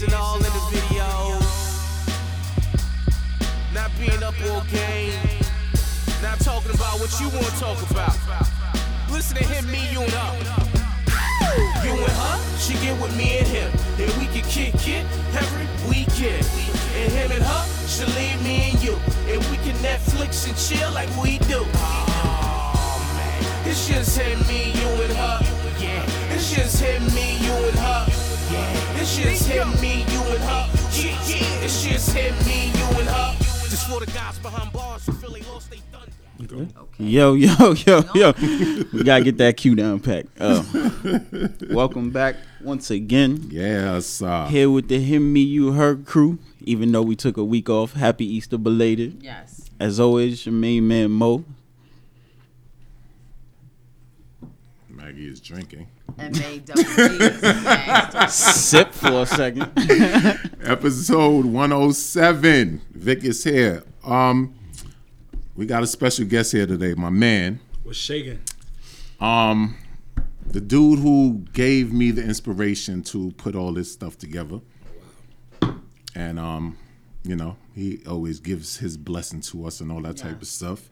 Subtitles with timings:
[0.00, 1.40] dancing all in the videos.
[3.74, 5.12] Not being up all game.
[6.22, 8.16] Not talking about what you want to talk about.
[9.10, 11.84] Listen to him, me, you and her.
[11.84, 13.70] You and her, she get with me and him.
[13.98, 16.46] And we can kick it every weekend.
[16.96, 18.96] And him and her, she leave me and you.
[19.28, 21.64] And we can Netflix and chill like we do.
[21.74, 23.68] Oh, man.
[23.68, 25.40] It's just him, me, you and her.
[25.78, 26.34] Yeah.
[26.34, 28.19] It's just him, me, you and her.
[28.50, 29.00] Yeah.
[29.00, 30.68] It's just him, me, you and her.
[30.92, 31.64] Yeah, yeah.
[31.64, 33.36] It's just him, me, you and her.
[33.68, 36.10] Just for the guys behind bars who feel they lost they thunder.
[36.98, 38.32] Yo, yo, yo, yo.
[38.92, 40.26] we gotta get that cue down pack.
[40.38, 40.64] Uh,
[41.70, 43.46] welcome back once again.
[43.50, 44.20] Yes.
[44.20, 46.38] Uh, Here with the Him, Me, You, Her crew.
[46.62, 49.22] Even though we took a week off, happy Easter belated.
[49.22, 49.70] Yes.
[49.78, 51.44] As always, your main man Mo.
[54.88, 55.86] Maggie is drinking.
[56.18, 58.28] M A W G.
[58.28, 59.70] Sip for a second.
[60.62, 62.80] Episode 107.
[62.92, 63.82] Vic is here.
[64.04, 64.54] Um,
[65.56, 67.60] we got a special guest here today, my man.
[67.82, 68.40] What's shaking.
[69.20, 69.76] Um,
[70.46, 74.60] the dude who gave me the inspiration to put all this stuff together.
[76.14, 76.76] And um,
[77.22, 80.88] you know, he always gives his blessing to us and all that type of stuff.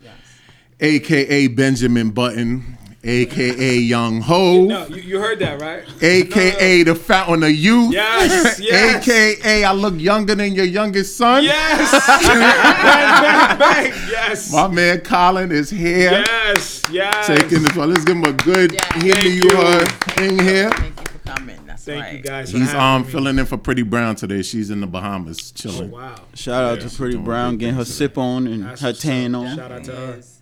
[0.80, 2.78] AKA Benjamin Button,
[3.09, 4.64] AKA Young Ho.
[4.67, 5.83] No, you, you heard that right?
[6.03, 7.92] AKA the fountain of youth.
[7.92, 9.09] Yes, yes.
[9.09, 11.42] AKA I look younger than your youngest son.
[11.45, 11.91] Yes.
[12.23, 13.92] bang, bang, bang.
[14.11, 14.53] Yes.
[14.53, 16.11] My man Colin is here.
[16.27, 16.84] Yes.
[16.91, 17.27] Yes.
[17.27, 17.91] Taking this one.
[17.91, 19.00] Let's give him a good Yeah.
[19.03, 19.56] hear Thank you you.
[19.56, 20.70] her thing here.
[20.70, 21.67] Thank you for coming.
[21.67, 22.12] That's Thank right.
[22.15, 22.53] you guys.
[22.53, 23.09] For He's um me.
[23.11, 24.43] filling in for Pretty Brown today.
[24.43, 25.91] She's in the Bahamas Oh, chilling.
[25.91, 26.15] wow.
[26.34, 29.56] Shout out Yeah, to Pretty Brown getting her sip on and That's her tan on.
[29.56, 30.15] Shout out to her.
[30.17, 30.38] Yes.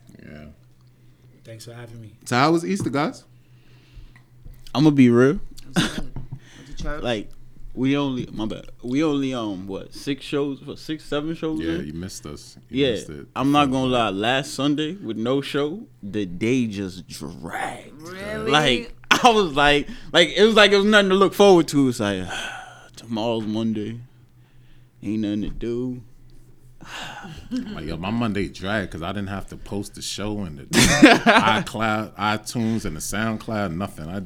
[1.47, 1.53] Yeah.
[1.53, 2.13] Thanks for having me.
[2.25, 3.25] So how was Easter, guys?
[4.75, 5.41] I'm gonna be real.
[5.41, 6.13] It was good.
[6.15, 7.03] Went to church.
[7.03, 7.31] Like
[7.75, 8.67] we only my bad.
[8.83, 10.63] We only um what six shows?
[10.63, 11.61] What six seven shows?
[11.61, 11.87] Yeah, in?
[11.87, 12.59] you missed us.
[12.69, 13.27] You Yeah, missed it.
[13.37, 14.11] I'm not gonna lie.
[14.11, 18.03] Last Sunday with no show, the day just dragged.
[18.03, 18.51] really?
[18.51, 21.89] Like I was like, like it was like it was nothing to look forward to.
[21.89, 22.27] It's like
[22.97, 24.01] tomorrow's Monday,
[25.03, 26.03] ain't nothing to do.
[27.51, 30.65] Like, yo, my Monday dragged because I didn't have to post the show and the
[31.27, 33.75] iCloud, iTunes, and the SoundCloud.
[33.75, 34.09] Nothing.
[34.09, 34.23] I,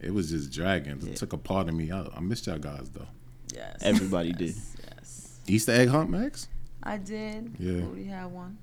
[0.00, 1.06] it was just dragging.
[1.06, 1.90] It took a part of me.
[1.90, 3.08] I, I missed y'all guys though.
[3.54, 3.78] yes.
[3.82, 4.38] Everybody yes.
[4.38, 4.54] did.
[4.84, 5.40] Yes.
[5.46, 6.48] Easter egg hunt, Max.
[6.82, 7.54] I did.
[7.58, 7.80] Yeah.
[7.80, 8.58] Booty had one.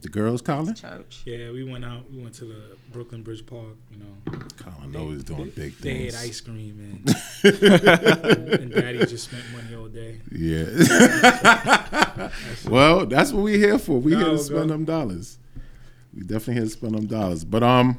[0.00, 0.74] The girls, Colin.
[0.74, 1.22] Church.
[1.24, 2.10] Yeah, we went out.
[2.12, 3.76] We went to the Brooklyn Bridge Park.
[3.90, 6.14] You know, Colin always doing big they things.
[6.14, 7.08] had ice cream and,
[8.60, 10.20] and Daddy just spent money all day.
[10.32, 12.30] Yeah.
[12.68, 13.98] well, that's what we here for.
[13.98, 14.74] We here to spend go.
[14.74, 15.38] them dollars.
[16.14, 17.44] We definitely here to spend them dollars.
[17.44, 17.98] But um,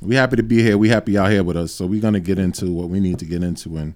[0.00, 0.78] we happy to be here.
[0.78, 1.72] We happy y'all here with us.
[1.72, 3.94] So we're gonna get into what we need to get into and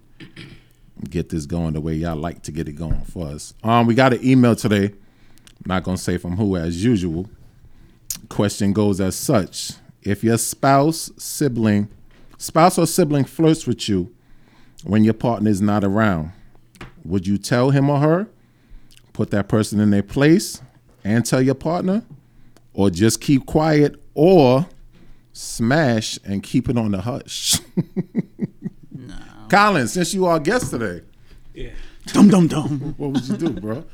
[1.08, 3.54] get this going the way y'all like to get it going for us.
[3.62, 4.92] Um, we got an email today.
[5.66, 7.28] not gonna say from who as usual.
[8.28, 11.88] Question goes as such: If your spouse, sibling,
[12.38, 14.14] spouse or sibling flirts with you
[14.84, 16.32] when your partner is not around,
[17.04, 18.26] would you tell him or her,
[19.12, 20.60] put that person in their place,
[21.04, 22.02] and tell your partner,
[22.72, 24.66] or just keep quiet, or
[25.32, 27.60] smash and keep it on the hush?
[28.92, 29.14] no.
[29.48, 31.02] Colin, since you are guest today,
[31.54, 31.70] Yeah,
[32.06, 32.94] Dum dum dum.
[32.96, 33.84] what would you do, bro?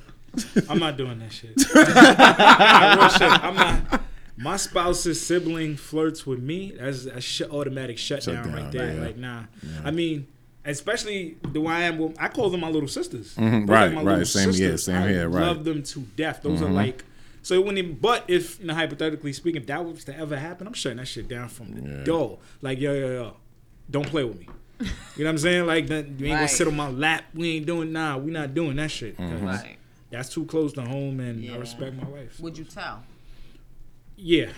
[0.69, 1.57] I'm not doing that shit.
[1.75, 3.23] Nah, real shit.
[3.45, 4.03] I'm not.
[4.37, 6.73] My spouse's sibling flirts with me.
[6.79, 8.95] That's a sh- automatic shutdown Shut right there.
[8.95, 9.01] yeah.
[9.03, 9.43] Like, nah.
[9.85, 10.29] I mean,
[10.65, 11.99] especially the way I am.
[11.99, 13.35] With, I call them my little sisters.
[13.37, 14.05] Mhm, right, my right.
[14.07, 15.41] little Same here, same I here, right.
[15.43, 15.49] Mm-hmm.
[15.57, 16.43] Love them to death.
[16.43, 17.05] Those are like.
[17.43, 20.67] So when it, but if you know hypothetically speaking, if that was to ever happen,
[20.67, 22.05] I'm shutting that shit down from the Yeah.
[22.05, 22.39] door.
[22.61, 23.37] Like yo yo yo,
[23.91, 24.47] don't play with me.
[24.81, 25.67] You know what I'm saying?
[25.67, 27.25] Like that, you ain't gonna sit on my lap.
[27.35, 28.17] We ain't doing nah.
[28.19, 29.17] We not doing that shit.
[29.17, 29.47] Mm-hmm.
[29.47, 29.77] 'Cause Right.
[30.11, 31.55] That's too close to home, and Yeah.
[31.55, 32.39] I respect my wife.
[32.41, 33.03] Would you tell?
[34.17, 34.49] Yeah,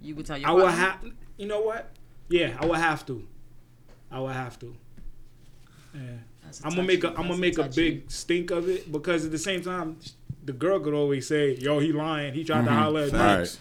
[0.00, 0.98] You would tell your I would have.
[1.36, 1.90] You know what?
[2.28, 3.26] Yeah, I would have to.
[4.10, 4.76] I would have to.
[5.94, 6.00] Yeah.
[6.44, 7.08] That's a I'm gonna make a.
[7.08, 9.96] touchy- I'm gonna make a big stink of it because at the same time,
[10.44, 12.34] the girl could always say, "Yo, he lying.
[12.34, 13.58] He tried to holler at me." Right.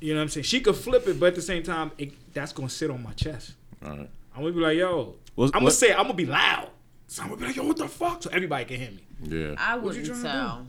[0.00, 0.44] You know what I'm saying?
[0.44, 3.12] She could flip it, but at the same time, it, that's gonna sit on my
[3.12, 3.54] chest.
[3.84, 4.10] All right.
[4.34, 6.70] I'm gonna be like, "Yo," What's- I'm gonna what- say, I'm gonna be loud.
[7.06, 9.02] So I'm gonna be like, "Yo, what the fuck?" So everybody can hear me.
[9.22, 9.54] Yeah.
[9.58, 10.66] I wouldn't trying to tell.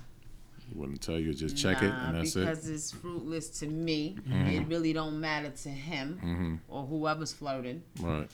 [0.76, 1.34] Wouldn't tell you.
[1.34, 2.42] Just check it, and that's it.
[2.42, 4.16] because it's fruitless to me.
[4.28, 4.48] Mm-hmm.
[4.50, 8.30] It really don't matter to him or whoever's flirting, Right.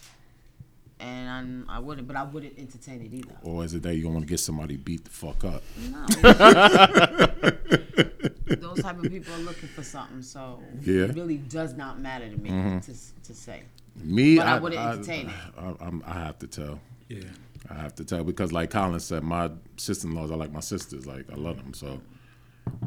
[1.00, 2.08] And I'm, I wouldn't.
[2.08, 3.36] But I wouldn't entertain it either.
[3.44, 5.64] Or is it that you gonna want to get somebody beat the fuck up?
[5.92, 6.06] No.
[8.56, 11.06] Those type of people are looking for something, so Yeah.
[11.06, 12.80] it really does not matter to me mm-hmm.
[12.80, 12.94] to,
[13.24, 13.64] to say.
[13.96, 15.36] Me, But I wouldn't entertain it.
[15.58, 16.80] I, I'm- I have to tell.
[17.10, 17.24] Yeah.
[17.70, 21.08] I have to tell because, like Colin said, my sister-in-laws are like my sisters.
[21.08, 22.00] Like I love them, so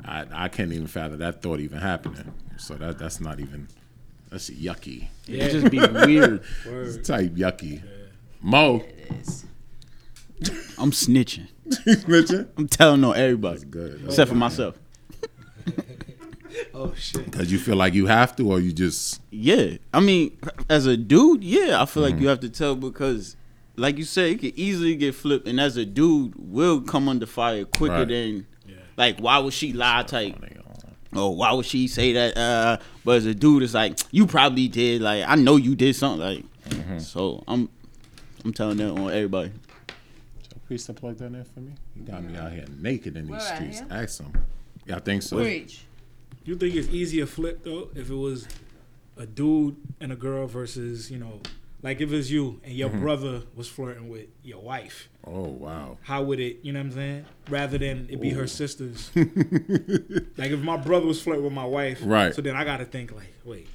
[0.04, 2.32] I I can't even fathom that thought even happening.
[2.58, 3.68] So that that's not even
[4.30, 5.08] that's yucky.
[5.26, 6.42] It just be weird.
[6.66, 7.04] Word.
[7.04, 7.82] Type yucky.
[8.40, 9.44] Mo, It is.
[10.78, 11.48] I'm snitching.
[12.08, 12.46] Mitchell?
[12.56, 14.02] I'm telling on everybody good.
[14.06, 14.78] except for myself.
[16.74, 17.24] Oh shit.
[17.30, 20.36] Because you feel like you have to, or you just Yeah, I mean,
[20.68, 22.12] as a dude, yeah, I feel Mm-hmm.
[22.14, 23.36] like you have to tell because,
[23.76, 27.26] like you said, it could easily get flipped, and as a dude, will come under
[27.26, 28.08] fire quicker Right.
[28.08, 28.76] than, Yeah.
[28.96, 30.36] like, why would she lie type?
[31.12, 32.36] Oh, why would she say that?
[32.36, 35.00] Uh, but as a dude, it's like you probably did.
[35.02, 36.20] Like, I know you did something.
[36.20, 36.98] Like, Mm-hmm.
[36.98, 37.68] so I'm,
[38.44, 39.52] I'm telling that on everybody.
[40.66, 41.72] Please step like that there for me.
[41.96, 43.78] You got me out here naked in these Where streets.
[43.78, 43.88] here?
[43.90, 44.32] Ask him.
[44.84, 45.36] Yeah, I think so.
[45.36, 45.84] Preach.
[46.44, 48.46] You think it's easier flip though if it was
[49.16, 51.40] a dude and a girl versus you know,
[51.82, 53.00] like if it was you and your mm-hmm.
[53.00, 55.08] brother was flirting with your wife.
[55.26, 55.96] Oh wow.
[56.02, 56.58] How would it?
[56.62, 57.24] You know what I'm saying?
[57.48, 59.10] Rather than it be her sisters.
[59.16, 62.34] like if my brother was flirting with my wife, Right.
[62.34, 63.68] So then I got to think like, wait,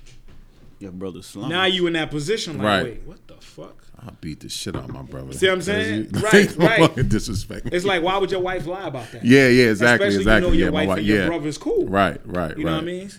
[0.84, 1.50] Your brother slum.
[1.50, 2.58] now you in that position?
[2.58, 2.84] Like, Right.
[2.84, 3.86] wait, what the fuck?
[4.00, 5.32] I'll beat the shit out of my brother.
[5.32, 6.10] See what I'm saying?
[6.14, 6.58] As Right,
[6.98, 7.10] right.
[7.10, 7.70] disrespect.
[7.72, 9.24] It's like, why would your wife lie about that?
[9.24, 10.36] yeah, yeah, exactly, Especially exactly.
[10.36, 10.98] you know your yeah, my wife wife.
[11.00, 11.86] and your Yeah, brother's cool.
[11.88, 12.72] right, right, You right.
[12.72, 13.10] know what I mean?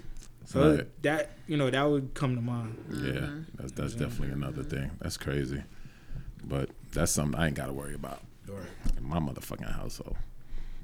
[0.44, 1.02] So Right.
[1.02, 2.76] that you know that would come to mind.
[2.90, 3.40] Yeah, mm-hmm.
[3.56, 4.90] that's that's definitely another thing.
[5.00, 5.62] That's crazy,
[6.44, 8.20] but that's something I ain't got to worry about
[8.99, 10.16] in my motherfucking household.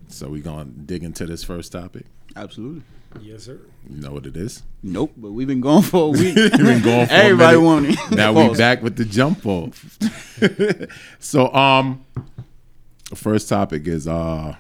[0.09, 2.07] So we gonna dig into this first topic.
[2.35, 2.83] Absolutely.
[3.21, 3.59] Yes, sir.
[3.89, 4.63] You know what it is?
[4.83, 6.35] Nope, but we've been going for a week.
[6.37, 7.67] We've been going for a Everybody minute.
[7.67, 7.99] wanted.
[8.17, 9.99] now we're back with the jump off.
[11.19, 12.05] so um,
[13.09, 14.55] the first topic is uh,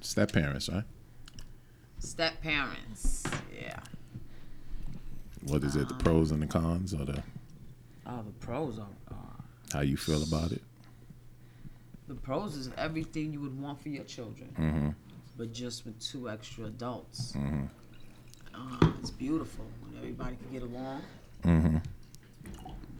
[0.00, 0.84] step parents, right?
[1.98, 3.24] Step parents.
[3.54, 3.78] Yeah.
[5.46, 5.88] What is it?
[5.88, 7.22] The pros and the cons, or the
[8.06, 8.86] Oh, the pros are.
[9.10, 9.14] Uh,
[9.74, 10.62] how you feel about it?
[12.08, 14.88] the pros is everything you would want for your children, Mm-hmm.
[15.40, 17.32] But just with two extra adults.
[18.54, 21.00] Uh, it's beautiful when everybody can get along.
[21.42, 21.76] Mm-hmm.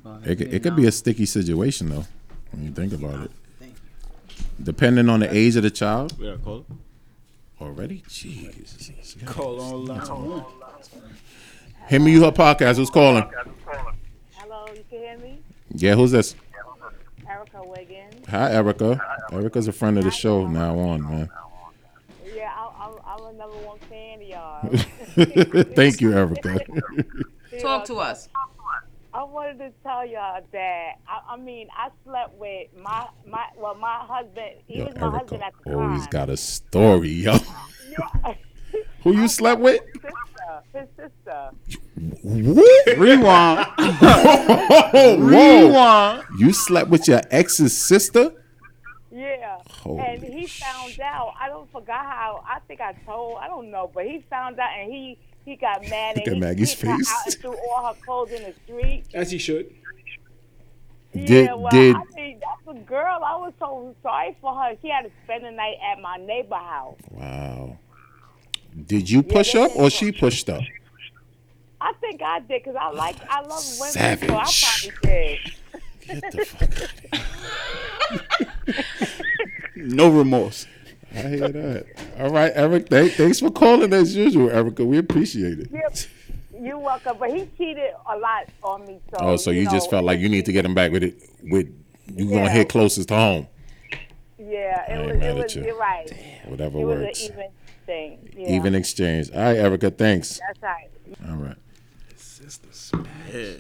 [0.03, 2.07] But, It, could- you it could be a sticky situation though,
[2.51, 3.31] when you think about it.
[3.59, 3.75] Thank
[4.63, 6.65] Depending on the age of the child, Yeah, call
[7.61, 8.05] already.
[8.09, 9.23] Jeez.
[9.27, 10.45] Call on line.
[11.89, 12.77] Hit me, you her podcast.
[12.77, 13.31] Who's calling?
[14.33, 15.41] Hello, you can hear me?
[15.75, 16.35] Yeah, who's this?
[17.29, 18.27] Erica Wiggins.
[18.31, 18.99] Hi, Erica.
[19.31, 21.31] Erica's a friend of the show now on, man.
[22.41, 24.50] Yeah, I, I'm, I'm a number one fan of y'all.
[25.75, 26.59] Thank you, Erica.
[27.61, 28.29] Talk to us.
[29.13, 33.75] I wanted to tell y'all that I, I mean I slept with my my well
[33.75, 34.61] my husband.
[34.69, 35.79] He Yo, was my husband Erica at the time.
[35.81, 36.11] always time.
[36.11, 37.37] got a story, yo.
[37.91, 38.35] Yeah.
[39.03, 39.81] Who you slept with?
[39.95, 41.51] His sister, his sister.
[42.23, 42.99] What?
[42.99, 43.67] Rewind.
[44.93, 46.25] Whoa, Rewind.
[46.39, 48.33] You slept with your ex's sister?
[49.11, 49.50] Yeah.
[49.81, 51.33] Holy and he found out.
[51.41, 52.45] I don't forgot how.
[52.47, 53.39] I think I told.
[53.39, 56.17] I don't know, but he found out, and he he got mad.
[56.17, 57.11] Look and at he Maggie's kicked her face.
[57.11, 59.05] Out and threw all her clothes in the street.
[59.15, 59.73] As he should.
[61.13, 63.21] Did well, did I mean, that's a girl.
[63.25, 64.77] I was so sorry for her.
[64.83, 66.99] She had to spend the night at my neighbor house.
[67.11, 67.79] wow?
[68.87, 70.63] Did you push they up or she pushed up?
[71.81, 74.29] I think I did because I like I love women, Savage.
[74.29, 75.39] so I probably did.
[76.07, 76.63] Get the fuck
[77.13, 77.21] out
[78.11, 78.75] of
[79.77, 79.85] here.
[79.87, 80.67] No remorse.
[81.15, 81.87] I hear that.
[82.19, 82.89] All right, Eric.
[82.89, 84.85] Thank, thanks for calling as usual, Erica.
[84.85, 85.69] We appreciate it.
[85.73, 85.97] Yep.
[86.63, 87.17] You're welcome.
[87.19, 89.01] But he cheated a lot on me.
[89.11, 91.03] So Oh, so you, know, just felt like you need to get him back with
[91.03, 91.15] it.
[91.43, 91.69] With
[92.15, 93.47] you gonna hit closest to home,
[94.39, 95.17] Yeah, I it ain't was.
[95.17, 95.57] mad It at was.
[95.57, 95.65] you.
[95.65, 96.13] You're right.
[96.47, 97.21] whatever It was works.
[97.27, 97.47] an even
[97.87, 98.29] thing.
[98.37, 99.31] Yeah, Even exchange.
[99.33, 99.91] All right, Erica.
[99.91, 100.39] Thanks.
[100.47, 100.91] That's right.
[101.29, 101.57] All right.
[102.17, 103.07] Sister smash.
[103.33, 103.53] Yeah.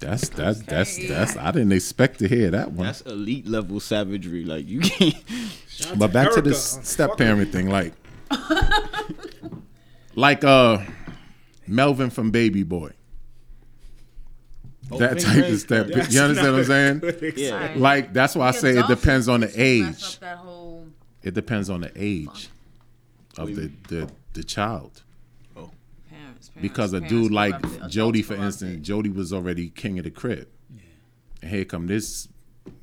[0.00, 1.36] That's that's that's that's.
[1.36, 2.86] I didn't expect to hear that one.
[2.86, 4.44] That's elite level savagery.
[4.44, 5.14] Like you can't.
[5.68, 6.48] Shout out But back to Erica.
[6.48, 7.92] this step parent thing, like,
[10.14, 10.78] like uh,
[11.66, 12.90] Melvin from Baby Boy.
[14.98, 15.86] that Big type of step.
[15.88, 17.32] That's You understand what I'm saying?
[17.36, 17.74] Yeah.
[17.76, 20.02] Like that's why I say it depends on the age.
[20.16, 20.86] up that whole
[21.22, 22.48] It depends on the age
[23.38, 25.02] of the the, the child.
[26.54, 26.62] Parents.
[26.62, 28.86] Because a dude like Jody, for instance.
[28.86, 30.48] Jody was already king of the crib.
[31.42, 32.28] And here come this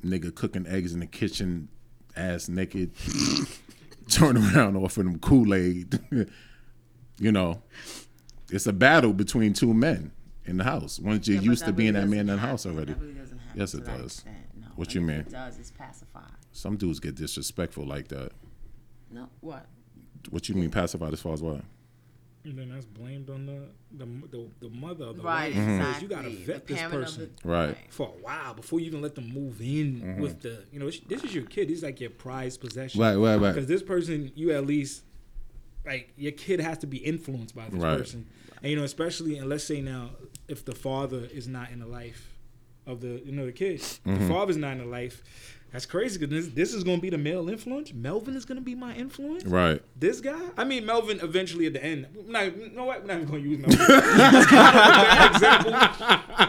[0.04, 1.68] nigga cooking eggs in the kitchen,
[2.16, 2.92] ass naked,
[4.08, 5.98] turn around offering him Kool Aid.
[7.20, 7.62] you know,
[8.50, 10.10] it's a battle between two men
[10.44, 10.98] in the house.
[10.98, 12.94] Once you're Yeah, used to being that man in the house already.
[12.94, 13.14] Really
[13.54, 14.24] Yes, it does.
[14.60, 14.66] no.
[14.76, 15.20] What you mean?
[15.20, 15.58] It does.
[15.58, 16.30] It's pacified.
[16.52, 18.30] Some dudes get disrespectful like that.
[19.10, 19.66] No, what?
[20.30, 21.62] What you mean pacified as far as what?
[22.48, 25.54] And then that's blamed on the the the, the mother of the Right, wife.
[25.54, 26.02] because exactly.
[26.02, 27.76] You gotta vet the this person the, Right.
[27.90, 30.20] for a while before you even let them move in Mm-hmm.
[30.22, 31.68] with the you know this, this is your kid.
[31.68, 33.00] This is like your prized possession.
[33.00, 33.52] Right, right, right.
[33.54, 35.02] Because this person, you at least
[35.84, 37.98] like your kid has to be influenced by this Right.
[37.98, 38.26] person,
[38.62, 40.10] and you know especially and let's say now
[40.48, 42.34] if the father is not in the life
[42.86, 44.18] of the you know the kid, Mm-hmm.
[44.26, 45.22] the father's not in the life.
[45.70, 47.92] That's crazy because this, this is going to be the male influence.
[47.92, 49.44] Melvin is going to be my influence.
[49.44, 49.82] Right.
[49.94, 52.06] This guy, I mean, Melvin eventually at the end.
[52.18, 53.02] I'm not, you know what?
[53.02, 53.86] We're not even going to use Melvin.
[54.46, 55.72] Kind of example.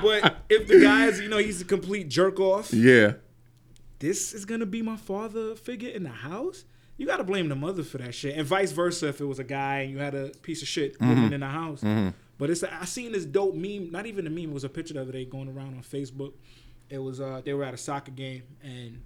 [0.01, 3.13] But if the guy's, you know, he's a complete jerk off, Yeah.
[3.99, 6.63] this is going to be my father figure in the house.
[6.95, 8.37] You got to blame the mother for that shit.
[8.37, 10.99] And vice versa if it was a guy and you had a piece of shit
[11.01, 11.83] living in the house.
[12.37, 14.93] But it's I seen this dope meme, not even a meme, it was a picture
[14.93, 16.31] the other day going around on Facebook.
[16.89, 19.01] It was uh they were at a soccer game and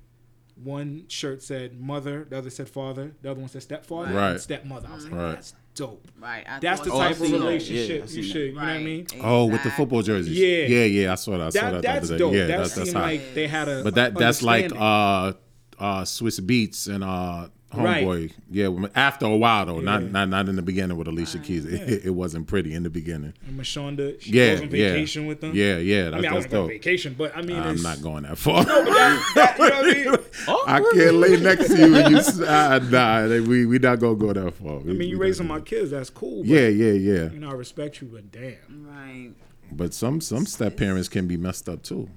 [0.55, 4.31] one shirt said mother, the other said father, the other one said stepfather, Right.
[4.31, 4.87] and stepmother.
[4.91, 5.31] I was like, Right.
[5.33, 6.07] that's dope.
[6.19, 6.45] right.
[6.47, 8.33] I That's the thought Oh, type of relationship Yeah, you should.
[8.35, 8.39] that.
[8.47, 9.07] You know what I mean?
[9.21, 10.37] Oh, with the football jerseys.
[10.37, 10.65] Yeah.
[10.67, 11.11] Yeah, yeah.
[11.11, 11.41] I saw that.
[11.41, 12.31] I saw That, that, that's the other dope.
[12.33, 12.37] day.
[12.39, 13.05] Yeah, that that's, that's seemed hot.
[13.11, 13.83] like they had a.
[13.83, 15.33] But that that's like uh
[15.79, 18.05] uh Swizz Beatz and uh Right.
[18.05, 18.31] Homeboy.
[18.51, 20.09] Yeah, after a while though, not Yeah.
[20.09, 21.65] not not in the beginning with Alicia Keys.
[21.65, 23.33] It, it wasn't pretty in the beginning.
[23.47, 24.89] And Mashonda, she Yeah, goes on yeah.
[24.91, 25.51] vacation with them.
[25.55, 26.07] Yeah, yeah.
[26.07, 28.23] I That's, mean, I that's was on vacation, but I mean, I'm it's, not going
[28.23, 28.63] that far.
[28.63, 30.27] that, that, you know what
[30.67, 30.89] I mean?
[30.93, 32.17] I can't lay next to you and you.
[32.17, 34.79] s- Uh, nah, we we not gonna go that far.
[34.79, 36.43] I mean, you raising my kids, that's cool.
[36.43, 37.31] But, Yeah, yeah, yeah.
[37.31, 38.87] You know, I respect you, but damn.
[38.87, 39.31] Right.
[39.71, 42.09] But some some step parents can be messed up too.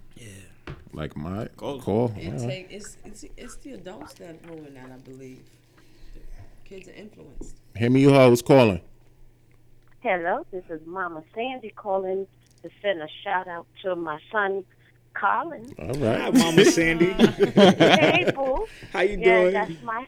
[0.92, 1.00] Yeah.
[1.00, 1.80] Like my Cole.
[1.80, 2.12] call.
[2.16, 5.42] It take it's, it's it's the adults that ruin that, I believe.
[6.64, 7.56] Kids are influenced.
[7.76, 8.80] Hear me, you who's calling.
[10.00, 12.26] Hello, this is Mama Sandy calling
[12.62, 14.64] to send a shout out to my son
[15.14, 15.72] Colin.
[15.78, 16.30] All right, Hi.
[16.30, 17.12] Mama Sandy.
[17.12, 18.66] hey, boo.
[18.92, 19.52] How you Yeah, doing?
[19.52, 20.06] that's my.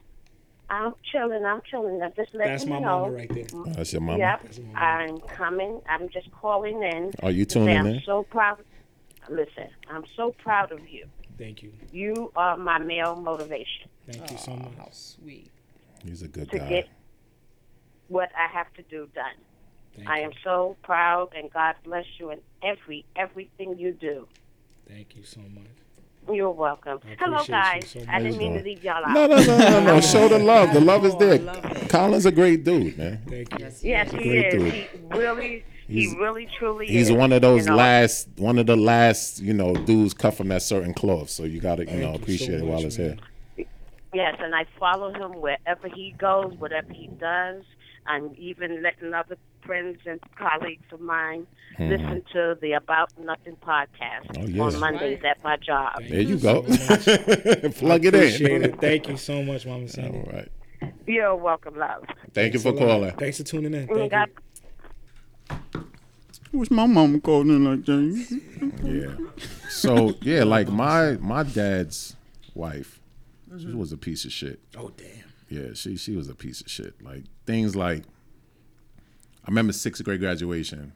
[0.70, 1.44] I'm chilling.
[1.46, 2.02] I'm chilling.
[2.02, 3.00] I'm just letting That's you my know.
[3.06, 3.46] mama right there.
[3.74, 4.18] That's your mama.
[4.18, 4.78] Yep, That's mama.
[4.78, 5.80] I'm coming.
[5.88, 7.12] I'm just calling in.
[7.22, 8.02] Are you to say tuning I'm in?
[8.04, 8.58] so proud.
[9.30, 11.06] Listen, I'm so proud of you.
[11.36, 11.72] Thank you.
[11.92, 14.72] You are my male motivation Thank you so much.
[14.76, 15.50] How sweet.
[16.04, 16.58] He's a good guy.
[16.58, 16.68] to guy.
[16.68, 16.88] get
[18.08, 19.24] what I have to do done.
[19.96, 20.24] Thank I you.
[20.26, 24.26] am so proud, and God bless you in every everything you do.
[24.88, 25.64] Thank you so much.
[26.34, 27.00] You're welcome.
[27.04, 27.90] I Hello, appreciate you guys.
[27.90, 28.22] so I much.
[28.22, 29.14] didn't mean to leave y'all out.
[29.14, 30.00] No, no, no, no, no.
[30.12, 30.72] Show the love.
[30.74, 31.38] The love is Oh, there.
[31.38, 31.88] love it.
[31.88, 33.22] Colin's a great dude, man.
[33.28, 33.64] Thank you.
[33.64, 33.82] Yes.
[33.84, 34.52] Yes, he great is.
[34.54, 34.72] dude.
[34.72, 37.16] He really, He's- he really, truly He's is.
[37.16, 37.76] one of those you know?
[37.76, 41.30] last, one of the last, you know, dudes cut from that certain cloth.
[41.30, 43.20] So you gotta, you know, you so appreciate it while it's man.
[43.56, 43.66] here.
[44.14, 47.62] Yes, and I follow him wherever he goes, whatever he does.
[48.06, 51.46] I'm even letting other friends and colleagues of mine
[51.78, 54.30] listen to the About Nothing podcast.
[54.38, 54.62] Oh, yeah.
[54.62, 56.02] on Mondays at my job.
[56.08, 56.64] There you go.
[56.66, 57.16] so
[57.76, 58.64] Plug it Appreciate in.
[58.64, 58.80] it.
[58.80, 60.18] Thank you so much, Mama Sandy.
[60.18, 60.48] All right.
[61.06, 62.04] You're welcome, love.
[62.32, 63.10] Thank you Thanks a for calling.
[63.16, 63.88] Thanks for tuning in.
[63.88, 64.34] Mm, Thank God you.
[66.52, 68.40] What's my mom calling in like that?
[68.82, 69.42] Yeah.
[69.68, 72.16] So yeah, like my my dad's
[72.54, 73.00] wife,
[73.58, 74.60] she was a piece of shit.
[74.76, 75.24] Oh damn.
[75.48, 77.02] Yeah, she she was a piece of shit.
[77.02, 78.04] Like things like
[79.44, 80.92] I remember sixth grade graduation.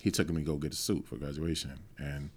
[0.00, 2.30] He took me to go get a suit for graduation, and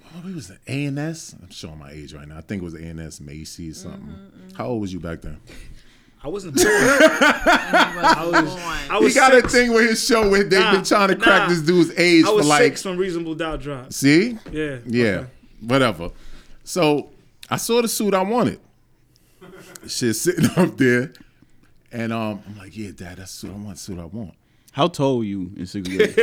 [0.00, 0.58] well, what was it?
[0.68, 1.34] A and S.
[1.40, 2.38] I'm showing my age right now.
[2.38, 4.02] I think it was A and S Macy's something.
[4.02, 4.56] Mm-hmm, mm-hmm.
[4.56, 5.40] How old was you back then?
[6.22, 6.66] I wasn't born.
[6.70, 8.56] I was-
[8.90, 9.54] I was he got six.
[9.54, 12.24] a thing with his show where they've Nah, been trying to crack this dude's age
[12.24, 13.92] I for was like six when Reasonable Doubt dropped.
[13.92, 14.78] see Yeah.
[14.86, 15.26] yeah, okay.
[15.60, 16.10] whatever.
[16.64, 17.10] So
[17.50, 18.60] I saw the suit I wanted.
[19.86, 21.12] Shit sitting up there,
[21.92, 23.68] and um, I'm like, yeah, dad, that's the suit I want.
[23.68, 24.34] That's Suit I want.
[24.72, 26.14] How tall were you in sixth grade?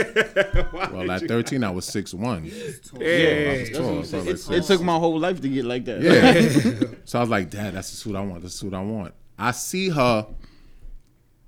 [0.93, 2.45] Well, at 13, I was six one.
[2.45, 2.51] Yeah.
[2.51, 4.03] I was tall.
[4.03, 6.01] So, it, like, it took my whole life to get like that.
[6.01, 6.87] yeah.
[7.05, 8.41] so I was like, Dad, that's the suit I want.
[8.41, 9.13] That's the suit I want.
[9.37, 10.27] I see her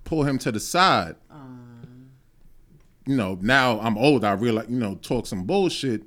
[0.03, 1.15] pull him to the side.
[1.29, 1.35] Uh.
[3.05, 4.23] You know, now I'm old.
[4.25, 6.03] I realize, you know, talk some bullshit.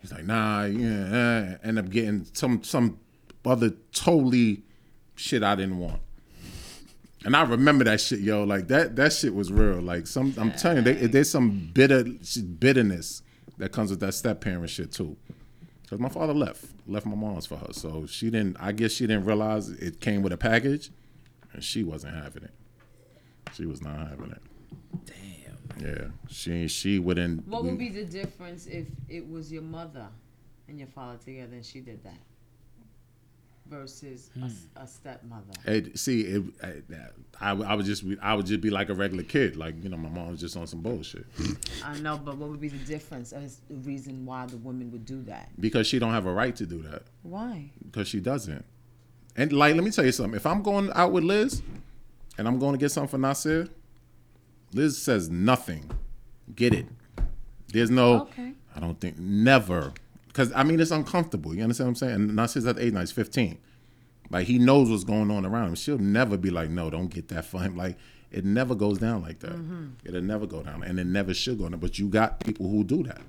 [0.00, 2.98] He's like, nah, yeah, end up getting some some
[3.44, 4.62] other totally
[5.14, 6.00] shit I didn't want.
[7.24, 8.44] And I remember that shit, yo.
[8.44, 9.80] Like that that shit was real.
[9.80, 12.04] Like some, I'm telling you, they, there's some bitter
[12.58, 13.22] bitterness
[13.58, 15.16] that comes with that step parent shit too.
[15.88, 18.56] Cause my father left, left my mom's for her, so she didn't.
[18.60, 20.90] I guess she didn't realize it came with a package,
[21.52, 22.54] and she wasn't having it.
[23.54, 24.42] She was not having it.
[25.06, 25.86] Damn.
[25.86, 27.46] Yeah, she she wouldn't.
[27.46, 30.08] What would be the difference if it was your mother
[30.68, 32.18] and your father together and she did that
[33.66, 34.84] versus a hmm.
[34.84, 35.52] stepmother?
[35.64, 36.72] It, see, it, I,
[37.40, 39.88] I, I would just be, I would just be like a regular kid, like you
[39.88, 41.24] know, my mom was just on some bullshit
[41.84, 45.06] I know, but what would be the difference as the reason why the woman would
[45.06, 45.50] do that?
[45.58, 47.70] because she don't have a right to do that Why?
[47.84, 48.64] because she doesn't.
[49.36, 50.34] And like, let me tell you something.
[50.34, 51.62] If I'm going out with Liz,
[52.38, 53.68] and I'm going to get something for Nasir,
[54.72, 55.90] Liz says nothing.
[56.54, 56.86] Get it.
[57.68, 58.22] There's no.
[58.22, 58.52] Okay.
[58.74, 59.92] I don't think never.
[60.28, 61.54] Because I mean, it's uncomfortable.
[61.54, 62.38] You understand what I'm saying?
[62.38, 63.58] And since at age nine, he's 15.
[64.30, 65.74] Like he knows what's going on around him.
[65.74, 67.76] She'll never be like, no, don't get that for him.
[67.76, 67.96] Like
[68.30, 69.52] it never goes down like that.
[69.52, 69.86] Mm-hmm.
[70.04, 71.80] It'll never go down, and it never should go down.
[71.80, 73.22] But you got people who do that.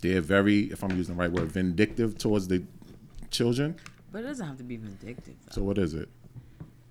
[0.00, 2.64] They're very, if I'm using the right word, vindictive towards the
[3.30, 3.76] children.
[4.12, 5.34] But it doesn't have to be vindictive.
[5.46, 5.52] Though.
[5.52, 6.08] So what is it?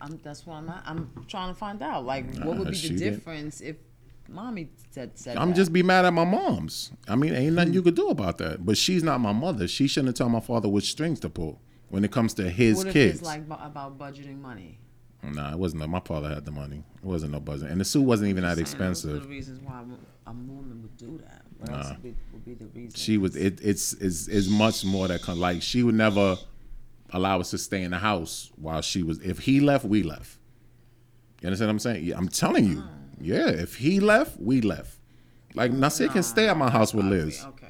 [0.02, 0.70] I'm, that's what I'm.
[0.70, 2.06] at- I'm trying to find out.
[2.06, 2.98] Like, what would be the didn't.
[2.98, 3.76] difference if
[4.28, 5.56] mommy said said I'm that?
[5.56, 6.92] just be mad at my mom's.
[7.08, 8.66] I mean, ain't nothing you could do about that.
[8.66, 9.68] But she's not my mother.
[9.68, 12.88] She shouldn't tell my father which strings to pull when it comes to his What
[12.88, 13.20] if kids.
[13.20, 14.80] it's like about budgeting money?
[15.24, 15.82] Nah, it wasn't.
[15.82, 16.84] That my father had the money.
[17.04, 19.22] It wasn't no budget, and the suit wasn't even that those expensive.
[19.22, 19.84] the reasons why
[20.26, 21.44] a woman would do that.
[21.60, 22.96] What else would be, would be the reason?
[22.96, 23.36] She was.
[23.36, 26.38] It, it's is is much more that kind like she would never
[27.14, 29.20] allow us to stay in the house while she was.
[29.20, 30.38] If he left, we left.
[31.42, 32.04] You understand what I'm saying?
[32.06, 32.84] Yeah, I'm telling you.
[33.20, 34.98] Yeah, if he left, we left.
[35.54, 37.68] Like Nasir can stay at my house with Liz Okay.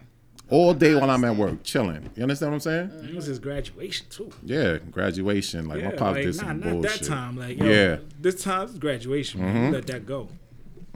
[0.50, 2.10] all day while I'm at work, chilling.
[2.16, 3.10] You understand what I'm saying?
[3.10, 4.30] It was his graduation too.
[4.44, 5.68] Yeah, graduation.
[5.68, 7.00] Like Yeah, my pops like, did nah, some not bullshit.
[7.02, 7.38] that time.
[7.38, 7.72] Like, yo, Yeah.
[7.96, 8.22] Mm-hmm.
[8.22, 9.42] this time it's graduation.
[9.42, 9.66] man.
[9.68, 10.30] You Let that go.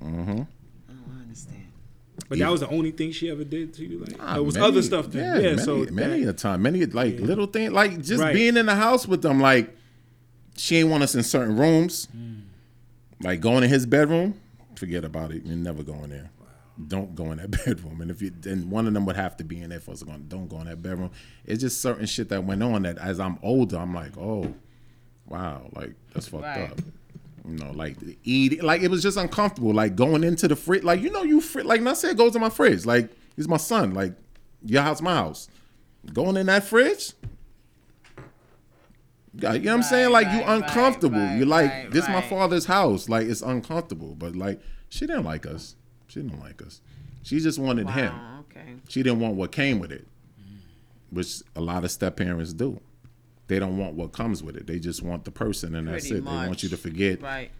[0.01, 1.64] Oh, I understand.
[2.27, 2.45] But Yeah.
[2.45, 3.99] that was the only thing she ever did to you.
[3.99, 5.11] Like, Nah, there was many- other stuff.
[5.11, 5.23] Then.
[5.23, 8.33] Yeah, Yeah, many, so many that- a time, many like little things, like just Right.
[8.33, 9.39] being in the house with them.
[9.39, 9.75] Like
[10.57, 12.07] she ain't want us in certain rooms.
[12.17, 12.41] Mm.
[13.21, 14.35] Like going in his bedroom,
[14.75, 15.45] forget about it.
[15.45, 16.31] You're never going there.
[16.87, 18.01] Don't go in that bedroom.
[18.01, 19.99] And if you then one of them would have to be in there for us
[19.99, 20.13] to go.
[20.27, 21.11] Don't go in that bedroom.
[21.45, 24.53] It's just certain shit that went on that as I'm older, I'm like, oh,
[25.27, 26.71] wow, like that's fucked Right.
[26.71, 26.81] up.
[27.47, 29.73] You know, like eating, like it was just uncomfortable.
[29.73, 32.49] Like going into the fridge, like you know, you fri- like Nasir goes to my
[32.49, 32.85] fridge.
[32.85, 33.93] Like he's my son.
[33.93, 34.13] Like
[34.63, 35.47] your house, my house.
[36.13, 37.13] Going in that fridge,
[39.35, 40.11] you know what I'm saying?
[40.11, 41.19] Like you right, right, uncomfortable.
[41.19, 43.09] right, You're like, right, this my father's house.
[43.09, 44.15] Like it's uncomfortable.
[44.15, 45.75] But like she didn't like us.
[46.07, 46.81] She didn't like us.
[47.23, 48.13] She just wanted him.
[48.41, 48.75] Okay.
[48.87, 50.07] She didn't want what came with it,
[51.09, 52.79] which a lot of step parents do.
[53.47, 54.65] They don't want what comes with it.
[54.67, 56.25] They just want the person, and that's Pretty it.
[56.25, 57.51] They want you to forget Right.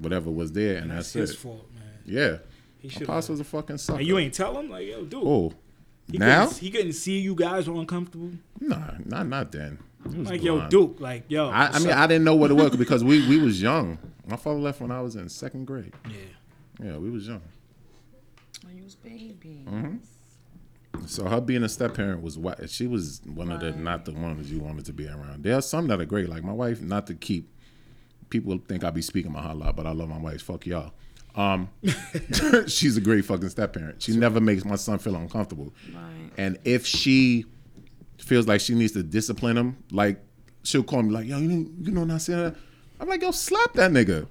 [0.00, 1.36] whatever was there, and that's that's, his it.
[1.38, 1.82] fault, man.
[2.06, 2.38] Yeah,
[2.78, 3.06] He my should.
[3.06, 3.98] pops was a fucking sucker.
[3.98, 5.22] And you ain't tell him, like, yo, dude.
[5.24, 5.52] oh,
[6.10, 6.46] he now?
[6.46, 8.30] couldn't, he couldn't see you guys were uncomfortable.
[8.60, 9.78] Nah, not not then.
[10.06, 10.70] It was Like, yo, blind.
[10.70, 11.48] Duke, like, yo.
[11.48, 11.98] I, I mean, up?
[11.98, 13.98] I didn't know what it was because we we was young.
[14.26, 15.92] My father left when I was in second grade.
[16.08, 16.16] yeah.
[16.82, 17.42] Yeah, we was young.
[18.64, 19.64] When you was baby.
[19.66, 19.96] Mm-hmm.
[21.06, 24.12] So her being a step parent was what she was one of the not the
[24.12, 25.42] ones you wanted to be around.
[25.42, 26.80] There are some that are great, like my wife.
[26.80, 27.50] Not to keep
[28.30, 30.42] people think I be speaking my her a lot, but I love my wife.
[30.42, 30.92] Fuck y'all.
[31.34, 31.68] Um,
[32.66, 34.02] she's a great fucking step parent.
[34.02, 35.72] She never makes my son feel uncomfortable.
[35.92, 36.30] Right.
[36.38, 37.44] And if she
[38.18, 40.20] feels like she needs to discipline him, like
[40.62, 42.56] she'll call me like, "Yo, you know, you know not saying that."
[43.00, 44.26] I'm like, "Yo, slap that nigga."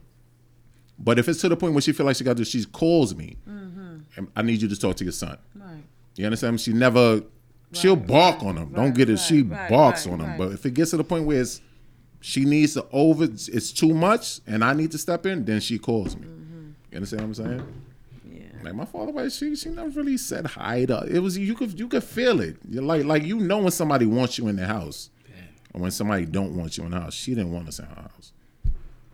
[0.99, 3.15] But if it's to the point where she feel like she got to, she calls
[3.15, 3.37] me.
[4.15, 5.37] And I need you to talk to your son.
[5.55, 5.72] Right.
[6.15, 6.61] You understand?
[6.61, 7.21] She never,
[7.71, 8.73] she'll bark on him.
[8.73, 9.17] Don't get it.
[9.17, 10.29] she right, right, barks right, on him.
[10.29, 10.37] right.
[10.37, 11.61] But if it gets to the point where it's,
[12.21, 15.77] she needs to over, it's too much, and I need to step in, then she
[15.77, 16.25] calls me.
[16.25, 16.69] Mm-hmm.
[16.91, 17.83] You understand what I'm saying?
[18.31, 18.43] Yeah.
[18.63, 21.05] Like my father, like, she she never really said hi to.
[21.05, 22.55] It was you could you could feel it.
[22.69, 25.09] You're like like you know when somebody wants you in the house,
[25.73, 27.13] or when somebody don't want you in the house.
[27.13, 28.31] She didn't want us in her house.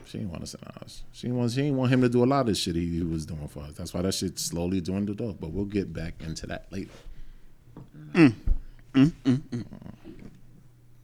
[0.10, 1.04] She didn't want us in her house.
[1.12, 3.04] She didn't want she didn't want him to do a lot of shit he, he
[3.04, 3.74] was doing for us.
[3.74, 5.36] That's why that shit slowly dwindled off.
[5.40, 6.90] But we'll get back into that later.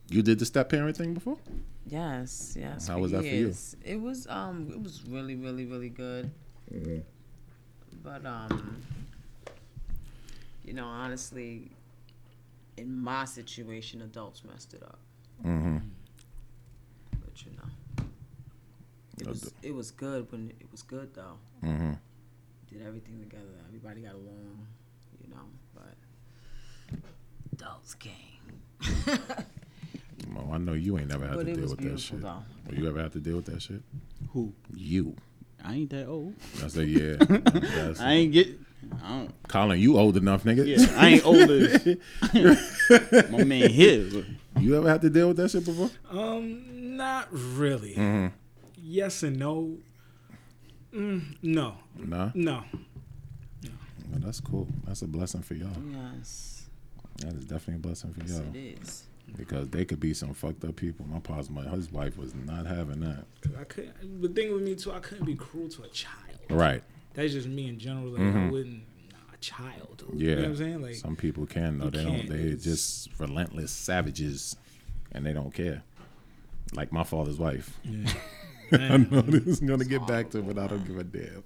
[0.10, 1.38] You did the step parent thing before?
[1.86, 2.88] Yes, yes.
[2.88, 3.54] How was that for you?
[3.84, 6.32] It was um it was really, really, really good.
[6.74, 6.98] Mm-hmm.
[8.04, 8.82] But um
[10.64, 11.70] you know, honestly,
[12.76, 14.98] in my situation adults messed it up.
[15.46, 15.78] Mm-hmm.
[17.24, 17.70] But you know.
[19.20, 21.38] It was it was good when it was good though.
[21.64, 21.92] Mm-hmm.
[22.72, 23.44] Did everything together.
[23.68, 24.68] Everybody got along,
[25.22, 25.96] you know, but
[27.54, 28.14] adults came.
[30.34, 32.22] Well, I know you ain't never had But to deal with that shit.
[32.22, 32.44] though.
[32.68, 33.82] Well, you ever had to deal with that shit?
[34.32, 34.54] Who?
[34.74, 35.16] You.
[35.64, 36.34] I ain't that old.
[36.64, 37.16] I said, yeah.
[37.20, 38.48] That's- I ain't get.
[39.04, 39.48] I don't.
[39.48, 40.66] Colin, you old enough, nigga.
[40.66, 41.86] Yeah, I ain't old as
[43.32, 44.26] my man here.
[44.60, 45.90] You ever had to deal with that shit before?
[46.10, 47.94] Um, not really.
[47.94, 48.28] Mm-hmm.
[48.88, 49.78] Yes and no.
[50.94, 52.32] Mm, no, Nah.
[52.36, 52.64] no.
[54.12, 54.68] Well, that's cool.
[54.86, 55.70] That's a blessing for y'all.
[55.92, 56.68] Yes.
[57.18, 58.56] That is definitely a blessing for Yes y'all.
[58.56, 59.04] it is.
[59.36, 61.06] Because they could be some fucked up people.
[61.08, 63.26] My pops, my his wife was not having that.
[63.42, 64.22] 'Cause I couldn't.
[64.22, 66.14] The thing with me too, I couldn't be cruel to a child.
[66.50, 66.84] Right.
[67.16, 68.12] That's just me in general.
[68.12, 68.84] Like I wouldn't.
[69.12, 70.04] Nah, a child.
[70.06, 70.18] Mm-hmm.
[70.20, 70.30] Yeah.
[70.30, 70.82] You know what I'm saying?
[70.84, 71.90] Like some people can though.
[71.90, 72.30] They can't.
[72.30, 72.38] don't.
[72.42, 74.56] They just relentless savages,
[75.12, 75.82] and they don't care.
[76.74, 77.78] Like my father's wife.
[78.72, 81.44] I know this is gonna get back to but I don't give a damn.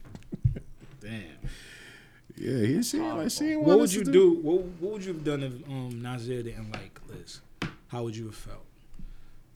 [1.01, 1.23] Damn.
[2.36, 4.34] Yeah, he she like she What would you to do?
[4.41, 7.41] What, what would you have done if um Nasir didn't like Liz?
[7.88, 8.65] How would you have felt?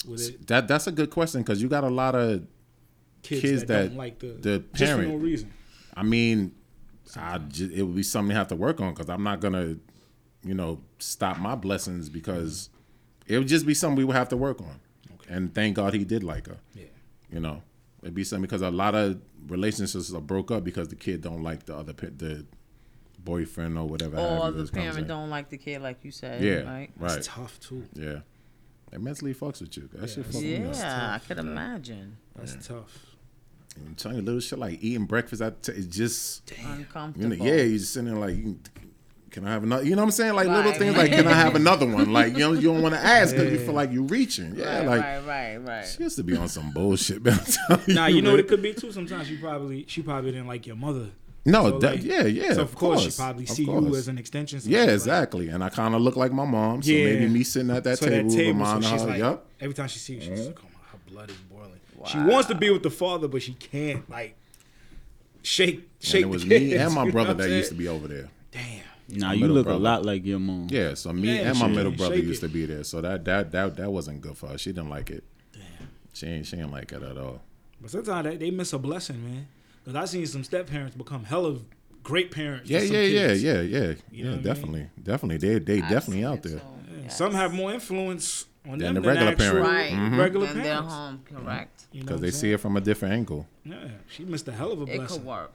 [0.08, 2.46] It That that's a good question because you got a lot of
[3.22, 5.54] kids, kids that, that don't like the, the just for no reason?
[5.96, 6.54] I mean,
[7.16, 9.78] I ju- it would be something to have to work on because I'm not gonna,
[10.44, 12.70] you know, stop my blessings because
[13.28, 14.80] it would just be something we would have to work on.
[15.14, 15.34] Okay.
[15.34, 16.58] And thank God he did like her.
[16.76, 16.86] Yeah.
[17.34, 17.62] You know,
[18.02, 21.42] it'd be something because a lot of relationships are broke up because the kid don't
[21.44, 22.46] like the other the
[23.24, 24.18] boyfriend or whatever.
[24.18, 26.44] have Or you, the is what I'm parent don't like the kid, like you said.
[26.44, 26.90] Yeah, Right.
[26.98, 27.18] right.
[27.18, 27.84] It's tough too.
[27.94, 28.20] Yeah,
[28.92, 29.90] it mentally fucks with you.
[29.94, 30.52] That shit fuck with me.
[30.58, 32.18] Yeah, I could imagine.
[32.36, 33.08] That's tough.
[33.76, 35.42] I'm telling you, little shit like eating breakfast.
[35.42, 36.52] I t- it's just.
[36.52, 37.36] You Uncomfortable.
[37.36, 38.60] know, yeah, you just sitting there like, you,
[39.34, 39.84] can I have another?
[39.84, 40.34] You know what I'm saying?
[40.36, 42.14] Like little things like, can I have another one?
[42.14, 44.56] Like you know, you don't want to ask because you feel like you're reaching.
[44.56, 45.86] Yeah, Right, like right, right, right.
[45.88, 47.24] she used to be on some bullshit.
[47.24, 47.38] Man,
[47.70, 48.34] I'm Nah, you know man.
[48.34, 48.92] what it could be too.
[48.94, 51.10] Sometimes she probably she probably didn't like your mother.
[51.46, 52.54] No, So, that, like- yeah, yeah.
[52.54, 53.84] So of, course, course she probably of see course.
[53.84, 54.60] you as an extension.
[54.64, 55.50] Yeah, she's like- exactly.
[55.50, 57.04] And I kind of look like my mom, so Yeah.
[57.06, 59.88] maybe me sitting at that so table, that table, so her, like, "Yep." every time
[59.90, 61.80] she sees you, she's like, oh my, her blood is boiling.
[62.06, 64.36] She wants to be with the father, but she can't like
[65.42, 66.22] shake And shake.
[66.24, 68.30] it was the me and my brother that used to be over there.
[68.52, 68.83] Damn.
[69.10, 69.78] Nah, My you look brother.
[69.80, 70.68] a lot like your mom.
[70.70, 72.48] Yeah, so me Yeah, and my shake middle brother used it.
[72.48, 72.84] to be there.
[72.84, 74.58] So that that that that wasn't good for her.
[74.58, 75.24] She didn't like it.
[75.54, 75.62] Damn.
[76.14, 77.42] She ain't she ain't like it at all.
[77.82, 79.48] But sometimes they, they miss a blessing, man.
[79.84, 81.58] Because I seen some step parents become hella
[82.02, 82.70] great parents.
[82.70, 83.90] Yeah, to yeah, yeah, yeah, yeah, You know yeah.
[83.90, 84.42] what I mean?
[84.42, 85.38] Definitely, definitely.
[85.38, 86.60] They they I've definitely out there.
[86.60, 87.18] so, Yeah, yes.
[87.18, 89.68] Some have more influence on Than them the than regular actual parent.
[89.68, 89.92] Right.
[89.92, 90.18] Mhm.
[90.18, 90.94] regular Then they're parents.
[90.94, 91.86] home, correct.
[91.92, 93.46] You know Because they I'm see it from a different angle.
[93.66, 93.76] Yeah,
[94.10, 95.18] she missed a hell of a It blessing.
[95.18, 95.52] could work.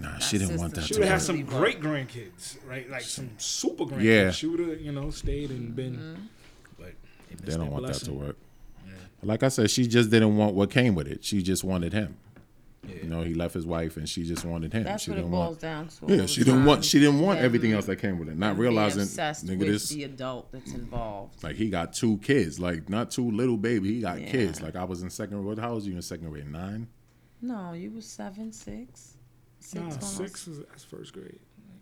[0.00, 1.26] Nah, she didn't want that She to would have work.
[1.26, 2.88] some great grandkids, right?
[2.88, 4.02] Like some super grandkids.
[4.02, 4.30] Yeah.
[4.30, 5.96] She would have, you know, stayed and been.
[5.96, 6.22] Mm-hmm.
[6.78, 6.92] But
[7.44, 8.18] They don't their want that to blessing.
[8.26, 8.36] work.
[9.22, 11.24] Like I said, she just didn't want what came with it.
[11.24, 12.16] She just wanted him.
[13.02, 14.84] You know, he left his wife, and she just wanted him.
[14.84, 15.60] That's she what it didn't boils want.
[15.60, 16.16] down to.
[16.16, 16.84] Yeah, she didn't want.
[16.84, 18.38] She didn't want everything else that came with it.
[18.38, 21.42] Not realizing, nigga, with this the adult that's involved.
[21.42, 23.92] like he got two kids, like not two little baby.
[23.94, 24.30] He got Yeah.
[24.30, 24.62] kids.
[24.62, 25.58] Like I was in second grade.
[25.58, 26.50] How was you in second grade?
[26.50, 26.86] Nine.
[27.42, 29.16] No, you was seven, six,
[29.68, 30.16] six, Nah, almost.
[30.16, 31.38] six is that's first grade.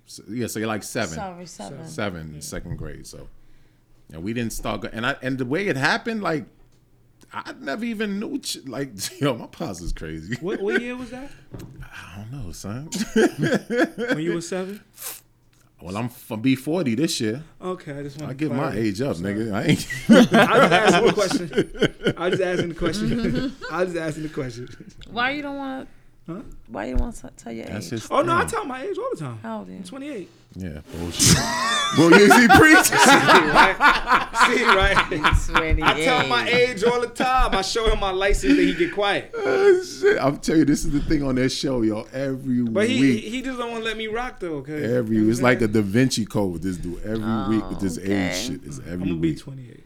[0.07, 1.14] So, yeah, so you're like seven.
[1.14, 1.87] Sorry, seven.
[1.87, 3.07] seven, second grade.
[3.07, 3.29] So,
[4.12, 4.81] and we didn't start.
[4.83, 6.44] Go- and I and the way it happened, like
[7.33, 8.38] I never even knew.
[8.38, 10.37] Ch- like, yo, my pops is crazy.
[10.40, 11.31] What what year was that?
[11.83, 12.88] I don't know, son.
[14.14, 14.81] When you were seven?
[15.83, 17.42] well, I'm from B forty this year.
[17.61, 19.53] Okay, I just want I give get my age up, nigga.
[19.53, 19.87] I ain't.
[20.09, 22.14] I just asking the question.
[22.16, 23.53] I just asking the question.
[23.72, 24.68] I just asking the question.
[25.11, 25.92] Why you don't want to?
[26.27, 26.41] Huh?
[26.67, 28.01] Why you don't want to tell your That's age?
[28.01, 28.12] just.
[28.12, 29.39] Oh no, I tell my age all the time.
[29.43, 29.77] How old are you?
[29.79, 30.29] I'm 28.
[30.57, 31.37] Yeah, bullshit.
[31.99, 32.85] well, you see, preach.
[34.47, 34.97] See, right?
[35.47, 35.83] 28.
[35.83, 37.55] I tell my age all the time.
[37.55, 39.31] I show him my license that he get quiet.
[39.37, 40.19] Oh, shit.
[40.21, 42.09] I'm telling you, this is the thing on that show, y'all.
[42.12, 43.25] Every But he week.
[43.25, 44.57] he, he just don't want to let me rock though.
[44.57, 44.97] Okay.
[44.97, 47.05] Every it's like a Da Vinci Code with this dude.
[47.05, 48.31] Every week with this oh, okay.
[48.31, 49.39] age shit is every I'm gonna be week.
[49.39, 49.86] 28.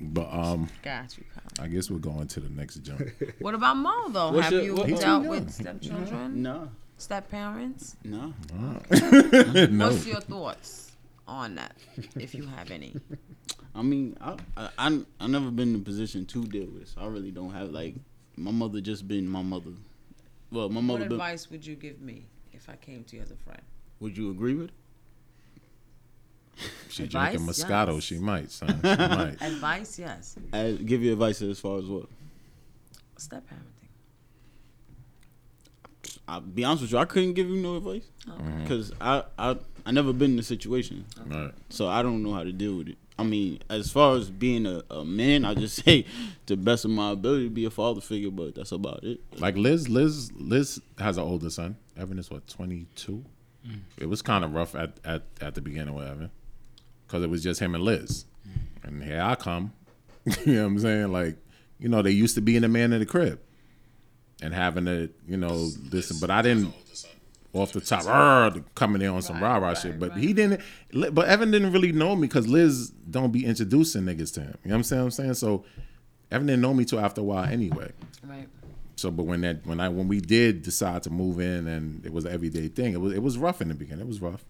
[0.00, 1.64] But um, Got you, Kyle.
[1.64, 3.02] I guess we're going to the next jump.
[3.40, 4.30] What about Mo though?
[4.32, 5.44] What's Have your- you what- He's dealt too young.
[5.44, 7.96] with stepchildren, No, step parents?
[8.04, 8.32] no.
[8.90, 10.92] no, What's your thoughts
[11.26, 11.76] on that,
[12.16, 12.94] if you have any?
[13.74, 16.88] I mean, I, I I I never been in a position to deal with.
[16.88, 17.94] So I really don't have like
[18.36, 19.72] my mother just been my mother.
[20.50, 21.04] Well, my What mother.
[21.04, 23.60] Been, advice would you give me if I came to you as a friend?
[24.00, 24.68] would you agree with?
[24.68, 24.74] it?
[26.88, 27.32] She Advice?
[27.34, 27.94] drinking Moscato.
[27.94, 28.02] Yes.
[28.04, 28.80] She might, son.
[28.82, 29.36] She might.
[29.40, 30.36] Advice, yes.
[30.52, 32.06] I give you advice as far as what?
[33.16, 33.64] Step parenting.
[36.26, 38.62] I'll be honest with you, I couldn't give you no advice Mm-hmm.
[38.62, 41.50] because I, I I never been in the situation, Right.
[41.70, 42.98] so I don't know how to deal with it.
[43.18, 46.84] I mean, as far as being a, a man, I just say to the best
[46.84, 49.20] of my ability to be a father figure, but that's about it.
[49.38, 51.76] Like Liz, Liz, Liz has an older son.
[51.96, 53.24] Evan is what twenty two.
[53.98, 56.30] It was kind of rough at, at at the beginning with Evan,
[57.08, 58.26] because it was just him and Liz,
[58.84, 59.72] and here I come.
[60.44, 61.12] you know what I'm saying?
[61.12, 61.38] Like,
[61.80, 63.40] you know, they used to being the man in the crib,
[64.42, 66.18] and having to, you know, listen.
[66.20, 66.74] But I didn't
[67.54, 68.04] off the top
[68.74, 69.98] coming in on some rah rah shit.
[69.98, 70.60] But he didn't.
[70.92, 74.58] But Evan didn't really know me because Liz don't be introducing niggas to him.
[74.64, 75.02] You know what I'm saying?
[75.02, 75.64] I'm saying so.
[76.30, 77.90] Evan didn't know me till after a while anyway.
[78.22, 78.46] Right.
[78.96, 82.12] So, but when that when I when we did decide to move in and it
[82.12, 84.00] was an everyday thing, it was it was rough in the beginning.
[84.00, 84.44] It was rough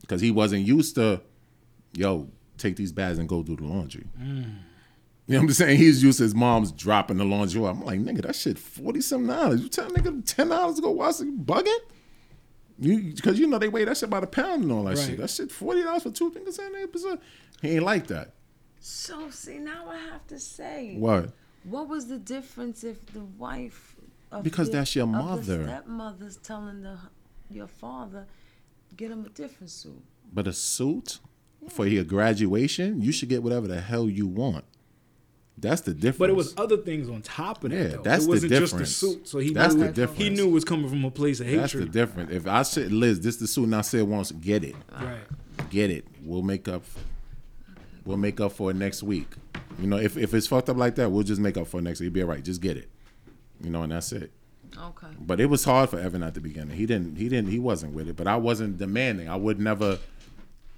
[0.00, 1.20] because he wasn't used to,
[1.96, 2.28] yo,
[2.58, 4.06] take these bags and go do the laundry.
[5.26, 5.78] You know what I'm saying?
[5.78, 7.64] He's used to his mom's dropping the laundry.
[7.64, 9.62] I'm like, nigga, that shit forty some dollars.
[9.62, 11.78] You tell a nigga ten dollars to go wash it, you bugging?
[12.78, 15.06] You because you know they weigh that shit by the pound and all that Right.
[15.06, 15.18] shit.
[15.18, 17.18] That shit forty dollars for two niggas in there.
[17.62, 18.34] He ain't like that.
[18.80, 21.30] So see, now I have to say, What?
[21.62, 23.96] what was the difference if the wife
[24.30, 25.64] of Because the- that's your of the mother.
[25.64, 26.98] stepmother's telling the
[27.50, 28.26] your father,
[28.96, 30.02] get him a different suit.
[30.32, 31.20] But a suit
[31.68, 34.64] for your graduation, you should get whatever the hell you want.
[35.56, 36.18] That's the difference.
[36.18, 37.76] But it was other things on top of that.
[37.76, 38.02] Yeah, though.
[38.02, 38.96] that's it the wasn't just the difference.
[38.96, 39.28] suit.
[39.28, 40.18] So he That's knew the difference.
[40.20, 41.62] he knew it was coming from a place of hatred.
[41.62, 42.32] That's the difference.
[42.32, 45.18] If I said, Liz, this is the suit, and I said once, get it, right.
[45.70, 46.06] get it.
[46.24, 46.82] We'll make up.
[48.04, 49.28] We'll make up for it next week.
[49.78, 51.82] You know, if if it's fucked up like that, we'll just make up for it
[51.82, 52.12] next week.
[52.12, 52.44] Be all right.
[52.44, 52.90] Just get it.
[53.62, 54.32] You know, and that's it.
[54.76, 55.06] Okay.
[55.20, 56.76] But it was hard for Evan at the beginning.
[56.76, 57.16] He didn't.
[57.16, 57.50] He didn't.
[57.50, 58.16] He wasn't with it.
[58.16, 59.28] But I wasn't demanding.
[59.28, 59.98] I would never.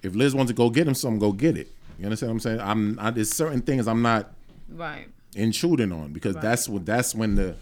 [0.02, 1.68] If Liz wants to go get him something, go get it.
[1.98, 2.60] You understand what I'm saying?
[2.60, 2.98] I'm.
[3.00, 4.32] I, there's certain things I'm not
[4.68, 5.08] Right.
[5.34, 7.56] intruding on because that's what that's when the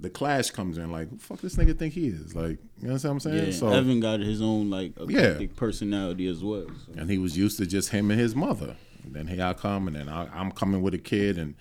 [0.00, 0.90] the clash comes in.
[0.90, 2.34] Like, who the fuck this nigga think he is?
[2.34, 3.46] Like, you understand what I'm saying?
[3.46, 5.38] Yeah, so Evan got his own like Yeah.
[5.56, 6.66] personality as well.
[6.86, 6.92] So.
[7.00, 8.76] and he was used to just him and his mother.
[9.04, 11.54] And then here I come, and then I, I'm coming with a kid, and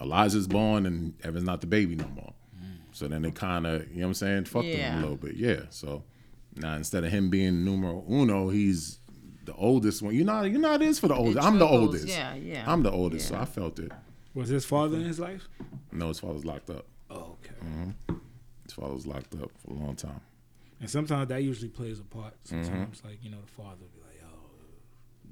[0.00, 2.32] Elijah's born, and Evan's not the baby no more.
[2.56, 2.76] Mm.
[2.92, 5.34] So then they kind of, you know what I'm saying, fucked him a little bit.
[5.36, 5.60] Yeah.
[5.70, 6.04] So
[6.56, 8.98] now instead of him being numero uno, he's
[9.50, 10.14] the oldest one.
[10.14, 11.44] You know, you know it is for the oldest.
[11.44, 12.06] I'm the oldest.
[12.06, 12.64] Yeah, yeah.
[12.66, 13.92] I'm the oldest, so I felt it.
[14.34, 15.48] Was his father in his life?
[15.90, 16.86] No, his father was locked up.
[17.10, 17.54] Oh, okay.
[17.64, 18.14] Mm-hmm.
[18.64, 20.20] His father was locked up for a long time.
[20.80, 22.34] And sometimes that usually plays a part.
[22.44, 22.62] Mm-hmm.
[22.62, 24.28] Sometimes, like you know, the father will be like, "Yo,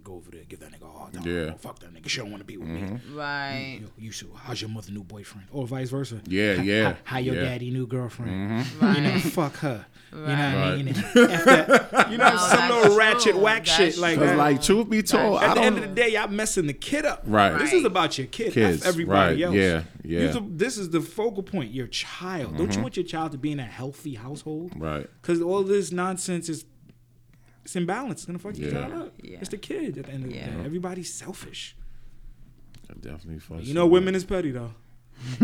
[0.09, 1.23] go over there, give that nigga a hard time.
[1.27, 1.33] Yeah.
[1.33, 1.55] Mm-hmm.
[1.55, 2.09] Oh, fuck that nigga.
[2.09, 2.99] She don't want to be with me.
[3.13, 3.79] Right.
[3.83, 4.31] Yo, you should.
[4.35, 5.49] How's your mother new boyfriend?
[5.53, 6.21] Or vice versa.
[6.27, 7.41] Yeah, How- yeah, How, how your yeah.
[7.43, 7.51] Mm-hmm.
[7.51, 8.67] daddy new girlfriend?
[8.81, 8.97] Right.
[8.97, 9.85] You know, fuck her.
[10.11, 10.95] You know what I mean?
[11.15, 12.09] That.
[12.11, 14.19] You know, No, some that's little ratchet whack That's shit like.
[14.19, 14.39] Cause that.
[14.39, 17.05] like truth be told, At I the end of the day, y'all messing the kid
[17.05, 17.23] up.
[17.27, 17.59] Right.
[17.59, 18.53] This is about your kid.
[18.55, 19.55] Kids, F everybody right, else.
[19.55, 20.33] yeah, yeah.
[20.33, 21.73] You're this is the focal point.
[21.73, 22.57] Your child.
[22.57, 24.73] Don't you want your child to be in a healthy household?
[24.77, 25.07] Right.
[25.21, 26.65] Because all this nonsense is
[27.69, 28.21] it's imbalance.
[28.21, 28.89] It's gonna fuck your Yeah.
[28.89, 29.15] child up.
[29.23, 29.39] Yeah.
[29.41, 30.51] It's the kid at the end of Yeah.
[30.51, 30.65] the day.
[30.65, 31.77] Everybody's selfish.
[32.89, 34.73] I definitely fuck You know, women is petty though.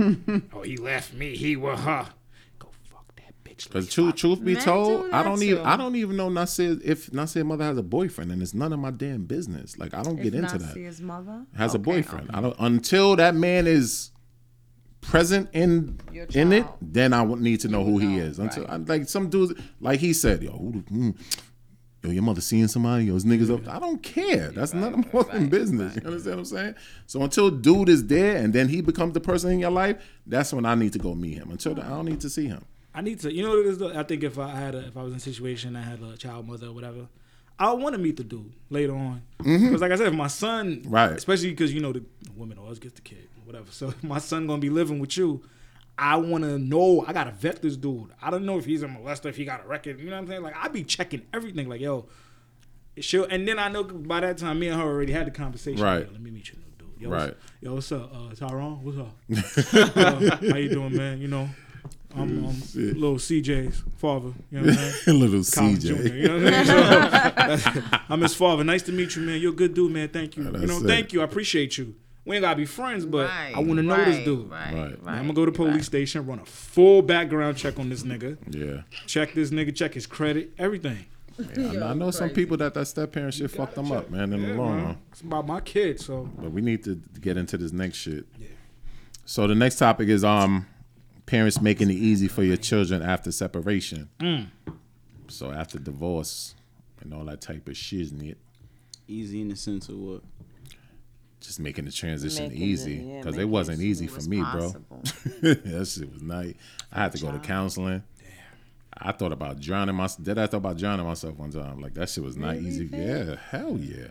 [0.55, 1.37] oh, he left me.
[1.37, 2.09] He was her.
[2.59, 3.65] Go fuck that bitch.
[3.65, 5.67] Because Let's truth, truth be Men told, do I don't even.
[5.67, 8.79] I don't even know Nasir if Nasir's mother has a boyfriend, and it's none of
[8.79, 9.77] my damn business.
[9.77, 10.73] Like I don't get into not that.
[10.97, 12.31] see mother Has a boyfriend.
[12.31, 12.39] okay.
[12.39, 14.11] I don't until that man is
[15.03, 15.99] present in
[16.33, 16.67] in it.
[16.81, 18.39] Then I would need to know who he is.
[18.39, 18.73] Until right.
[18.73, 21.17] I, like some dudes, like he said, yo, who, mm,
[22.05, 23.67] yo, your mother seeing somebody, yo, his niggas up.
[23.69, 24.51] I don't care.
[24.51, 25.97] That's none of my fucking business.
[25.97, 26.75] You understand what I'm saying?
[27.07, 30.53] So until dude is there, and then he becomes the person in your life, that's
[30.53, 31.51] when I need to go meet him.
[31.51, 32.65] Until then, I don't need to see him.
[32.95, 33.33] I need to.
[33.33, 33.79] You know what it is?
[33.79, 33.99] Though?
[33.99, 36.17] I think if I had a, if I was in a situation, I had a
[36.17, 37.09] child mother or whatever.
[37.59, 40.83] I want to meet the dude later on because, like I said, if my son,
[40.83, 40.91] Mm-hmm.
[40.91, 41.13] Right.
[41.13, 42.05] Especially because you know the
[42.37, 43.67] woman always gets the kid, whatever.
[43.71, 45.43] So if my son gonna be living with you.
[45.97, 47.05] I want to know.
[47.07, 48.11] I gotta vet this dude.
[48.21, 50.01] I don't know if he's a molester, if he got a record.
[50.01, 50.43] You know what I'm saying?
[50.43, 51.69] Like I'd be checking everything.
[51.69, 52.07] Like yo,
[52.99, 53.25] she'll.
[53.25, 55.83] And then I know by that time, me and her already had the conversation.
[55.83, 56.07] Right.
[56.07, 57.03] Yo, let me meet your new dude.
[57.03, 57.29] Yo, Right.
[57.29, 58.83] What's, yo, what's up, uh, Tyrone?
[58.83, 59.15] What's up?
[59.97, 61.21] Uh, how you doing, man?
[61.21, 61.49] You know,
[62.17, 64.33] I'm, um, little CJ's father.
[64.51, 65.21] You know what I'm saying?
[65.21, 65.81] Little College CJ.
[65.81, 67.59] Junior, you know what I mean?
[67.59, 68.65] So, I'm his father.
[68.65, 69.41] Nice to meet you, man.
[69.41, 70.09] You're a good dude, man.
[70.09, 70.45] Thank you.
[70.45, 71.13] You know, thank it.
[71.13, 71.21] you.
[71.23, 71.95] I appreciate you.
[72.25, 74.51] We ain't gotta be friends, but Right, I want to know this dude.
[74.51, 75.03] Right, Right.
[75.05, 75.15] right.
[75.17, 75.85] I'm gonna go to police right.
[75.85, 78.83] station, run a full background check on this nigga, Yeah.
[79.07, 81.05] check this nigga, check his credit, everything.
[81.39, 84.33] I know, I know some people that that step parent shit fucked them up, man,
[84.33, 84.97] in the long run.
[85.11, 88.25] It's about my kid, so But we need to get into this next shit.
[88.39, 88.47] Yeah.
[89.27, 90.67] So the next topic is um
[91.27, 94.09] parents making it easy for your children after separation.
[94.21, 94.47] Mm.
[95.29, 96.55] So after divorce
[97.01, 98.37] and all that type of shiznit,
[99.07, 100.23] Easy in the sense of what?
[101.47, 104.29] Just making the transition Making easy because it making it wasn't smooth easy for as
[104.29, 104.85] me, possible.
[104.89, 105.01] bro.
[105.55, 106.55] that shit was nice.
[106.93, 108.03] I had to go to counseling.
[108.97, 110.25] I thought about drowning myself.
[110.25, 111.81] Did I thought about drowning myself one time?
[111.81, 112.89] Like that shit was not easy.
[112.93, 114.09] Yeah, hell yeah.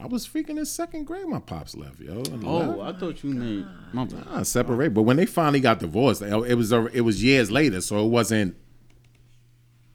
[0.00, 1.26] I was freaking in second grade.
[1.26, 2.22] My pops left, yo.
[2.44, 2.96] Oh, left.
[2.96, 4.04] I thought you meant my.
[4.04, 4.94] Nah, separate.
[4.94, 8.08] But when they finally got divorced, it it was it was years later, so it
[8.08, 8.56] wasn't.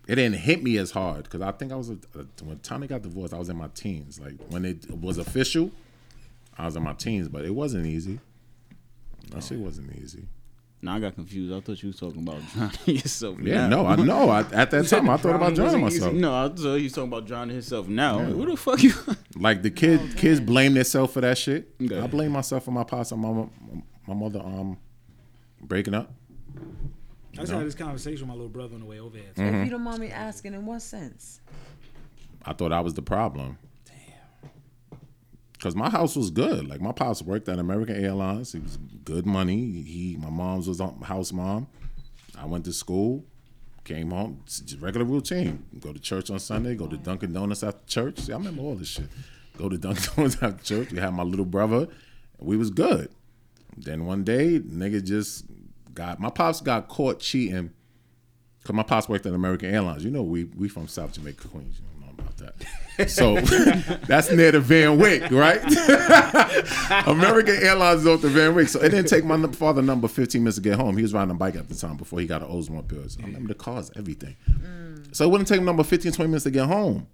[0.06, 1.98] It didn't hit me as hard because I think I was a,
[2.44, 3.34] when Tommy got divorced.
[3.34, 4.20] I was in my teens.
[4.20, 5.72] Like when it was official,
[6.58, 8.20] I was in my teens, but it wasn't easy.
[9.32, 10.28] That shit wasn't easy.
[10.82, 11.54] Now I got confused.
[11.54, 13.40] I thought you was talking about drowning yourself.
[13.40, 13.84] Yeah, now.
[13.84, 14.30] no, I know.
[14.30, 16.14] I, at that time, I thought about drowning Drowning wasn't myself.
[16.14, 18.18] No, I thought he was talking about drowning himself now.
[18.18, 18.94] Like, Who the fuck you?
[19.36, 21.74] Like the kid, kids blame themselves for that shit.
[21.82, 22.00] Okay.
[22.00, 23.50] I blame myself for my pops and my mama-
[24.08, 24.78] my mother um
[25.62, 26.14] breaking up.
[27.36, 29.32] I just had this conversation with my little brother on the way over here.
[29.36, 29.56] Mm-hmm.
[29.56, 31.40] If you don't mind me asking, in what sense?
[32.46, 33.58] I thought I was the problem.
[35.64, 36.68] Cause my house was good.
[36.68, 38.52] Like my pops worked at American Airlines.
[38.52, 39.82] He was good money.
[39.82, 41.68] He, my mom's was house mom.
[42.38, 43.24] I went to school,
[43.86, 45.66] came home, just regular routine.
[45.80, 46.76] Go to church on Sunday.
[46.76, 48.20] Go to Dunkin' Donuts after church.
[48.20, 49.08] See, I remember all this shit.
[49.58, 50.92] Go to Dunkin' Donuts after church.
[50.92, 51.88] We had my little brother.
[52.40, 53.10] We was good.
[53.78, 55.46] Then one day, nigga just
[55.94, 57.72] got my pops got caught cheating
[58.60, 60.04] because my pops worked at American Airlines.
[60.04, 61.80] You know, we we from South Jamaica, Queens.
[61.80, 62.03] You know
[62.44, 63.10] that.
[63.10, 63.36] So
[64.08, 65.62] that's near the Van Wyck, right?
[67.08, 68.68] American Airlines is off the Van Wyck.
[68.68, 70.96] So it didn't take my father number 15 minutes to get home.
[70.96, 73.10] He was riding a bike at the time before he got an Oldsmobile.
[73.10, 74.36] So I remember the cars, everything.
[74.50, 75.16] Mm.
[75.16, 77.08] So it wouldn't take him number 15, 20 minutes to get home.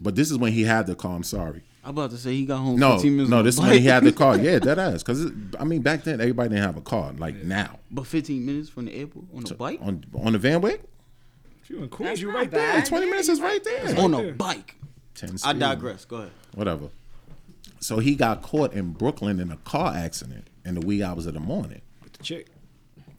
[0.00, 1.16] But this is when he had the car.
[1.16, 1.62] I'm sorry.
[1.82, 2.78] I'm about to say he got home.
[2.78, 4.36] No, 15 minutes no, this is when he had the car.
[4.36, 5.02] Yeah, that ass.
[5.02, 7.78] Because I mean, back then everybody didn't have a car like now.
[7.90, 9.78] But 15 minutes from the airport on a bike.
[9.80, 10.82] On on the Van Wyck,
[11.66, 12.76] If you in Queens, That's you not right bad.
[12.84, 12.86] there.
[12.86, 13.98] 20 minutes is right there.
[13.98, 14.76] on a bike.
[15.16, 15.58] 10 I speed.
[15.58, 16.04] digress.
[16.04, 16.30] Go ahead.
[16.54, 16.90] Whatever.
[17.80, 21.34] So he got caught in Brooklyn in a car accident in the wee hours of
[21.34, 21.80] the morning.
[22.04, 22.46] With the chick.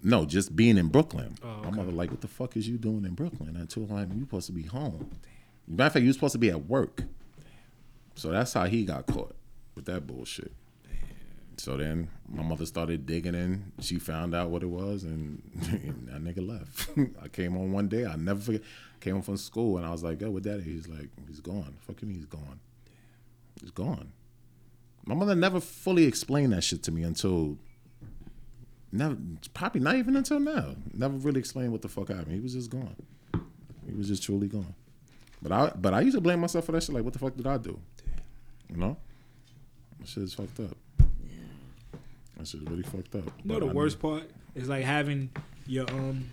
[0.01, 1.37] No, just being in Brooklyn.
[1.43, 4.07] Oh, My mother like, what the fuck is you doing in Brooklyn at two o'clock?
[4.13, 5.11] You supposed to be home.
[5.67, 7.03] Matter of fact, you supposed to be at work.
[8.15, 9.35] So that's how he got caught
[9.75, 10.53] with that bullshit.
[11.57, 13.71] So then my mother started digging in.
[13.79, 15.41] She found out what it was, and,
[16.07, 16.89] that nigga left.
[17.23, 18.05] I came home one day.
[18.05, 18.61] I never forget.
[18.99, 21.75] Came home from school, and I was like, "Yo, with daddy?" He's like, "He's gone."
[21.81, 22.59] Fuck you mean he's gone?
[23.61, 24.11] He's gone.
[25.05, 27.57] My mother never fully explained that shit to me until
[28.91, 29.17] never
[29.53, 30.75] probably not even until now.
[30.93, 32.33] Never really explained what the fuck happened.
[32.33, 32.95] He was just gone.
[33.87, 34.75] He was just truly gone.
[35.41, 36.93] But I but I used to blame myself for that shit.
[36.93, 37.79] Like, what the fuck did I do?
[38.69, 38.97] You know?
[39.99, 40.75] That shit is fucked up.
[42.37, 43.25] That shit is really fucked up.
[43.43, 44.23] You know the I worst part
[44.55, 45.29] is like having
[45.65, 46.29] your um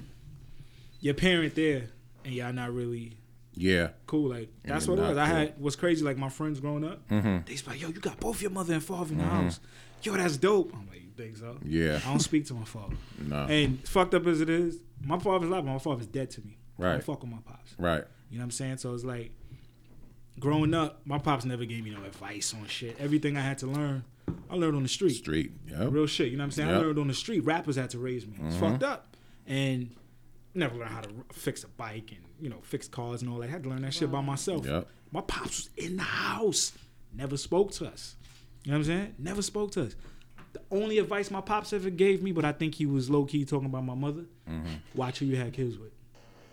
[1.00, 1.88] your parent there
[2.24, 3.16] and y'all not really
[3.54, 3.90] Yeah.
[4.06, 4.30] cool.
[4.30, 5.16] Like that's what it was.
[5.16, 6.04] not I had what's crazy.
[6.04, 7.38] Like my friends growing up, Mm-hmm.
[7.46, 9.60] they used be like, "Yo, you got both your mother and father in the house.
[10.02, 12.00] Yo, that's dope." I'm like, "You think so?" Yeah.
[12.04, 12.94] I don't speak to my father.
[13.18, 13.44] No.
[13.46, 15.64] And fucked up as it is, my father's alive.
[15.64, 16.58] but My father's dead to me.
[16.78, 16.92] I Right.
[16.92, 17.74] don't fuck with my pops.
[17.78, 18.04] Right.
[18.30, 18.78] You know what I'm saying?
[18.78, 19.30] So it's like
[20.40, 22.96] growing up, my pops never gave me no advice on shit.
[22.98, 24.04] Everything I had to learn,
[24.50, 25.16] I learned on the street.
[25.16, 25.52] Street.
[25.68, 25.88] Yep.
[25.90, 26.30] Real shit.
[26.30, 26.70] You know what I'm saying?
[26.70, 27.40] I learned on the street.
[27.40, 28.36] Rappers had to raise me.
[28.44, 28.92] It's fucked mm-hmm.
[28.92, 29.16] up.
[29.46, 29.94] And
[30.54, 33.48] never learned how to fix a bike and, you know, fix cars and all that.
[33.48, 34.28] I had to learn that shit by mm-hmm.
[34.28, 34.66] myself.
[34.66, 34.88] Yep.
[35.12, 36.72] My pops was in the house.
[37.12, 38.16] Never spoke to us.
[38.64, 39.14] You know what I'm saying?
[39.18, 39.96] Never spoke to us.
[40.52, 43.44] The only advice my pops ever gave me, but I think he was low key
[43.44, 44.66] talking about my mother, mm-hmm.
[44.94, 45.93] watch who you had kids with.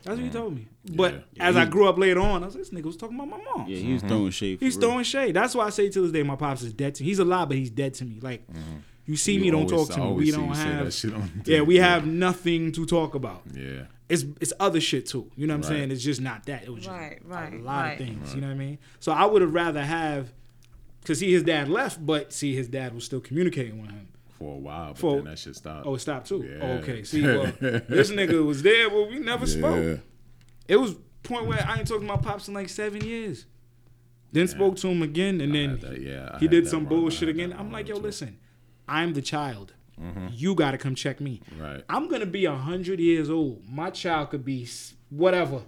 [0.03, 0.67] That's what he told me.
[0.95, 3.15] But Yeah, as I grew up later on, I was like, this nigga was talking
[3.15, 3.67] about my mom.
[3.67, 4.09] Yeah, he was mm-hmm.
[4.09, 4.59] throwing shade.
[4.59, 4.89] For He's real.
[4.89, 5.35] throwing shade.
[5.35, 7.09] That's why I say to this day, my pops is dead to me.
[7.09, 8.19] He's alive, but he's dead to me.
[8.21, 8.77] Like, mm-hmm.
[9.05, 10.13] you see me, You don't always- talk I to me.
[10.15, 10.85] We see don't you say have.
[10.85, 13.43] that shit on yeah, we have nothing to talk about.
[13.53, 13.83] Yeah.
[14.09, 15.31] It's it's other shit too.
[15.37, 15.77] You know what I'm Right.
[15.79, 15.91] saying?
[15.91, 16.63] It's just not that.
[16.63, 17.19] It was just Right,
[17.53, 17.91] a lot right.
[17.93, 18.35] of things.
[18.35, 18.77] You know what I mean?
[18.99, 20.33] So I would have rather have,
[21.01, 24.09] because see his dad left, but see his dad was still communicating with him.
[24.41, 25.85] For a while, but For- then that shit stopped.
[25.85, 26.43] Oh, it stopped too.
[26.43, 26.65] Yeah.
[26.65, 27.03] Oh, okay.
[27.03, 29.99] See, well, this nigga was there, but we never spoke.
[30.67, 33.45] It was point where I ain't talking to my pops in like seven years.
[34.31, 37.01] Then spoke to him again, and I then that, yeah, he did some wrong.
[37.01, 37.53] Bullshit again.
[37.57, 37.99] I'm like, yo, too.
[37.99, 38.05] Mm-hmm.
[38.07, 38.39] listen,
[38.87, 39.73] I'm the child.
[40.31, 41.41] You got to come check me.
[41.59, 41.83] Right.
[41.87, 43.61] I'm gonna be hundred years old.
[43.69, 44.67] My child could be
[45.09, 45.61] whatever.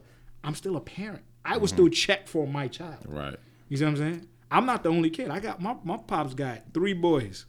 [0.43, 1.21] I'm still a parent.
[1.45, 3.05] I would still check for my child.
[3.07, 3.36] Right.
[3.69, 4.27] You see what I'm saying?
[4.49, 5.29] I'm not the only kid.
[5.29, 7.45] I got my my pops got three boys.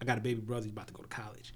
[0.00, 0.64] I got a baby brother.
[0.64, 1.54] He's about to go to college.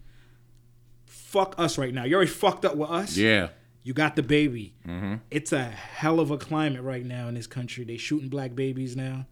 [1.06, 2.04] Fuck us right now.
[2.04, 3.16] You already fucked up with us.
[3.16, 3.48] Yeah.
[3.84, 4.74] You got the baby.
[4.86, 5.16] Mm-hmm.
[5.30, 7.84] It's a hell of a climate right now in this country.
[7.84, 9.26] They shooting black babies now.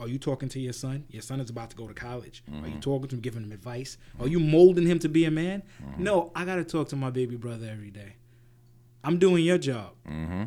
[0.00, 1.04] Are you talking to your son?
[1.08, 2.42] Your son is about to go to college.
[2.48, 2.80] Are you mm-hmm.
[2.80, 3.96] talking to him, giving him advice?
[4.20, 5.62] Are you molding him to be a man?
[5.82, 6.02] Mm-hmm.
[6.02, 8.16] No, I got to talk to my baby brother every day.
[9.06, 9.90] I'm doing your job.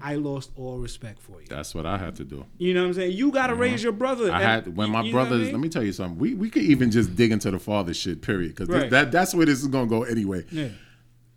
[0.01, 1.47] I lost all respect for you.
[1.47, 2.45] That's what I had to do.
[2.57, 3.11] You know what I'm saying?
[3.15, 4.31] You got to raise your brother.
[4.31, 5.41] I had when my what I brothers.
[5.43, 5.51] mean?
[5.53, 6.17] Let me tell you something.
[6.19, 8.21] We we could even just dig into the father shit.
[8.21, 8.55] Period.
[8.55, 8.89] Because Right.
[8.89, 10.43] that that's where this is gonna go anyway.
[10.51, 10.69] Yeah.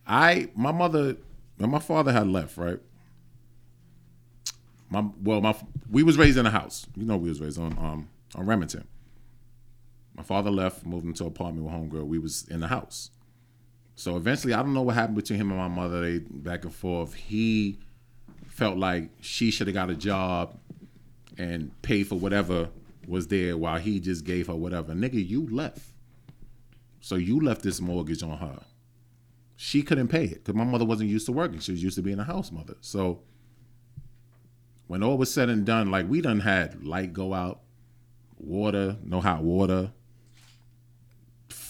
[0.06, 1.16] I my mother
[1.59, 2.80] when my father had left, right?
[4.88, 5.54] My well, my
[5.90, 6.87] we was raised in a house.
[6.96, 8.87] You know, we was raised on um on Remington.
[10.16, 12.06] My father left, moved into an apartment with homegirl.
[12.06, 13.11] We was in the house.
[14.00, 16.00] So eventually, I don't know what happened between him and my mother.
[16.00, 17.12] They back and forth.
[17.12, 17.78] He
[18.46, 20.58] felt like she should have got a job
[21.36, 22.70] and paid for whatever
[23.06, 24.94] was there while he just gave her whatever.
[24.94, 25.92] Nigga, you left.
[27.01, 28.61] So you left this mortgage on her
[29.62, 31.61] she couldn't pay it because my mother wasn't used to working.
[31.61, 32.76] She was used to being a house mother.
[32.80, 33.20] So
[34.86, 37.61] when all was said and done, like we done had light go out,
[38.38, 39.92] water, no hot water,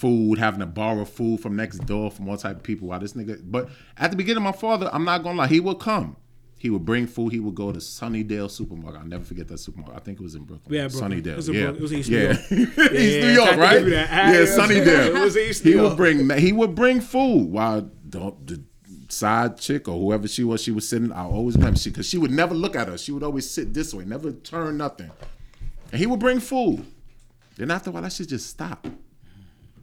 [0.01, 2.87] food, having to borrow food from next door from all type of people.
[2.89, 5.79] While this nigga, but at the beginning, my father, I'm not gonna lie, he would
[5.79, 6.17] come.
[6.57, 7.33] He would bring food.
[7.33, 9.01] He would go to Sunnydale Supermarket.
[9.01, 9.99] I'll never forget that supermarket.
[9.99, 10.75] I think it was in Brooklyn.
[10.75, 11.11] Yeah, Brooklyn.
[11.23, 11.27] Sunnydale.
[11.27, 12.19] It was in yeah, Brook- it was East yeah.
[12.51, 12.91] New York.
[12.93, 13.77] East Yeah, New York, I had to right?
[13.79, 14.33] give you that.
[14.33, 15.05] Yeah, Sunnydale.
[15.07, 15.97] it was East He New would York.
[15.97, 18.63] bring he would bring food while the, the
[19.09, 21.11] side chick or whoever she was, she was sitting.
[21.11, 23.01] I always remember she because she would never look at us.
[23.01, 25.09] She would always sit this way, never turn nothing.
[25.91, 26.85] And he would bring food.
[27.57, 28.87] Then after a while, that shit just stopped.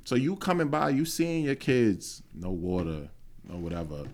[0.09, 3.11] So you coming by, you seeing your kids, no water,
[3.46, 4.04] no whatever.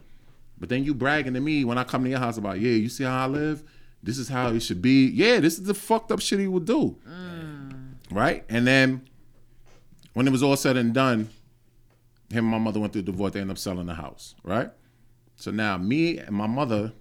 [0.58, 2.88] But then you bragging to me when I come to your house about, yeah, you
[2.88, 3.62] see how I live?
[4.02, 5.06] This is how it should be.
[5.06, 6.98] Yeah, this is the fucked up shit he would do.
[7.08, 7.92] Mm.
[8.10, 8.44] Right?
[8.48, 9.08] And then
[10.14, 11.28] when it was all said and done,
[12.28, 14.72] him and my mother went through a divorce, they ended up selling the house, right?
[15.36, 16.92] So now me and my mother,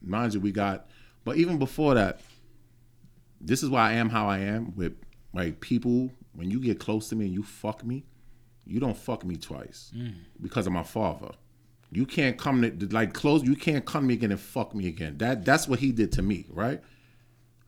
[0.00, 0.86] mind you, we got,
[1.26, 2.22] but even before that,
[3.38, 4.96] this is why I am how I am with
[5.34, 6.10] like people.
[6.32, 8.06] When you get close to me and you fuck me,
[8.66, 10.14] you don't fuck me twice mm.
[10.40, 11.32] because of my father.
[11.90, 13.42] You can't come to like close.
[13.44, 15.18] You can't come to me again and fuck me again.
[15.18, 16.80] That that's what he did to me, right?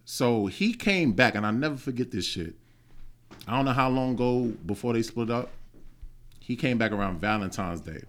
[0.05, 2.55] So he came back, and I'll never forget this shit.
[3.47, 5.51] I don't know how long ago before they split up.
[6.41, 8.03] He came back around Valentine's Day.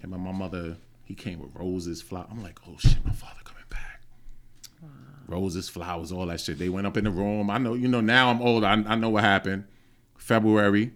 [0.00, 2.28] Him and my mother, he came with roses, flowers.
[2.30, 4.02] I'm like, oh shit, my father coming back.
[5.26, 6.58] Roses, flowers, all that shit.
[6.58, 7.50] They went up in the room.
[7.50, 8.64] I know, you know, now I'm old.
[8.64, 9.64] I, I know what happened.
[10.16, 10.92] February.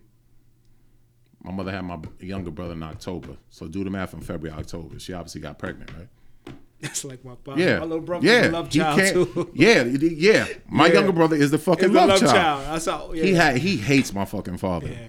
[1.43, 3.37] My mother had my younger brother in October.
[3.51, 4.99] So do the math from February, October.
[4.99, 6.55] She obviously got pregnant, right?
[6.81, 7.61] That's like my father.
[7.61, 7.79] Yeah.
[7.79, 8.47] My little brother yeah.
[8.49, 9.51] love child too.
[9.55, 10.47] Yeah, yeah.
[10.69, 10.95] My Yeah.
[10.95, 12.33] younger brother is the fucking It's a love, love child.
[12.33, 12.67] child.
[12.67, 13.13] That's how.
[13.13, 13.25] Yeah.
[13.25, 14.89] He had he hates my fucking father.
[14.89, 15.09] Yeah.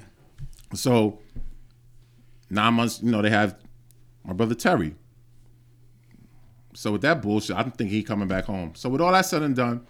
[0.75, 1.19] So
[2.49, 3.55] nine months, you know, they have
[4.23, 4.95] my brother Terry.
[6.75, 8.73] So with that bullshit, I don't think he coming back home.
[8.75, 9.85] So with all that said and done,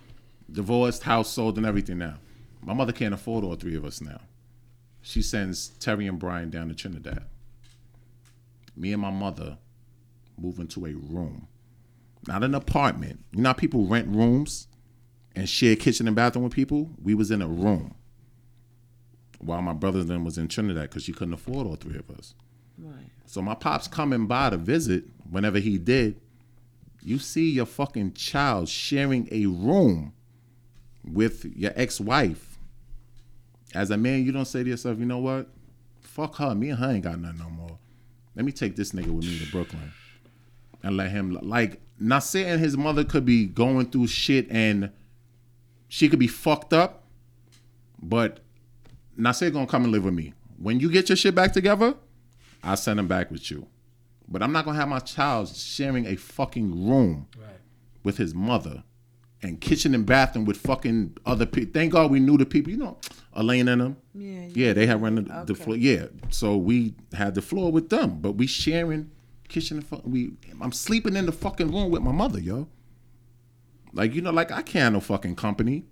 [0.51, 2.15] divorced, house sold, and everything now,
[2.61, 4.19] my mother can't afford all three of us now.
[5.03, 7.25] She sends Terry and Brian down to Trinidad.
[8.75, 9.59] Me and my mother
[10.37, 11.47] move into a room,
[12.25, 13.23] not an apartment.
[13.33, 14.67] You know how people rent rooms
[15.35, 16.89] and share kitchen and bathroom with people?
[17.01, 17.93] We was in a room
[19.39, 22.33] while my brother then was in Trinidad because she couldn't afford all three of us.
[22.77, 23.09] Right.
[23.25, 26.19] So my pops coming by to visit whenever he did.
[27.01, 30.13] You see your fucking child sharing a room
[31.03, 32.52] with your ex-wife.
[33.73, 35.47] As a man, you don't say to yourself, you know what?
[36.01, 36.53] Fuck her.
[36.53, 37.77] Me and her ain't got nothing no more.
[38.35, 39.91] Let me take this nigga with me to Brooklyn
[40.83, 44.91] and let him like not saying his mother could be going through shit and
[45.87, 47.03] she could be fucked up,
[48.01, 48.39] but
[49.15, 50.33] Nasir gonna come and live with me.
[50.57, 51.95] When you get your shit back together,
[52.63, 53.67] I'll send him back with you.
[54.27, 57.59] But I'm not gonna have my child sharing a fucking room Right.
[58.03, 58.83] with his mother
[59.43, 61.71] and kitchen and bathroom with fucking other people.
[61.73, 62.97] Thank God we knew the people, you know,
[63.33, 63.97] Elaine and them.
[64.15, 64.47] Yeah.
[64.53, 65.75] Yeah, they had run the, the floor.
[65.75, 69.11] Yeah, so we had the floor with them, but we sharing
[69.49, 70.33] kitchen and fu- we.
[70.61, 72.67] I'm sleeping in the fucking room with my mother, yo.
[73.93, 75.83] Like you know, like I can't have no fucking company.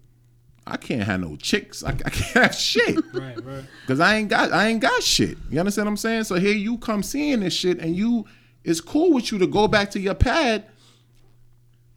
[0.66, 1.84] I can't have no chicks.
[1.84, 3.04] I, I can't have shit.
[3.14, 3.43] Right.
[3.43, 3.64] Right.
[3.88, 5.38] Cause I ain't got I ain't got shit.
[5.49, 6.24] You understand what I'm saying?
[6.26, 8.26] So here you come seeing this shit and you
[8.64, 10.66] it's cool with you to go back to your pad,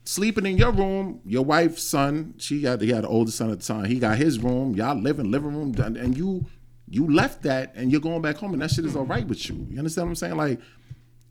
[0.04, 3.60] sleeping in your room, your wife's son, she had he had an older son at
[3.60, 6.44] the time, he got his room, y'all living living room and you
[6.88, 9.48] you left that and you're going back home and that shit is all right with
[9.48, 9.66] you.
[9.70, 10.36] You understand what I'm saying?
[10.36, 10.60] Like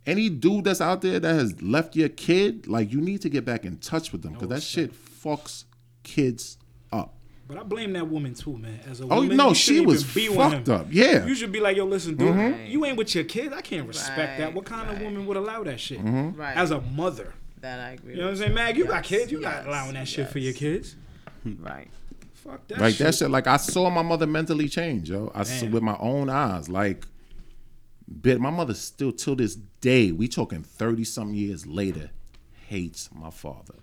[0.05, 3.45] any dude that's out there that has left your kid, like you need to get
[3.45, 5.63] back in touch with them because that shit fucks
[6.03, 6.57] kids
[6.91, 7.15] up.
[7.47, 8.79] But I blame that woman too, man.
[8.89, 10.73] As a Oh, woman, no, she shouldn't was even be with fucked him.
[10.75, 10.87] up.
[10.89, 11.05] Yeah.
[11.19, 11.27] Mm-hmm.
[11.27, 13.53] You should be like, yo, listen, dude, you ain't with your kids.
[13.53, 14.53] I can't respect that.
[14.53, 15.99] What kind of woman would allow that shit?
[16.03, 16.39] Mm-hmm.
[16.39, 16.57] Right.
[16.57, 17.33] As a mother,
[17.63, 18.15] That I agree.
[18.15, 18.75] you know what I'm saying, Mag?
[18.75, 19.31] You got kids.
[19.31, 20.97] You not allowing that shit for your kids.
[21.45, 21.87] Right.
[22.33, 22.77] Fuck that.
[22.77, 23.05] Like shit.
[23.05, 23.29] that shit.
[23.31, 25.31] Like I saw my mother mentally change, yo.
[25.33, 26.67] I saw with my own eyes.
[26.67, 27.05] Like,
[28.21, 30.11] bit my mother still till this day.
[30.11, 32.11] We talking thirty something years later,
[32.67, 33.75] hates my father.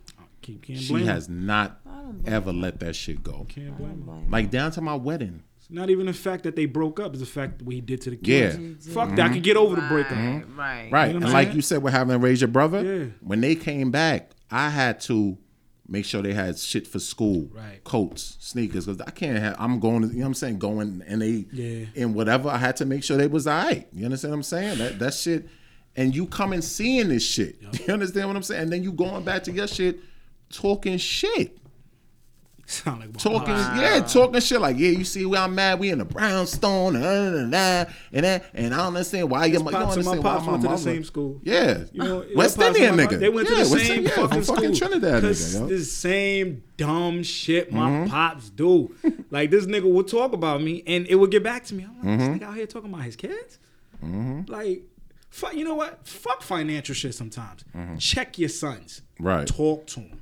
[0.43, 1.81] Keep can't She blame has not
[2.27, 3.47] ever let that shit go.
[3.49, 4.27] Can't blame.
[4.31, 5.43] Like down to my wedding.
[5.71, 7.13] It's not even the fact that they broke up.
[7.13, 8.57] It's the fact that what he did to the kids.
[8.57, 8.61] Yeah.
[8.61, 8.93] kids.
[8.93, 9.31] Fuck that.
[9.31, 10.17] I could get over the breakup.
[10.17, 10.43] Right.
[10.43, 10.59] Mm-hmm.
[10.59, 10.93] Right.
[10.93, 11.07] Right.
[11.07, 12.83] You know and I'm like you said, we're having to raise your brother.
[12.83, 13.05] Yeah.
[13.21, 15.39] When they came back, I had to
[15.87, 17.49] make sure they had shit for school.
[17.53, 17.85] Right.
[17.85, 18.87] Coats, sneakers.
[18.87, 21.47] Because I can't have I'm going to you know what I'm saying, going and they
[21.53, 21.87] Yeah.
[21.95, 22.49] and whatever.
[22.49, 23.87] I had to make sure they was all right.
[23.93, 24.79] You understand what I'm saying?
[24.79, 25.49] That that shit
[25.95, 27.61] and you come and seeing this shit.
[27.87, 28.63] You understand what I'm saying?
[28.65, 30.01] And then you going back to your shit,
[30.51, 31.57] talking shit.
[32.85, 33.81] Sound like Talking, pops.
[33.81, 37.05] yeah, talking shit like, yeah, you see where I'm mad, we in the brownstone, and
[37.05, 37.09] uh,
[37.43, 40.05] and that, and that, and I don't understand why your mo- you don't pops and
[40.05, 41.41] my understand why my went to the same school.
[41.43, 43.19] Yeah, You know, West Indian nigga.
[43.19, 44.89] They went to the West same yeah, fucking fucking school.
[44.89, 45.59] Trinidad nigga, yo.
[45.61, 45.69] Mm-hmm.
[45.69, 48.95] the same dumb shit my pops do.
[49.31, 51.83] like this nigga would talk about me, and it would get back to me.
[51.85, 52.19] I'm like, Mm-hmm.
[52.33, 53.59] this nigga out here talking about his kids.
[54.47, 54.83] Like,
[55.29, 55.55] fuck.
[55.55, 56.07] You know what?
[56.07, 57.15] Fuck financial shit.
[57.15, 57.65] Sometimes
[57.99, 59.03] check your sons.
[59.17, 59.27] Mm-hmm.
[59.27, 59.47] Right.
[59.47, 60.20] Talk to them.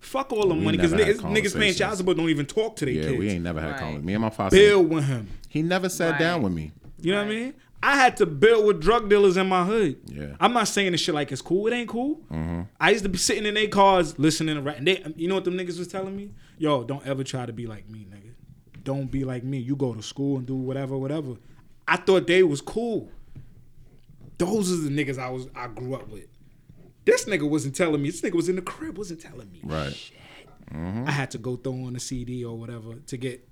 [0.00, 1.78] Fuck all the money because niggas, niggas paying conversations.
[1.78, 3.18] child support don't even talk to their Yeah, kids.
[3.18, 3.78] we ain't never had Right.
[3.80, 4.06] conversation.
[4.06, 4.56] Me and my father.
[4.56, 5.28] Bill with him.
[5.48, 6.20] He never sat Right.
[6.20, 6.72] down with me.
[7.02, 7.54] You know what I mean?
[7.82, 9.96] I had to build with drug dealers in my hood.
[10.06, 10.36] Yeah.
[10.40, 11.66] I'm not saying this shit like it's cool.
[11.66, 12.20] It ain't cool.
[12.30, 12.62] Mm-hmm.
[12.78, 14.78] I used to be sitting in their cars listening to rap.
[14.78, 16.30] And they, you know what them niggas was telling me?
[16.58, 18.16] Yo, don't ever try to be like me, nigga.
[18.84, 19.58] don't be like me.
[19.58, 21.34] You go to school and do whatever, whatever.
[21.86, 23.10] I thought they was cool.
[24.38, 26.26] Those are the niggas I was I grew up with.
[27.10, 28.10] This nigga wasn't telling me.
[28.10, 29.60] This nigga was in the crib, wasn't telling me.
[29.64, 29.92] Right.
[29.94, 30.16] Shit.
[30.72, 33.46] I had to go throw on a CD or whatever to get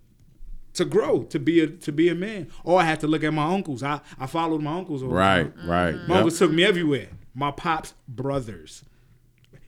[0.75, 2.49] to grow to be a to be a man.
[2.63, 3.83] Or I had to look at my uncles.
[3.83, 5.03] I I followed my uncles.
[5.03, 5.51] Right.
[5.67, 5.95] Right.
[5.95, 6.11] My Yep.
[6.19, 7.09] uncles took me everywhere.
[7.35, 8.85] My pops brothers,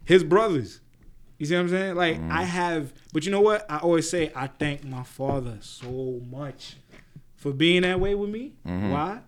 [0.04, 0.80] his brothers.
[1.38, 1.94] You see what I'm saying?
[1.96, 2.30] Like Mm.
[2.30, 3.68] I have, but you know what?
[3.70, 6.76] I always say I thank my father so much
[7.34, 8.52] for being that way with me.
[8.66, 8.90] Mm-hmm.
[8.90, 9.20] Why?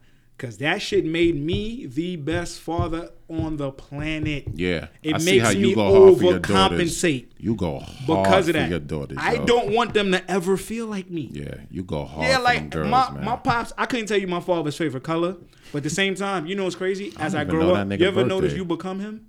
[0.43, 4.49] Because that shit made me the best father on the planet.
[4.53, 4.89] Yeah.
[5.01, 6.81] It I see makes how you me go hard for your daughters.
[6.81, 8.69] overcompensate You go hard because of that.
[8.69, 9.19] your daughters.
[9.21, 11.31] I don't want them to ever feel like me.
[11.33, 12.27] Yeah, you go hard.
[12.27, 13.25] Yeah, like girls, my man.
[13.25, 13.73] my pops.
[13.79, 15.37] I couldn't tell you my father's favorite color,
[15.71, 17.15] but at the same time, you know what's crazy?
[17.21, 19.29] As I, even grow up, you ever notice you become him?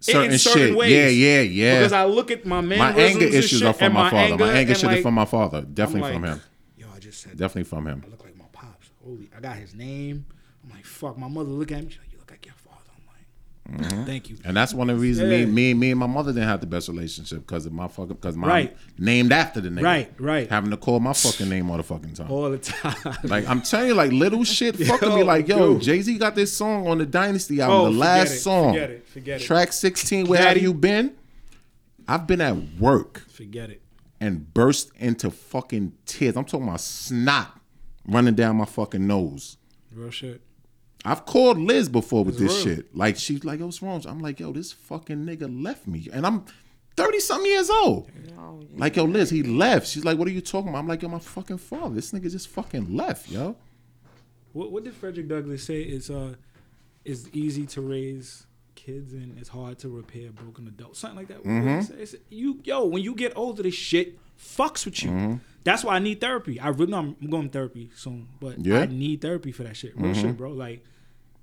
[0.00, 0.76] certain, in certain shit.
[0.76, 0.90] ways.
[0.90, 1.78] Yeah, yeah, yeah.
[1.78, 2.80] Because I look at my man.
[2.80, 4.36] my anger issues shit, are from and my father.
[4.38, 5.60] my anger shit like, is from my father.
[5.62, 6.40] Definitely I'm from him.
[6.76, 8.02] Yo, I just said Definitely from him.
[8.04, 8.90] I look like my pops.
[9.04, 10.24] Holy, I got his name.
[10.64, 11.18] I'm like, fuck.
[11.18, 11.90] My mother look at me.
[11.90, 12.78] She's like, you look like your father.
[13.68, 14.04] I'm like, mm-hmm.
[14.04, 14.36] thank you.
[14.44, 15.44] And that's one of the reasons Yeah.
[15.44, 18.14] me, me, me and my mother didn't have the best relationship because of my fucking
[18.14, 18.76] because my Right.
[18.98, 19.84] named after the name.
[19.84, 20.48] Right, right.
[20.48, 22.30] Having to call my fucking name all the fucking time.
[22.30, 22.94] All the time.
[23.24, 25.22] Like I'm telling you, like little shit fucking me.
[25.24, 25.78] Like yo.
[25.78, 28.90] Jay Z got this song on the Dynasty album, Oh, the last it, song, forget
[28.90, 29.44] it, forget it.
[29.44, 30.26] track 16.
[30.26, 31.14] Where have you been?
[32.08, 33.80] I've been at work Forget it.
[34.20, 36.36] and burst into fucking tears.
[36.36, 37.58] I'm talking about snot
[38.06, 39.56] running down my fucking nose.
[39.94, 40.40] Real shit.
[41.04, 42.76] I've called Liz before with this real.
[42.76, 42.96] shit.
[42.96, 44.02] Like she's like, yo, what's wrong?
[44.06, 46.08] I'm like, yo, this fucking nigga left me.
[46.12, 46.44] And I'm
[46.96, 48.08] 30 something years old.
[48.76, 49.86] Like, yo, Liz, he left.
[49.88, 50.78] She's like, what are you talking about?
[50.78, 51.94] I'm like, yo, my fucking father.
[51.94, 53.56] This nigga just fucking left, yo.
[54.52, 55.82] What, what did Frederick Douglass say?
[55.82, 56.34] It's uh,
[57.04, 60.98] it's easy to raise kids and it's hard to repair broken adults.
[61.00, 61.38] Something like that.
[61.38, 61.68] What Mm-hmm.
[61.68, 61.94] did he say?
[61.94, 65.10] It's- you yo, when you get older, this shit fucks with you.
[65.10, 65.34] Mm-hmm.
[65.64, 66.58] That's why I need therapy.
[66.58, 68.80] I really, no, I'm going to therapy soon, but Yeah?
[68.80, 69.96] I need therapy for that shit.
[69.96, 70.20] Real Mm-hmm.
[70.22, 70.50] shit, bro.
[70.52, 70.84] Like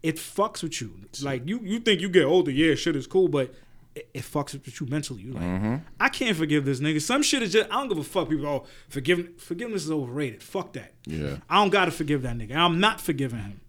[0.03, 0.93] it fucks with you.
[1.22, 3.53] Like you, you think you get older, yeah, shit is cool, but.
[3.95, 5.24] It, it fucks with you mentally.
[5.24, 5.76] You like, Mm-hmm.
[5.99, 7.01] I can't forgive this nigga.
[7.01, 8.30] Some shit is just I don't give a fuck.
[8.30, 10.43] People, oh, forgive, forgiveness is overrated.
[10.43, 10.93] Fuck that.
[11.07, 11.38] Yeah.
[11.49, 12.55] I don't gotta forgive that nigga.
[12.55, 13.61] I'm not forgiving him.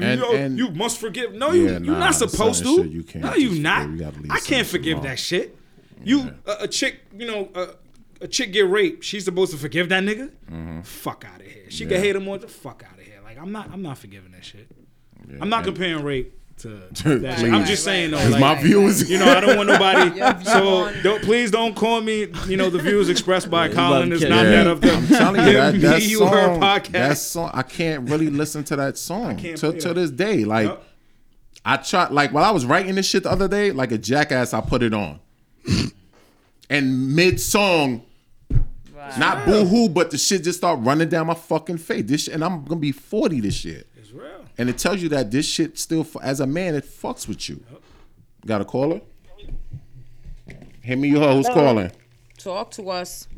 [0.00, 1.34] And- you, oh, and- you must forgive.
[1.34, 2.84] No, you Yeah, you're nah, not supposed to.
[2.84, 3.62] you can't no, you forgive.
[3.64, 3.90] not.
[3.90, 5.08] You I can't forgive alone.
[5.08, 5.56] that shit.
[6.04, 7.68] You a, a chick, you know, a,
[8.22, 9.04] a chick get raped.
[9.04, 10.30] She's supposed to forgive that nigga.
[10.84, 11.64] Fuck out of here.
[11.70, 12.02] She can Mm-hmm.
[12.04, 12.38] Hate him more.
[12.38, 13.20] The fuck out of here.
[13.24, 13.70] Like I'm not.
[13.72, 14.68] I'm not forgiving that shit.
[15.40, 16.94] I'm not comparing rape to that.
[17.38, 17.42] Please.
[17.52, 18.18] I'm just saying though.
[18.18, 20.20] Because like, my viewers, you know, I don't want nobody.
[20.44, 22.26] So don't please don't call me.
[22.46, 25.06] You know, the views expressed by Yeah, Colin is not to that of the I'm
[25.06, 26.92] telling you that, me, that you, song, her podcast.
[26.92, 30.44] that song, I can't really listen to that song to, to this day.
[30.44, 30.84] Like Yup.
[31.64, 34.52] I tried, like while I was writing this shit the other day, like a jackass,
[34.52, 35.20] I put it on,
[36.68, 38.02] and mid song,
[39.18, 42.04] not boo hoo, but the shit just start running down my fucking face.
[42.06, 44.44] This shit, and I'm gonna be 40 this year, It's real.
[44.58, 47.62] and it tells you that this shit still, as a man, it fucks with you.
[48.46, 49.00] Got a caller?
[50.82, 51.92] Hit me, your who's calling?
[52.38, 53.28] Talk to us.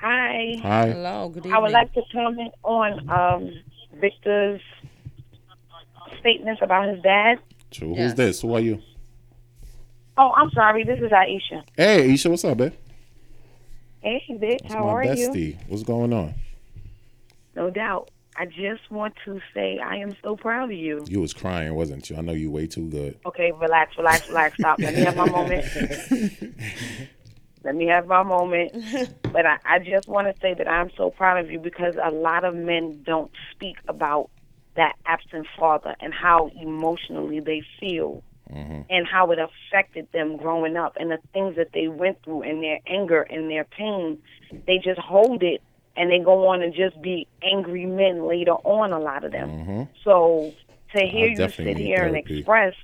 [0.00, 0.56] Hi.
[0.62, 0.88] Hi.
[0.90, 1.28] Hello.
[1.30, 1.54] Good evening.
[1.54, 3.50] I would like to comment on um,
[3.98, 4.60] Victor's
[6.20, 7.38] statements about his dad.
[7.70, 8.42] So who's this?
[8.42, 8.80] Who are you?
[10.18, 10.84] Oh, I'm sorry.
[10.84, 11.62] This is Aisha.
[11.76, 12.74] Hey, Isha, what's up, babe?
[14.04, 14.60] Hey, Vic.
[14.62, 15.30] It's How my are you?
[15.30, 15.56] bestie.
[15.66, 16.34] What's going on?
[17.56, 18.10] No doubt.
[18.36, 21.02] I just want to say I am so proud of you.
[21.08, 22.16] You was crying, wasn't you?
[22.16, 23.18] I know you way too good.
[23.24, 24.58] Okay, relax, relax, relax.
[24.58, 24.78] Stop.
[24.80, 25.64] Let me have my moment.
[27.64, 28.72] Let me have my moment.
[29.32, 32.10] But I, I just want to say that I'm so proud of you because a
[32.10, 34.28] lot of men don't speak about
[34.76, 38.22] that absent father and how emotionally they feel
[38.90, 42.62] and how it affected them growing up and the things that they went through and
[42.62, 44.18] their anger and their pain.
[44.66, 45.60] They just hold it
[45.96, 49.50] and they go on and just be angry men later on, a lot of them.
[50.04, 50.54] So
[50.94, 52.74] to hear you sit here and express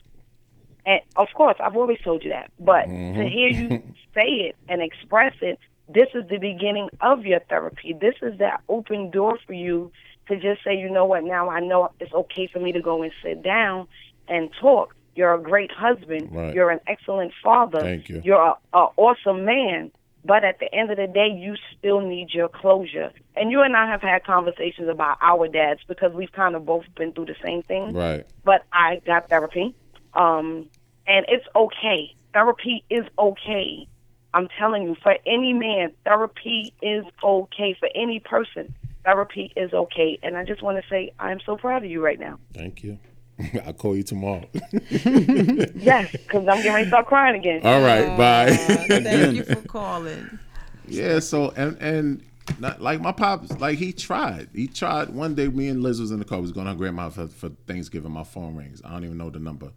[0.86, 2.50] and of course, I've always told you that.
[2.58, 3.20] But Mm-hmm.
[3.22, 3.68] to hear you
[4.14, 5.58] say it and express it,
[5.88, 7.94] this is the beginning of your therapy.
[8.00, 9.92] This is that open door for you
[10.28, 13.02] to just say, you know what, now I know it's okay for me to go
[13.02, 13.88] and sit down
[14.28, 14.94] and talk.
[15.20, 16.34] You're a great husband.
[16.34, 16.54] Right.
[16.54, 17.80] You're an excellent father.
[17.80, 18.22] Thank you.
[18.24, 19.92] You're a, a awesome man.
[20.24, 23.12] But at the end of the day, you still need your closure.
[23.36, 26.86] And you and I have had conversations about our dads because we've kind of both
[26.96, 28.24] been through the same thing Right.
[28.44, 29.74] but I got therapy.
[30.14, 30.70] Um,
[31.06, 32.14] and it's okay.
[32.32, 33.86] Therapy is okay.
[34.32, 37.76] I'm telling you, for any man, therapy is okay.
[37.78, 40.18] For any person, therapy is okay.
[40.22, 42.38] And I just want to say, I'm so proud of you right now.
[42.54, 42.98] Thank you.
[43.66, 44.48] I'll call you tomorrow.
[44.90, 47.60] Yes, because I'm getting ready to start crying again.
[47.64, 48.16] All right.
[48.16, 48.54] Bye.
[48.56, 50.38] Thank you for calling.
[50.86, 51.18] yeah.
[51.20, 52.22] So and and
[52.58, 54.48] Not like my pops, like he tried.
[54.54, 55.10] He tried.
[55.10, 56.38] One day, me and Liz was in the car.
[56.38, 58.10] We was going to grandma for, for Thanksgiving.
[58.12, 58.82] My phone rings.
[58.84, 59.70] I don't even know the number.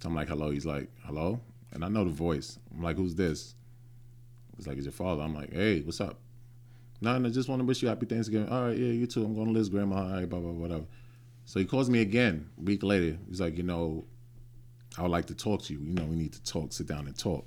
[0.00, 0.50] So I'm like, hello.
[0.50, 1.40] He's like, hello,
[1.72, 2.58] and I know the voice.
[2.74, 3.54] I'm like, who's this?
[4.56, 5.22] He's like, it's your father.
[5.22, 6.18] I'm like, hey, what's up?
[7.00, 8.48] No, no, just want to wish you happy Thanksgiving.
[8.48, 9.24] All right, yeah, you too.
[9.24, 9.96] I'm going to Liz grandma.
[9.96, 10.84] All right, blah blah whatever.
[11.44, 13.18] So he calls me again a week later.
[13.28, 14.04] He's like, you know,
[14.96, 15.80] I would like to talk to you.
[15.80, 16.72] You know, we need to talk.
[16.72, 17.46] Sit down and talk.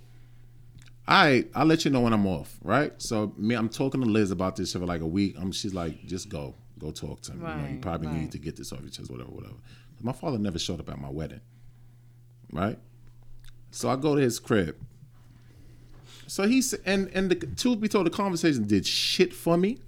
[1.07, 2.91] All right, I'll let you know when I'm off, right?
[2.97, 5.39] So me, I'm talking to Liz about this for like a week.
[5.39, 7.41] Um, she's like, just go, go talk to him.
[7.41, 8.17] you, know, you probably right.
[8.17, 9.55] need to get this off your chest, whatever, whatever.
[10.01, 11.39] My father never showed up at my wedding,
[12.51, 12.77] right?
[13.71, 14.75] So I go to his crib.
[16.27, 19.79] So he's and and the truth be told, the conversation did shit for me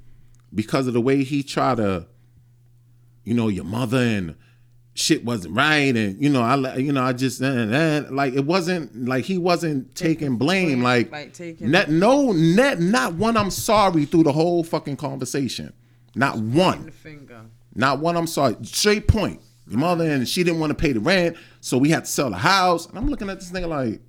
[0.56, 2.08] because of the way he tried to,
[3.24, 4.36] you know, your mother and
[4.94, 8.46] shit wasn't right, and you know, I you know, I just eh, eh, like it
[8.46, 13.52] wasn't like he wasn't taking blame, like, like taking- net, no net not one I'm
[13.52, 15.74] sorry through the whole fucking conversation,
[16.16, 16.92] not one.
[16.92, 17.42] Finger.
[17.76, 18.58] Not one I'm sorry.
[18.64, 19.42] Straight point.
[19.68, 22.32] Your mother and she didn't want to pay the rent, so we had to sell
[22.32, 22.88] the house.
[22.88, 24.02] And I'm looking at this nigga like,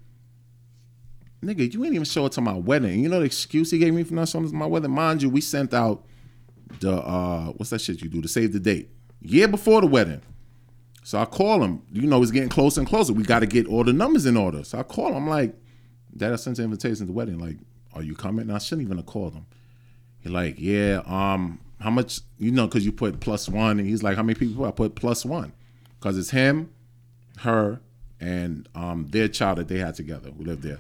[1.45, 3.01] nigga, you ain't even show up to my wedding.
[3.01, 4.91] You know the excuse he gave me for not showing up to my wedding?
[4.91, 6.05] Mind you, we sent out
[6.81, 8.91] the uh what's that shit you do to save the date?
[9.23, 10.23] Year before the wedding.
[11.03, 11.83] So I call him.
[11.93, 13.13] You know, it's getting closer and closer.
[13.13, 14.65] We got to get all the numbers in order.
[14.65, 15.17] So I call him.
[15.17, 15.55] I'm like,
[16.17, 17.39] Dad, I sent an invitation to the wedding.
[17.39, 17.57] Like,
[17.93, 18.43] are you coming?
[18.43, 19.47] And I shouldn't even have called him.
[20.21, 23.79] He's like, yeah, um, how much, you know, because you put plus one.
[23.79, 24.65] And he's like, how many people?
[24.65, 25.53] I put plus one.
[25.99, 26.71] Because it's him,
[27.39, 27.81] her,
[28.21, 30.79] and um, their child that they had together who lived there.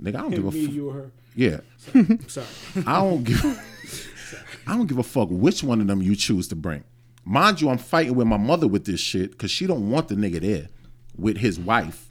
[0.00, 0.74] Nigga, I don't give a Me, fuck.
[0.74, 1.10] you, or her.
[1.34, 1.60] Yeah.
[2.28, 2.46] Sorry.
[2.86, 3.42] I don't give
[4.66, 6.84] I don't give a fuck which one of them you choose to bring.
[7.24, 10.14] Mind you, I'm fighting with my mother with this shit because she don't want the
[10.14, 10.68] nigga there
[11.16, 12.10] with his wife.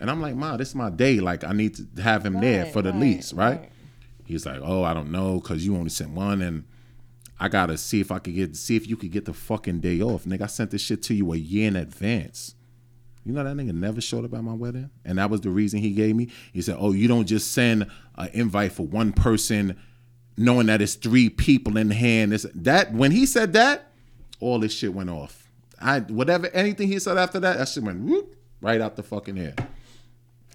[0.00, 1.20] And I'm like, Ma, this is my day.
[1.20, 3.60] Like, I need to have him there for the right, lease, right?
[3.60, 3.72] right.
[4.24, 6.64] He's like, Oh, I don't know, cause you only sent one and
[7.40, 10.00] I gotta see if I could get see if you could get the fucking day
[10.00, 10.24] off.
[10.24, 12.54] Nigga, I sent this shit to you a year in advance.
[13.24, 15.80] You know that nigga never showed up at my wedding, and that was the reason
[15.80, 16.30] he gave me.
[16.52, 17.86] He said, "Oh, you don't just send
[18.16, 19.76] an invite for one person,
[20.36, 23.87] knowing that it's three people in hand." It's, that when he said that,
[24.40, 25.48] all this shit went off.
[25.80, 29.38] I whatever anything he said after that, that shit went whoop, right out the fucking
[29.38, 29.54] air.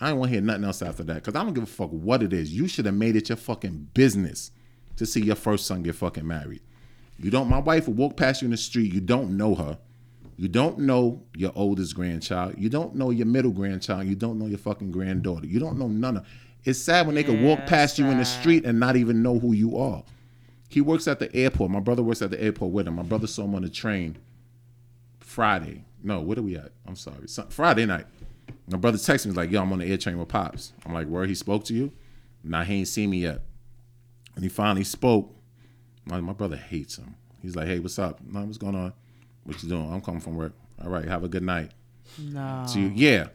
[0.01, 1.89] I don't want to hear nothing else after that because I don't give a fuck
[1.89, 2.53] what it is.
[2.53, 4.51] You should have made it your fucking business
[4.97, 6.61] to see your first son get fucking married.
[7.19, 7.47] You don't.
[7.47, 8.93] My wife will walk past you in the street.
[8.93, 9.77] You don't know her.
[10.35, 12.55] You don't know your oldest grandchild.
[12.57, 14.07] You don't know your middle grandchild.
[14.07, 15.45] You don't know your fucking granddaughter.
[15.45, 16.27] You don't know none of.
[16.65, 19.37] It's sad when they can walk past you in the street and not even know
[19.37, 20.03] who you are.
[20.73, 21.69] He works at the airport.
[21.69, 22.95] My brother works at the airport with him.
[22.95, 24.17] My brother saw him on the train
[25.19, 25.85] Friday.
[26.01, 26.71] No, what are we at?
[26.87, 27.27] I'm sorry.
[27.49, 28.07] Friday night.
[28.67, 31.07] My brother texted me like, "Yo, I'm on the air train with pops." I'm like,
[31.07, 31.91] "Where he spoke to you?"
[32.43, 33.41] Nah, he ain't seen me yet.
[34.33, 35.35] And he finally spoke.
[36.05, 37.17] My, my brother hates him.
[37.43, 38.19] He's like, "Hey, what's up?
[38.25, 38.93] No, what's going on?
[39.43, 39.93] What you doing?
[39.93, 40.53] I'm coming from work.
[40.83, 41.69] All right, have a good night."
[42.17, 42.65] No.
[42.67, 43.27] So you, yeah,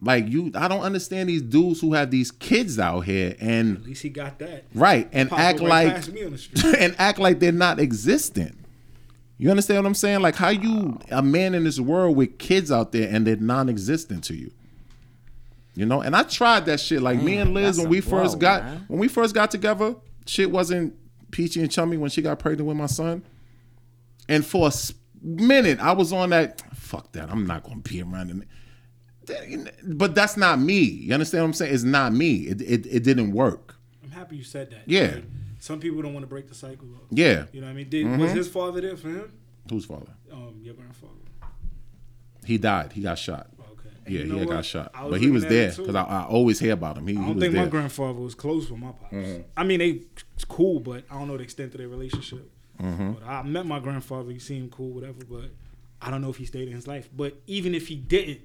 [0.00, 3.82] like you, I don't understand these dudes who have these kids out here and At
[3.84, 4.64] least he got that.
[4.74, 6.74] right and Pop act like past me on the street.
[6.78, 8.58] and act like they're not existent.
[9.38, 10.20] You understand what I'm saying?
[10.20, 14.24] Like how you a man in this world with kids out there and they're non-existent
[14.24, 14.50] to you.
[15.74, 17.02] You know, and I tried that shit.
[17.02, 18.84] Like me mm, and Liz when a we first got man.
[18.88, 19.94] when we first got together,
[20.26, 20.94] shit wasn't
[21.30, 23.22] peachy and chummy when she got pregnant with my son.
[24.28, 24.72] And for a
[25.22, 26.62] minute, I was on that.
[26.74, 27.30] Fuck that!
[27.30, 28.30] I'm not gonna be around.
[28.30, 28.46] In
[29.84, 30.80] but that's not me.
[30.80, 31.74] You understand what I'm saying?
[31.74, 32.34] It's not me.
[32.48, 33.76] It it, it didn't work.
[34.02, 34.82] I'm happy you said that.
[34.86, 35.02] Yeah.
[35.14, 35.24] Like,
[35.58, 36.86] some people don't want to break the cycle.
[36.86, 37.00] Though.
[37.10, 37.46] Yeah.
[37.52, 37.88] You know what I mean?
[37.88, 39.32] Did, Was his father there for him?
[39.68, 40.12] Whose father?
[40.32, 41.12] Um, your grandfather.
[42.44, 42.92] He died.
[42.92, 43.48] He got shot.
[43.58, 43.88] Okay.
[44.04, 44.48] And Yeah, you he know what?
[44.48, 47.06] got shot, but he was there because I, I always hear about him.
[47.08, 47.62] He, I don't was think there.
[47.62, 47.64] Mm-hmm.
[47.64, 49.16] my grandfather was close with my pops.
[49.56, 50.02] I mean, they
[50.48, 52.48] cool, but I don't know the extent of their relationship.
[52.80, 53.12] Mm-hmm.
[53.12, 54.30] But I met my grandfather.
[54.30, 55.24] He seemed cool, whatever.
[55.28, 55.50] But
[56.00, 57.08] I don't know if he stayed in his life.
[57.16, 58.40] But even if he didn't,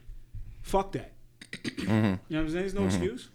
[0.61, 1.13] fuck that.
[1.51, 1.91] Mm-hmm.
[1.91, 2.53] You know what I'm saying?
[2.53, 3.29] There's no excuse.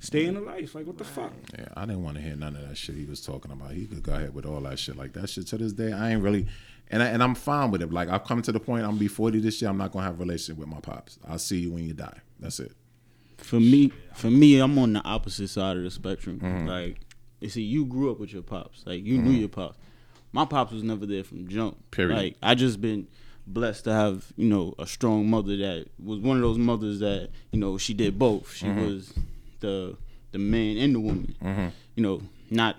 [0.00, 0.74] Stay in the life.
[0.74, 1.32] Like what the fuck?
[1.58, 3.72] yeah, I didn't want to hear none of that shit he was talking about.
[3.72, 4.96] He could go ahead with all that shit.
[4.96, 6.46] Like that shit to this day, I ain't really,
[6.90, 7.92] and I, and I'm fine with it.
[7.92, 8.84] Like I've come to the point.
[8.84, 9.70] I'm gonna be 40 this year.
[9.70, 11.18] I'm not gonna have a relationship with my pops.
[11.26, 12.18] I'll see you when you die.
[12.38, 12.72] That's it.
[13.38, 16.40] For me, for me, I'm on the opposite side of the spectrum.
[16.40, 16.66] Mm-hmm.
[16.66, 17.00] Like,
[17.40, 18.82] you see, you grew up with your pops.
[18.86, 19.78] Like, you knew your pops.
[20.32, 21.90] My pops was never there from jump.
[21.90, 22.16] Period.
[22.16, 23.08] Like, I just been
[23.46, 27.30] blessed to have you know a strong mother that was one of those mothers that
[27.52, 28.52] you know she did both.
[28.54, 28.84] She Mm-hmm.
[28.86, 29.12] was
[29.60, 29.96] the
[30.32, 31.72] the man and the woman.
[31.94, 32.20] You know,
[32.50, 32.76] not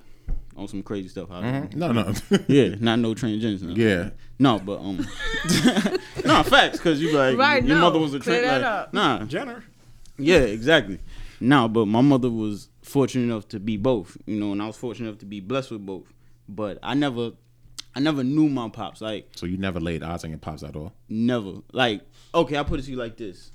[0.55, 1.29] on some crazy stuff.
[1.29, 1.41] How
[1.75, 2.13] No, no.
[2.47, 3.61] Yeah, not no transgender.
[3.61, 3.73] No.
[3.75, 4.09] yeah.
[4.39, 4.97] No, but um,
[6.25, 7.81] no facts because you like Right, your no.
[7.81, 8.61] mother was a Clear trans.
[8.61, 9.63] that Like, nah, Jenner.
[10.17, 10.99] yeah, exactly.
[11.39, 14.75] No, but my mother was fortunate enough to be both, you know, and I was
[14.77, 16.11] fortunate enough to be blessed with both.
[16.49, 17.31] but I never,
[17.97, 19.01] I never knew my pops.
[19.01, 20.93] Like So you never laid eyes on your pops at all?
[21.09, 21.53] never.
[21.73, 22.01] Like
[22.33, 23.49] okay, I'll put it to you like this.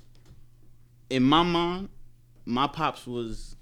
[1.09, 1.87] In my mind,
[2.45, 3.55] my pops was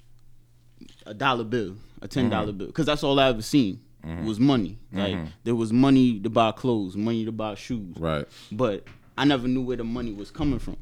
[1.06, 2.58] a dollar bill, a ten dollar mm-hmm.
[2.58, 4.26] bill, because that's all I ever seen mm-hmm.
[4.26, 4.80] was money.
[4.92, 5.26] Like mm-hmm.
[5.44, 8.28] there was money to buy clothes, money to buy shoes, Right.
[8.52, 8.84] but
[9.16, 10.78] I never knew where the money was coming from.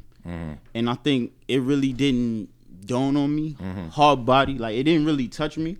[0.73, 2.49] And I think it really didn't
[2.85, 3.57] dawn on me,
[3.91, 5.75] hard body, like it didn't really touch me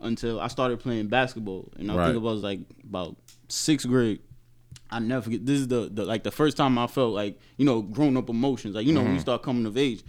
[0.00, 1.72] until I started playing basketball.
[1.78, 2.04] And I Right.
[2.06, 3.16] think it was like about
[3.48, 4.20] sixth grade.
[4.90, 5.44] I never forget.
[5.44, 8.28] This is the, the like the first time I felt like you know grown up
[8.28, 8.74] emotions.
[8.74, 9.22] Like you know when you mm-hmm.
[9.22, 10.02] start coming of age.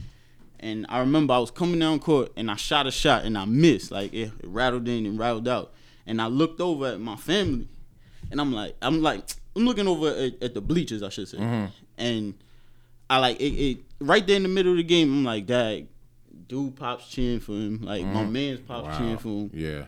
[0.60, 3.46] And I remember I was coming down court and I shot a shot and I
[3.46, 3.92] missed.
[3.92, 5.74] Like it, it rattled in and rattled out.
[6.08, 7.68] And I looked over at my family,
[8.32, 9.24] and I'm like, I'm like,
[9.56, 11.38] I'm looking over at, at the bleachers, I should say.
[11.38, 11.66] Mm-hmm.
[11.98, 12.34] And
[13.10, 15.12] I like it, it right there in the middle of the game.
[15.12, 15.88] I'm like, Dad,
[16.48, 17.82] dude, pops cheering for him.
[17.82, 18.32] Like my mm-hmm.
[18.32, 19.86] man's pops cheering for him Yeah.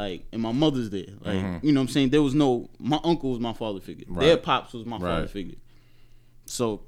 [0.00, 2.98] Like and my mother's there like you know what i'm saying there was no my
[3.04, 4.44] uncle was my father figure their Mm-hmm.
[4.44, 5.30] Pops was my father Right.
[5.30, 5.56] figure
[6.46, 6.82] so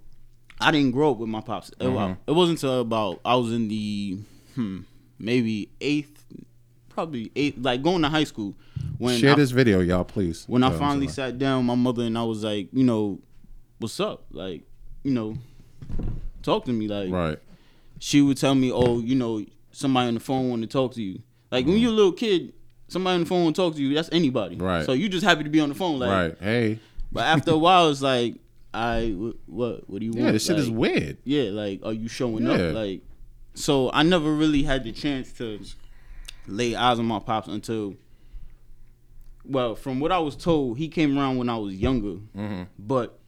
[0.61, 2.15] i didn't grow up with my pops It- Mm-hmm.
[2.31, 4.19] it wasn't until about i was in the
[4.55, 4.81] hmm,
[5.19, 6.25] maybe eighth
[6.89, 8.55] probably eighth like going to high school
[8.99, 10.45] when Share I, this video, y'all, please.
[10.47, 13.19] when i I'm finally sat down my mother and i was like you know
[13.79, 14.63] what's up like
[15.03, 15.37] you know
[16.43, 17.39] talk to me like Right.
[17.99, 21.03] she would tell me, "Oh, you know, somebody on the phone want to talk to
[21.03, 21.21] you."
[21.53, 22.53] Like when you're a little kid,
[22.93, 23.95] somebody on the phone to talk to you.
[23.95, 24.57] That's anybody.
[24.57, 24.85] Right.
[24.87, 25.99] So you just happy to be on the phone.
[25.99, 26.37] Like, right.
[26.41, 26.79] Hey.
[27.11, 28.37] But after a while, it's like,
[28.75, 29.11] I
[29.47, 30.25] what what do you want?
[30.25, 31.19] Yeah, this shit is weird.
[31.25, 32.53] Yeah, like are you showing Yeah.
[32.55, 32.75] up?
[32.75, 33.01] Like,
[33.55, 35.61] so I never really had the chance to
[36.47, 37.97] lay eyes on my pops until.
[39.45, 42.21] Well, from what I was told, he came around when I was younger.
[42.37, 42.63] Mm-hmm.
[42.79, 43.22] But You don't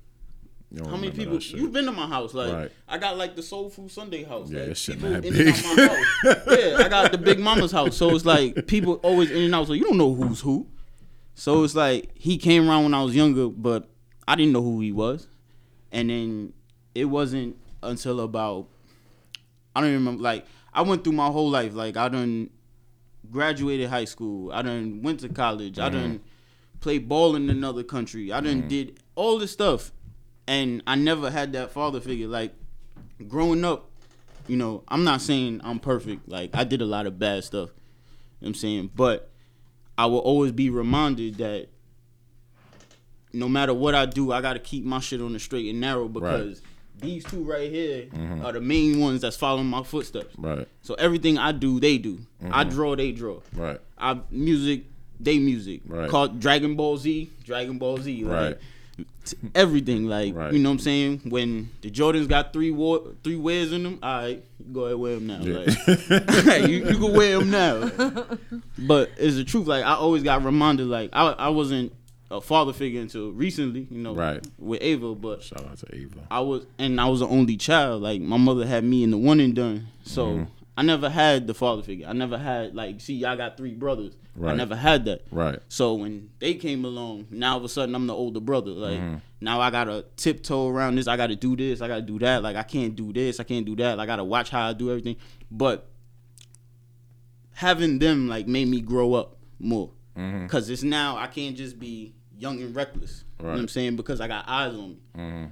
[0.82, 2.34] how many people you've been to my house?
[2.34, 2.72] Like Right.
[2.88, 4.50] I got like the Soul Food Sunday house.
[4.50, 5.36] Yeah, like, shit in big.
[5.36, 6.06] and out my house.
[6.46, 7.96] yeah, I got the Big Mama's house.
[7.96, 9.66] So it's like people always in and out.
[9.66, 10.66] So you don't know who's who.
[11.34, 13.88] So it's like he came around when I was younger, but
[14.26, 15.28] I didn't know who he was.
[15.92, 16.52] And then
[16.94, 18.68] it wasn't until about
[19.74, 21.74] I don't even remember like I went through my whole life.
[21.74, 22.50] Like I done
[23.30, 24.52] graduated high school.
[24.52, 25.78] I done went to college.
[25.78, 26.20] I done
[26.80, 28.32] played ball in another country.
[28.32, 29.92] I done did all this stuff.
[30.46, 32.26] And I never had that father figure.
[32.28, 32.52] Like
[33.28, 33.90] growing up,
[34.46, 36.28] you know, I'm not saying I'm perfect.
[36.28, 37.70] Like I did a lot of bad stuff.
[37.70, 37.80] You know
[38.40, 38.90] what I'm saying?
[38.94, 39.30] But
[39.96, 41.68] I will always be reminded that
[43.32, 46.08] no matter what I do, I gotta keep my shit on the straight and narrow
[46.08, 46.62] because
[47.00, 48.06] these two right here
[48.44, 50.34] are the main ones that's following my footsteps.
[50.38, 50.68] Right.
[50.82, 52.20] So everything I do, they do.
[52.50, 52.70] I Mm-hmm.
[52.70, 53.40] draw, they draw.
[53.54, 53.80] Right.
[53.98, 54.84] I music,
[55.18, 55.80] they music.
[55.86, 56.08] Right.
[56.08, 58.24] Called Dragon Ball Z, Dragon Ball Z.
[58.24, 58.58] Like, Right.
[59.54, 60.52] Everything like Right.
[60.52, 61.20] you know what I'm saying.
[61.28, 65.14] When the Jordans got three war, three wears in them, all right, go ahead wear
[65.16, 65.38] them now.
[65.38, 67.90] Like, you, you can wear them now.
[68.78, 69.66] But it's the truth.
[69.66, 70.86] Like I always got reminded.
[70.86, 71.92] Like I I wasn't
[72.30, 73.86] a father figure until recently.
[73.90, 74.46] You know, Right.
[74.58, 76.20] with Ava, but Shout out to Ava.
[76.30, 78.02] I was and I was the only child.
[78.02, 79.88] Like my mother had me in the one and done.
[80.04, 80.44] So Mm-hmm.
[80.76, 82.06] I never had the father figure.
[82.08, 84.12] I never had like see y'all got three brothers.
[84.42, 85.22] I never had that.
[85.30, 85.58] Right.
[85.68, 88.70] So when they came along, now all of a sudden I'm the older brother.
[88.72, 89.16] Like Mm-hmm.
[89.40, 91.06] now I gotta tiptoe around this.
[91.06, 91.80] I gotta do this.
[91.80, 92.42] I gotta do that.
[92.42, 93.38] Like I can't do this.
[93.38, 93.96] I can't do that.
[93.96, 95.16] Like, I gotta watch how I do everything.
[95.50, 95.86] But
[97.52, 99.90] having them like made me grow up more.
[100.16, 100.46] Mm-hmm.
[100.46, 103.24] Cause it's now I can't just be young and reckless.
[103.38, 103.96] You know what I'm saying?
[103.96, 104.98] Because I got eyes on me.
[105.16, 105.44] Mm-hmm.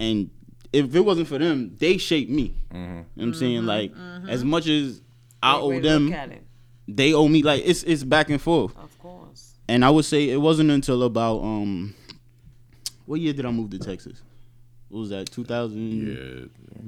[0.00, 0.30] And
[0.72, 2.54] if it wasn't for them, they shaped me.
[2.72, 2.78] Mm-hmm.
[2.78, 3.66] You know what I'm saying?
[3.66, 3.92] Like
[4.28, 5.02] as much as
[5.42, 6.42] I Great owe way to them, Look at it.
[6.88, 7.42] They owe me.
[7.42, 8.76] Like it's it's back and forth.
[8.76, 9.54] Of course.
[9.68, 11.94] And I would say it wasn't until about um,
[13.06, 14.22] what year did I move to Texas?
[14.88, 15.30] What was that?
[15.30, 16.06] 2000.
[16.08, 16.14] Yeah,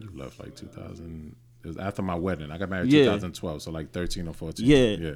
[0.03, 1.37] you left like 2000.
[1.63, 2.51] It was after my wedding.
[2.51, 3.05] I got married Yeah.
[3.05, 4.65] 2012, so like 13 or 14.
[4.67, 4.77] Yeah.
[4.79, 5.13] yeah.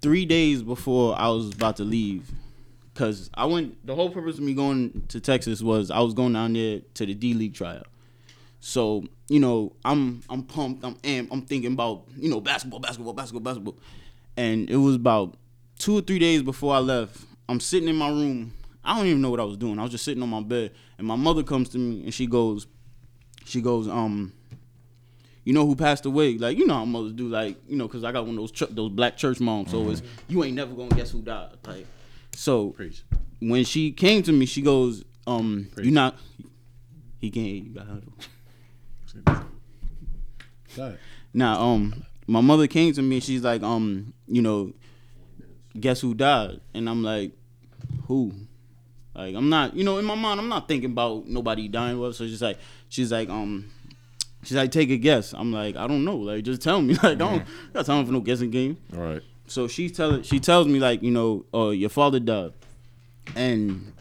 [0.00, 2.30] Three days before I was about to leave,
[2.94, 3.84] cause I went.
[3.84, 7.06] The whole purpose of me going to Texas was I was going down there to
[7.06, 7.88] the D League tryout.
[8.60, 10.84] So you know I'm I'm pumped.
[10.84, 11.28] I'm amped.
[11.30, 13.78] I'm thinking about you know basketball, basketball, basketball, basketball.
[14.36, 15.36] And it was about
[15.78, 17.18] two or three days before I left.
[17.48, 18.52] I'm sitting in my room.
[18.84, 19.78] I don't even know what I was doing.
[19.78, 22.26] I was just sitting on my bed, and my mother comes to me and she
[22.26, 22.66] goes,
[23.44, 24.32] she goes, um,
[25.44, 26.36] you know who passed away?
[26.38, 28.50] Like you know how mothers do, like you know, cause I got one of those
[28.52, 29.70] ch- those black church moms.
[29.70, 31.50] So it's you ain't never gonna guess who died.
[31.66, 31.86] Like
[32.34, 33.02] so Preach.
[33.40, 36.16] when she came to me, she goes, um, you not.
[37.18, 37.46] He can't.
[37.46, 38.02] You got Go
[41.32, 43.20] Now, um, my mother came to me.
[43.20, 44.72] She's like, um, you know,
[45.78, 46.60] guess who died?
[46.74, 47.32] And I'm like,
[48.06, 48.32] who?
[49.14, 51.98] Like, I'm not, you know, in my mind, I'm not thinking about nobody dying.
[51.98, 52.58] Well, so she's like,
[52.88, 53.70] she's like, um,
[54.42, 55.32] she's like, take a guess.
[55.32, 56.16] I'm like, I don't know.
[56.16, 56.96] Like, just tell me.
[57.02, 57.42] Like, don't
[57.72, 58.76] got time for no guessing game.
[58.94, 59.22] All right.
[59.46, 62.52] so she tell she tells me like you know, uh, your father died,
[63.34, 63.92] and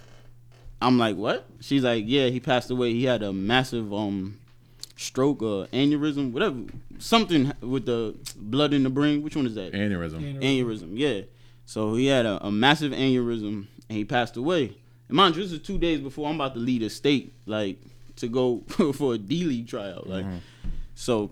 [0.82, 1.45] I'm like, what?
[1.61, 2.93] She's like, yeah, he passed away.
[2.93, 4.39] He had a massive um
[4.96, 6.58] stroke or aneurysm, whatever,
[7.00, 9.22] something with the blood in the brain.
[9.22, 9.74] Which one is that?
[9.74, 10.39] Aneurysm.
[10.41, 10.91] aneurysm.
[10.93, 11.22] Yeah.
[11.66, 14.76] So he had a, a massive aneurysm and he passed away.
[15.08, 17.78] And mind you, this is two days before I'm about to leave the state, like
[18.18, 20.08] to go for a D League tryout.
[20.08, 20.26] Like,
[20.96, 21.32] so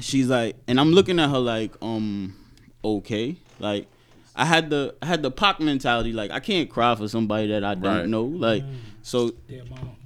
[0.00, 2.34] she's like, and I'm looking at her like, um,
[2.84, 3.86] okay, like.
[4.40, 7.64] I had the I had the Pac mentality, like I can't cry for somebody that
[7.64, 8.08] I don't Right.
[8.08, 8.62] know, like
[9.02, 9.32] so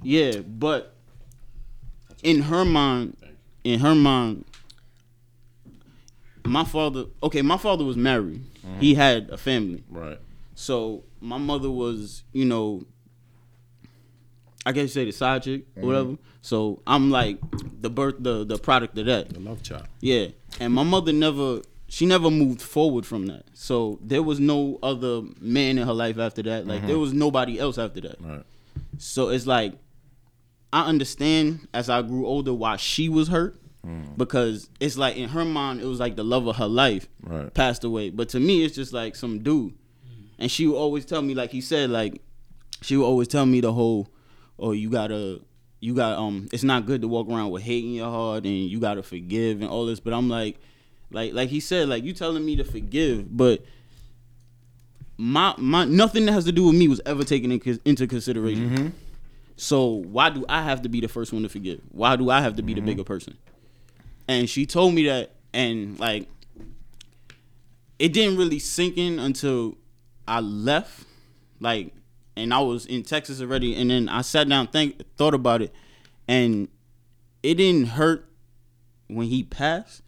[0.01, 0.95] yeah, but
[2.23, 3.17] in her mind,
[3.63, 4.45] in her mind,
[6.45, 7.05] my father.
[7.21, 8.43] Okay, my father was married.
[8.65, 8.79] Mm-hmm.
[8.79, 9.83] He had a family.
[9.89, 10.19] Right.
[10.55, 12.85] So my mother was, you know,
[14.65, 15.87] I guess you say the side chick or mm-hmm.
[15.87, 16.17] whatever.
[16.41, 17.37] So I'm like
[17.81, 19.29] the birth, the the product of that.
[19.29, 19.87] The love child.
[19.99, 20.27] Yeah,
[20.59, 23.43] and my mother never, she never moved forward from that.
[23.53, 26.67] So there was no other man in her life after that.
[26.67, 26.87] Like mm-hmm.
[26.87, 28.21] there was nobody else after that.
[28.21, 28.43] Right.
[28.97, 29.73] So it's like
[30.73, 33.55] I understand as I grew older why she was hurt
[34.17, 37.53] because it's like in her mind it was like the love of her life Right.
[37.53, 39.73] passed away, but to me it's just like some dude,
[40.39, 42.21] and she would always tell me like he said like
[42.81, 44.07] she would always tell me the whole
[44.57, 45.41] oh you gotta
[45.81, 48.53] you got um it's not good to walk around with hate in your heart and
[48.69, 50.57] you gotta forgive and all this, but I'm like
[51.11, 53.63] like like he said like you telling me to forgive, but
[55.17, 58.93] my my nothing that has to do with me was ever taken in, into consideration.
[59.55, 61.81] So why do I have to be the first one to forgive?
[61.91, 63.37] Why do I have to be the bigger person?
[64.27, 66.27] And she told me that, and like,
[67.99, 69.77] it didn't really sink in until
[70.27, 71.05] I left,
[71.59, 71.93] like,
[72.35, 75.73] and I was in Texas already, and then I sat down, think, thought about it,
[76.27, 76.67] and
[77.43, 78.27] it didn't hurt
[79.07, 80.01] when he passed.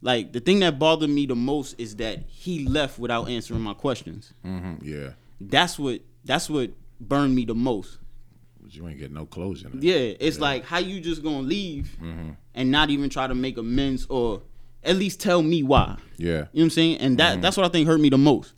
[0.00, 3.74] Like the thing that bothered me the most is that he left without answering my
[3.74, 4.32] questions.
[4.42, 5.10] hmm Yeah.
[5.40, 6.70] That's what that's what
[7.00, 7.98] burned me the most.
[8.62, 9.68] But you ain't get no closure.
[9.72, 9.82] in.
[9.82, 12.30] Yeah, it's like how you just gonna leave mm-hmm.
[12.54, 14.42] and not even try to make amends or
[14.84, 15.96] at least tell me why.
[16.16, 16.26] Yeah.
[16.28, 16.98] You know what I'm saying?
[16.98, 17.40] And that mm-hmm.
[17.42, 18.54] that's what I think hurt me the most.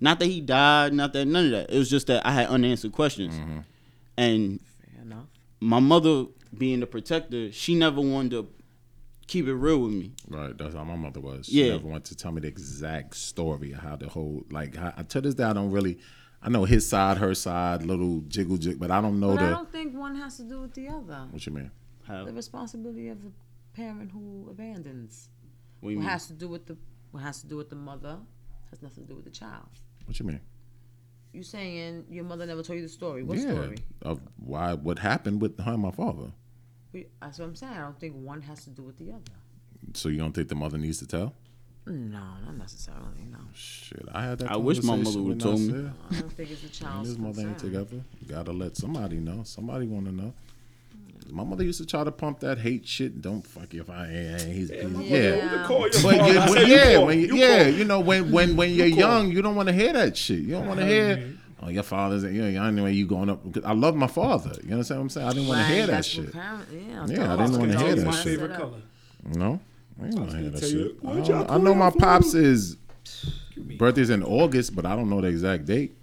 [0.00, 1.70] Not that he died, not that none of that.
[1.70, 3.34] It was just that I had unanswered questions.
[3.34, 3.58] Mm-hmm.
[4.18, 4.60] And
[4.94, 5.26] Fair enough.
[5.60, 6.26] my mother
[6.56, 8.48] being the protector, she never wanted to
[9.26, 10.12] keep it real with me.
[10.28, 11.46] Right, that's how my mother was.
[11.46, 11.72] She Yeah.
[11.72, 14.76] never wanted to tell me the exact story of how the whole like.
[14.76, 15.98] How, to this day, I don't really.
[16.42, 19.50] I know his side, her side, little jiggle jig, but I don't know But I
[19.50, 21.26] don't think one has to do with the other.
[21.30, 21.70] What you mean?
[22.06, 22.24] How?
[22.24, 25.28] The responsibility of a parent who abandons.
[25.80, 26.10] What you What mean?
[26.10, 26.76] has to do with the
[27.10, 28.18] what has to do with the mother
[28.70, 29.68] has nothing to do with the child.
[30.04, 30.40] What you mean?
[31.32, 33.22] You saying your mother never told you the story?
[33.22, 33.78] What yeah, story?
[34.02, 36.32] of why what happened with her and my father.
[36.92, 37.72] We- That's what I'm saying.
[37.72, 39.32] I don't think one has to do with the other.
[39.94, 41.34] So you don't think the mother needs to tell?
[41.86, 43.02] No, not necessarily.
[43.30, 44.50] No, Shit, I had that.
[44.50, 45.68] I wish my mother would've told me.
[45.72, 45.92] Nasir.
[46.10, 47.96] I don't think it's the And child's his mother ain't together.
[48.20, 49.42] You gotta let somebody know.
[49.44, 50.34] Somebody want to know.
[51.30, 53.20] My mother used to try to pump that hate shit.
[53.20, 54.40] Don't fuck if I ain't.
[54.42, 55.64] He's, he's, yeah.
[55.66, 56.32] Call your But father.
[56.32, 57.06] you, I when, said, yeah, call.
[57.06, 58.98] when you, You yeah, you know when when when you're call.
[58.98, 60.40] young, you don't want to hear that shit.
[60.40, 61.34] You don't want to hear.
[61.62, 62.22] Oh, your father's.
[62.24, 63.40] You know, anyway, you going up.
[63.64, 64.52] I love my father.
[64.64, 65.26] You understand what I'm saying?
[65.28, 66.32] I didn't want to hear that shit.
[66.32, 68.24] parent- yeah, Yeah, I didn't wanna hear that shit.
[68.24, 68.78] favorite color.
[69.34, 69.58] No,
[70.00, 71.08] I ain't want to hear that tell you, shit.
[71.08, 71.98] I, don't- I know my calling for?
[72.00, 72.76] pops is
[73.78, 75.96] birthday's in August, but I don't know the exact date.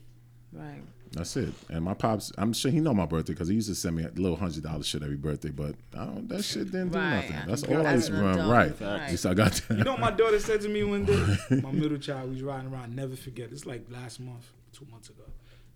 [0.52, 0.82] Right.
[1.12, 1.54] That's it.
[1.70, 4.04] And my pops, I'm sure he know my birthday because he used to send me
[4.04, 5.50] a little hundred dollar shit every birthday.
[5.52, 7.30] But I don't, that shit didn't do Right.
[7.30, 7.48] nothing.
[7.48, 8.50] That's Girl, all I used to an run.
[8.50, 8.82] Right.
[8.82, 9.26] right.
[9.26, 9.78] I got that.
[9.78, 11.38] You know what my daughter said to me one day?
[11.62, 13.52] My middle child, was riding around, never forget.
[13.52, 15.22] It's like last month, two months ago.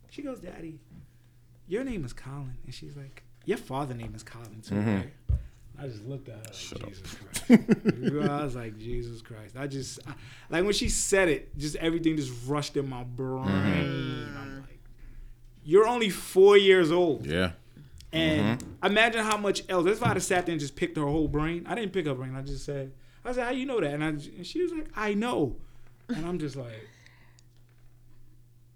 [0.10, 0.80] She goes, Daddy,
[1.68, 2.58] your name is Colin.
[2.66, 4.96] And she's like, Your father name is Colin too, Mm-hmm.
[4.96, 5.14] right?
[5.80, 6.42] I just looked at her
[6.80, 8.30] like, Jesus Christ.
[8.30, 9.56] I was like, Jesus Christ.
[9.58, 10.14] I just, I,
[10.50, 13.46] like when she said it, just everything just rushed in my brain.
[13.46, 14.38] Mm-hmm.
[14.38, 14.80] I'm like,
[15.64, 17.26] You're only four years old.
[17.26, 17.52] yeah.
[18.14, 18.86] And Mm-hmm.
[18.86, 19.86] imagine how much else.
[19.86, 21.66] That's why I just sat there and just picked her whole brain.
[21.68, 22.36] I didn't pick her brain.
[22.36, 22.92] I just said,
[23.26, 23.94] I said, how you know that?
[23.94, 25.58] And, I, and she was like, I know.
[26.08, 26.88] And I'm just like,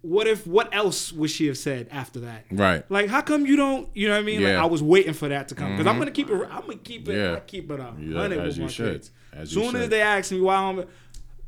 [0.02, 2.46] what if, what else would she have said after that?
[2.52, 2.90] Right.
[2.90, 4.42] Like, how come you don't, you know what I mean?
[4.42, 4.50] Yeah.
[4.54, 4.64] Mm-hmm.
[4.64, 5.72] I was waiting for that to come.
[5.72, 7.36] Because I'm going to keep it, I'm going to keep it, Yeah.
[7.36, 7.96] I keep it up.
[8.00, 8.94] Yeah, as you should.
[8.94, 9.12] kids.
[9.34, 9.90] As Soon as should.
[9.92, 10.86] they ask me why I'm,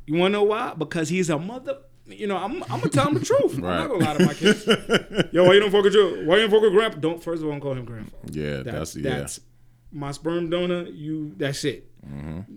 [0.05, 0.73] you want to know why?
[0.77, 1.77] Because he's a mother.
[2.05, 3.57] You know, I'm, I'm gonna tell him the truth.
[3.59, 3.79] right.
[3.79, 4.67] I'm not gonna lie to my kids.
[5.33, 6.97] Yo, why you don't fuck with your, why you don't fuck with grandpa?
[6.99, 8.17] Don't first of all, don't call him grandpa.
[8.29, 8.57] Yeah.
[8.57, 9.09] That's That's, yeah.
[9.19, 9.39] that's
[9.91, 10.83] my sperm donor.
[10.83, 11.89] You that's it.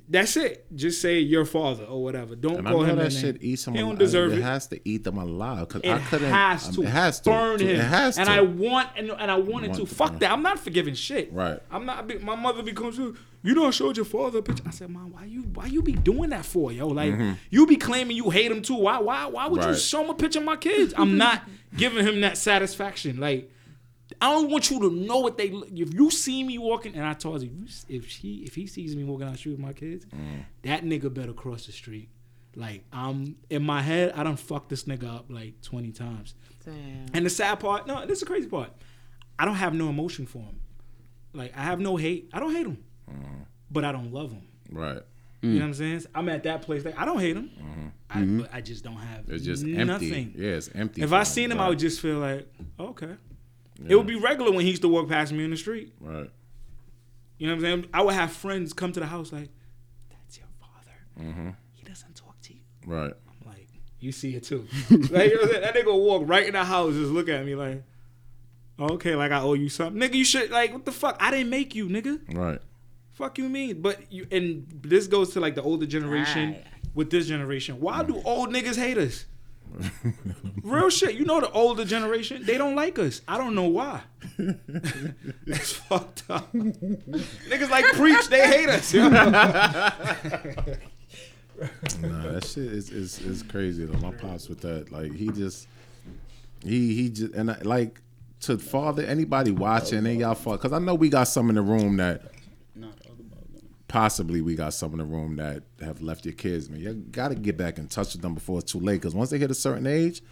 [0.09, 0.67] That's it.
[0.75, 2.35] Just say your father or whatever.
[2.37, 3.75] Don't And call him that that shit eats him.
[3.75, 4.39] He don't deserve it.
[4.39, 4.43] it.
[4.43, 6.31] has to eat them alive because It I couldn't.
[6.31, 6.83] has to.
[6.83, 7.31] It has to.
[7.31, 7.69] burn him.
[7.69, 8.33] It has and to.
[8.33, 9.87] I want and, and I wanted Want to.
[9.87, 10.31] to, Fuck that.
[10.33, 11.33] I'm not forgiving shit.
[11.33, 11.61] Right.
[11.71, 12.23] I'm not.
[12.23, 13.17] My mother becomes you.
[13.43, 14.65] You know, I showed your father a picture.
[14.67, 16.89] I said, Mom, why you why you be doing that for, yo?
[16.89, 17.15] Like
[17.51, 18.75] you be claiming you hate him too.
[18.75, 19.79] Why why why would you Mm-hmm.
[19.79, 20.93] Show him a picture of my kids?
[20.97, 21.43] I'm not
[21.77, 23.19] giving him that satisfaction.
[23.21, 23.51] Like.
[24.21, 25.51] I don't want you to know what they.
[25.51, 27.51] look- If you see me walking, and I told you,
[27.89, 30.45] if she, if he sees me walking out the street with my kids, Mm.
[30.63, 32.09] that nigga better cross the street.
[32.55, 36.35] Like I'm in my head, I done fucked this nigga up like twenty times.
[36.65, 37.07] Damn.
[37.13, 38.71] And the sad part, no, this is the crazy part.
[39.39, 40.59] I don't have no emotion for him.
[41.35, 42.31] Like I have no hate.
[42.33, 43.43] I don't hate him, mm-hmm.
[43.71, 44.49] but I don't love him.
[44.71, 45.03] Right.
[45.43, 45.61] You know mm.
[45.61, 46.07] what I'm saying?
[46.15, 46.83] I'm at that place.
[46.85, 47.51] Like I don't hate him.
[47.61, 47.87] Mm-hmm.
[48.09, 48.41] I, mm-hmm.
[48.41, 49.29] but I just don't have.
[49.29, 50.13] It's just nothing.
[50.13, 50.33] empty.
[50.37, 51.03] Yeah, it's empty.
[51.03, 51.67] If I seen him, right.
[51.67, 52.49] I would just feel like,
[52.79, 53.17] oh, okay.
[53.89, 55.93] It would be regular when he used to walk past me in the street.
[56.01, 56.31] Right.
[57.39, 57.87] You know what I'm saying?
[57.93, 59.51] I would have friends come to the house like,
[60.11, 60.97] "That's your father.
[61.29, 61.51] Mm-hmm.
[61.75, 63.13] He doesn't talk to you." Right.
[63.29, 63.69] I'm like,
[64.01, 65.61] "You see it too." like you know what I'm saying?
[65.63, 67.83] that nigga walk right in the house, just look at me like,
[68.81, 70.15] "Okay, like I owe you something, nigga.
[70.15, 71.17] You should like what the fuck?
[71.21, 72.21] I didn't make you, nigga.
[72.35, 72.61] Right.
[73.13, 76.65] Fuck you mean?" But you and this goes to like the older generation Right.
[76.95, 77.81] with this generation.
[77.81, 79.27] Why do old niggas hate us?
[80.63, 81.15] Real shit.
[81.15, 83.21] You know the older generation, they don't like us.
[83.29, 84.01] I don't know why.
[85.47, 86.53] it's fucked up.
[86.53, 88.93] Niggas like preach, they hate us.
[88.93, 89.09] yo.
[92.03, 93.99] Nah, that shit is, is is crazy though.
[93.99, 95.67] My pops with that, like he just
[96.63, 98.03] he he just and I, like
[98.41, 101.63] to father anybody watching and y'all fuck because I know we got some in the
[101.63, 102.31] room that
[103.89, 106.69] possibly we got some in the room that have left your kids.
[106.69, 109.15] Man, you got to get back in touch with them before it's too late because
[109.15, 110.23] once they hit a certain age,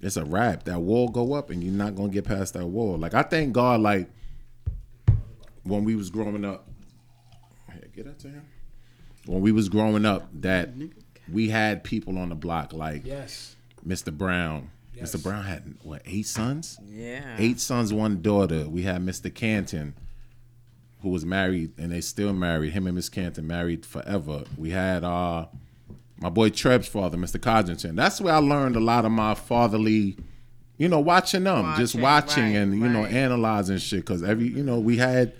[0.00, 0.64] it's a wrap.
[0.64, 2.96] That wall go up and you're not gonna get past that wall.
[2.96, 4.08] Like I thank God, like
[5.62, 6.66] when we was growing up.
[7.70, 8.46] Hey, get that to him
[9.26, 10.70] when we was growing up that
[11.30, 13.56] we had people on the block like yes.
[13.86, 14.16] Mr.
[14.16, 14.70] Brown.
[14.94, 15.14] Yes.
[15.14, 15.22] Mr.
[15.22, 16.78] Brown had what eight sons?
[16.84, 17.36] Yeah.
[17.38, 18.68] Eight sons, one daughter.
[18.68, 19.32] We had Mr.
[19.32, 19.94] Canton,
[21.02, 22.72] who was married and they still married.
[22.72, 24.44] Him and Miss Canton married forever.
[24.56, 25.46] We had uh
[26.18, 27.40] my boy Treb's father, Mr.
[27.40, 27.96] Codrington.
[27.96, 30.18] That's where I learned a lot of my fatherly,
[30.76, 34.04] you know, watching them, just Watching, watching right, and you know analyzing shit.
[34.04, 35.32] Cause every you know we had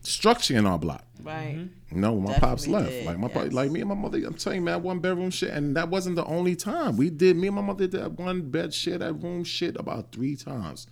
[0.00, 1.04] structure in our block.
[1.22, 1.68] Right.
[1.90, 2.90] You know, when my pops left.
[2.90, 5.30] did, Like my pop, like me and my mother, I'm telling you, man, one bedroom
[5.30, 6.96] shit, and that wasn't the only time.
[6.96, 10.12] We did me and my mother did that one bed shit, that room shit about
[10.12, 10.86] three times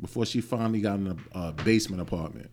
[0.00, 2.50] before she finally got in a uh, basement apartment.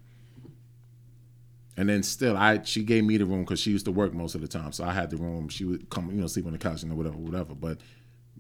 [1.78, 4.34] And then still, I she gave me the room because she used to work most
[4.36, 5.49] of the time, so I had the room.
[5.49, 7.53] She would come, you know, sleep on the couch and whatever, whatever.
[7.53, 7.80] But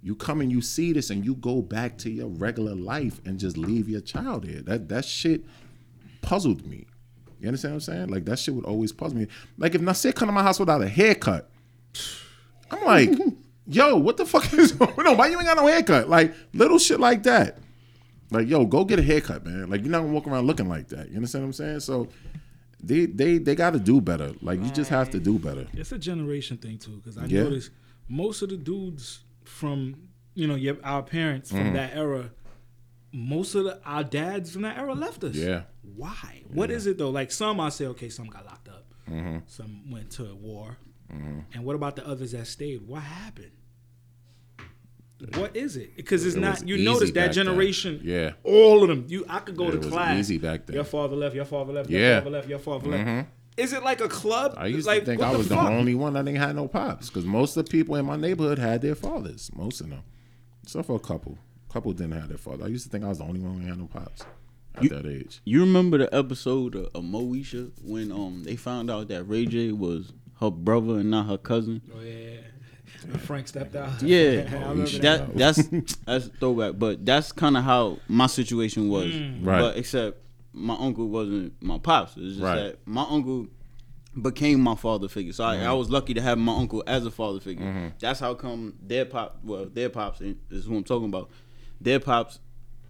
[0.01, 3.37] you come and you see this, and you go back to your regular life and
[3.37, 4.61] just leave your child here.
[4.61, 5.43] That that shit
[6.21, 6.85] puzzled me.
[7.39, 8.07] You understand what I'm saying?
[8.07, 9.27] Like that shit would always puzzle me.
[9.57, 11.49] Like if Nasir come to my house without a haircut,
[12.71, 13.11] I'm like,
[13.67, 15.17] yo, what the fuck is going on?
[15.17, 16.07] Why you ain't got no haircut?
[16.07, 17.57] Like little shit like that.
[18.31, 19.69] Like, yo, go get a haircut, man.
[19.69, 21.09] Like you're not gonna walk around looking like that.
[21.09, 21.79] You understand what I'm saying?
[21.81, 22.07] So
[22.83, 24.33] they they they gotta do better.
[24.41, 25.67] Like you just have to do better.
[25.73, 27.43] It's a generation thing too, because I Yeah.
[27.43, 27.71] noticed
[28.07, 29.95] most of the dudes from
[30.33, 31.61] you know your, our parents Mm-hmm.
[31.63, 32.31] from that era,
[33.11, 35.35] most of the, our dads from that era left us.
[35.35, 35.63] Yeah.
[35.95, 36.43] Why?
[36.51, 37.09] What is it though?
[37.11, 39.37] Like some, I say, okay, some got locked up, Mm-hmm.
[39.47, 40.77] some went to war,
[41.09, 42.85] and what about the others that stayed?
[42.87, 43.51] What happened?
[45.35, 45.95] What is it?
[45.95, 46.67] Because it's It not.
[46.67, 47.45] You easy notice that back then.
[47.45, 48.01] generation.
[48.03, 48.33] Yeah.
[48.43, 49.05] all of them.
[49.07, 50.19] You, I could go Yeah, to it was class.
[50.19, 50.75] easy back then.
[50.75, 51.35] Your father left.
[51.35, 51.89] Your father left.
[51.89, 52.19] Your Yeah.
[52.19, 52.49] father left.
[52.49, 53.29] Your father left.
[53.57, 54.55] Is it like a club?
[54.57, 55.69] I used like, to think I was the fuck?
[55.69, 58.59] only one that didn't have no pops because most of the people in my neighborhood
[58.59, 59.49] had their fathers.
[59.55, 60.03] Most of them,
[60.63, 61.37] except for a couple.
[61.69, 62.65] couple didn't have their father.
[62.65, 64.25] I used to think I was the only one who had no pops
[64.75, 65.39] at You- that age.
[65.45, 69.71] You remember the episode of, of Moesha when um they found out that Ray J
[69.71, 70.11] was
[70.41, 71.81] her brother and not her cousin?
[71.95, 72.39] Oh yeah.
[73.03, 74.01] When Frank stepped out.
[74.01, 75.67] Yeah, I that that's
[76.05, 76.77] that's throwback.
[76.77, 79.07] But that's kind of how my situation was.
[79.07, 79.45] Mm.
[79.45, 79.59] Right.
[79.59, 80.19] But except
[80.53, 82.15] my uncle wasn't my pops.
[82.17, 82.55] It's just Right.
[82.55, 83.47] that my uncle
[84.19, 85.33] became my father figure.
[85.33, 85.77] So I, I mm-hmm.
[85.77, 87.65] was lucky to have my uncle as a father figure.
[87.65, 87.87] Mm-hmm.
[87.99, 91.29] That's how come their pop, well, their pops is who I'm talking about.
[91.81, 92.39] Their pops,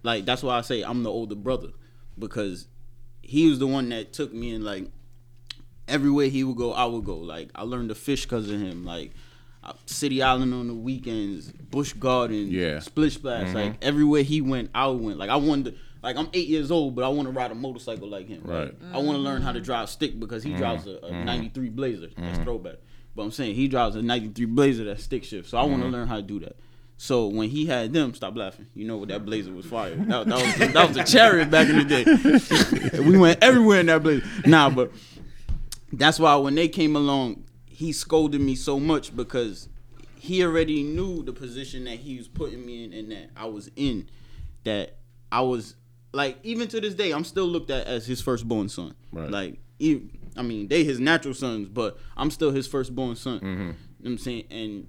[0.02, 1.70] like that's why I say I'm the older brother
[2.18, 2.68] because
[3.22, 4.88] he was the one that took me and like
[5.88, 7.16] everywhere he would go, I would go.
[7.16, 8.84] Like I learned to fish because of him.
[8.84, 9.12] Like
[9.86, 12.80] City Island on the weekends, Busch Garden, Yeah.
[12.80, 13.48] Splish Splash.
[13.48, 13.56] Mm-hmm.
[13.56, 15.18] Like everywhere he went, I went.
[15.18, 15.72] Like I wanted.
[15.72, 18.42] To, like I'm eight years old, but I want to ride a motorcycle like him.
[18.44, 18.64] Right.
[18.64, 20.58] Like, I want to learn how to drive stick because he mm-hmm.
[20.58, 21.24] drives a, a mm-hmm.
[21.24, 22.08] '93 Blazer.
[22.16, 22.76] That's throwback.
[23.16, 25.48] But I'm saying he drives a '93 Blazer that's stick shift.
[25.48, 26.56] So I want to learn how to do that.
[26.98, 28.66] So when he had them, stop laughing.
[28.74, 29.96] You know what that Blazer was fire.
[30.06, 33.00] That, that was that was a chariot back in the day.
[33.00, 34.24] we went everywhere in that Blazer.
[34.46, 34.92] Nah, but
[35.92, 37.44] that's why when they came along,
[37.76, 39.68] he scolded me so much because
[40.18, 43.70] he already knew the position that he was putting me in and that I was
[43.76, 44.08] in.
[44.64, 44.96] That
[45.30, 45.74] I was
[46.10, 48.94] like, even to this day, I'm still looked at as his firstborn son.
[49.12, 49.30] Right.
[49.30, 50.08] Like, he,
[50.38, 53.40] I mean, they his natural sons, but I'm still his firstborn son.
[53.40, 53.48] Mm-hmm.
[53.50, 54.44] You know what I'm saying?
[54.50, 54.88] And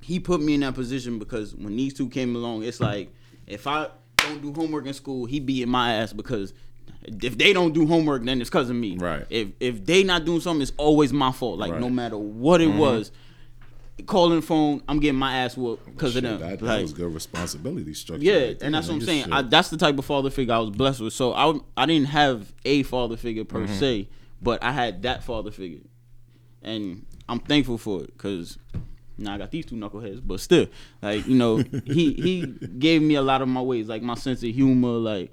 [0.00, 3.14] he put me in that position because when these two came along, it's like
[3.46, 6.54] if I don't do homework in school, he beating my ass because
[7.04, 8.96] if they don't do homework, then it's cause of me.
[8.98, 9.24] Right.
[9.30, 11.58] If if they not doing something, it's always my fault.
[11.58, 11.82] Like no Right.
[11.84, 11.94] Mm-hmm.
[11.94, 13.12] matter what it was,
[14.06, 16.40] calling the phone, I'm getting my ass whooped because of Shit, them.
[16.40, 18.22] that, that Like, was good responsibility structure.
[18.24, 19.32] yeah, right and that's what I'm saying.
[19.32, 21.12] I, that's the type of father figure I was blessed with.
[21.12, 23.74] So I I didn't have a father figure per Mm-hmm.
[23.74, 24.08] se,
[24.42, 25.80] but I had that father figure,
[26.62, 28.58] and I'm thankful for it because
[29.18, 30.20] now I got these two knuckleheads.
[30.24, 30.66] But still,
[31.00, 32.46] like you know, he he
[32.78, 35.32] gave me a lot of my ways, like my sense of humor, like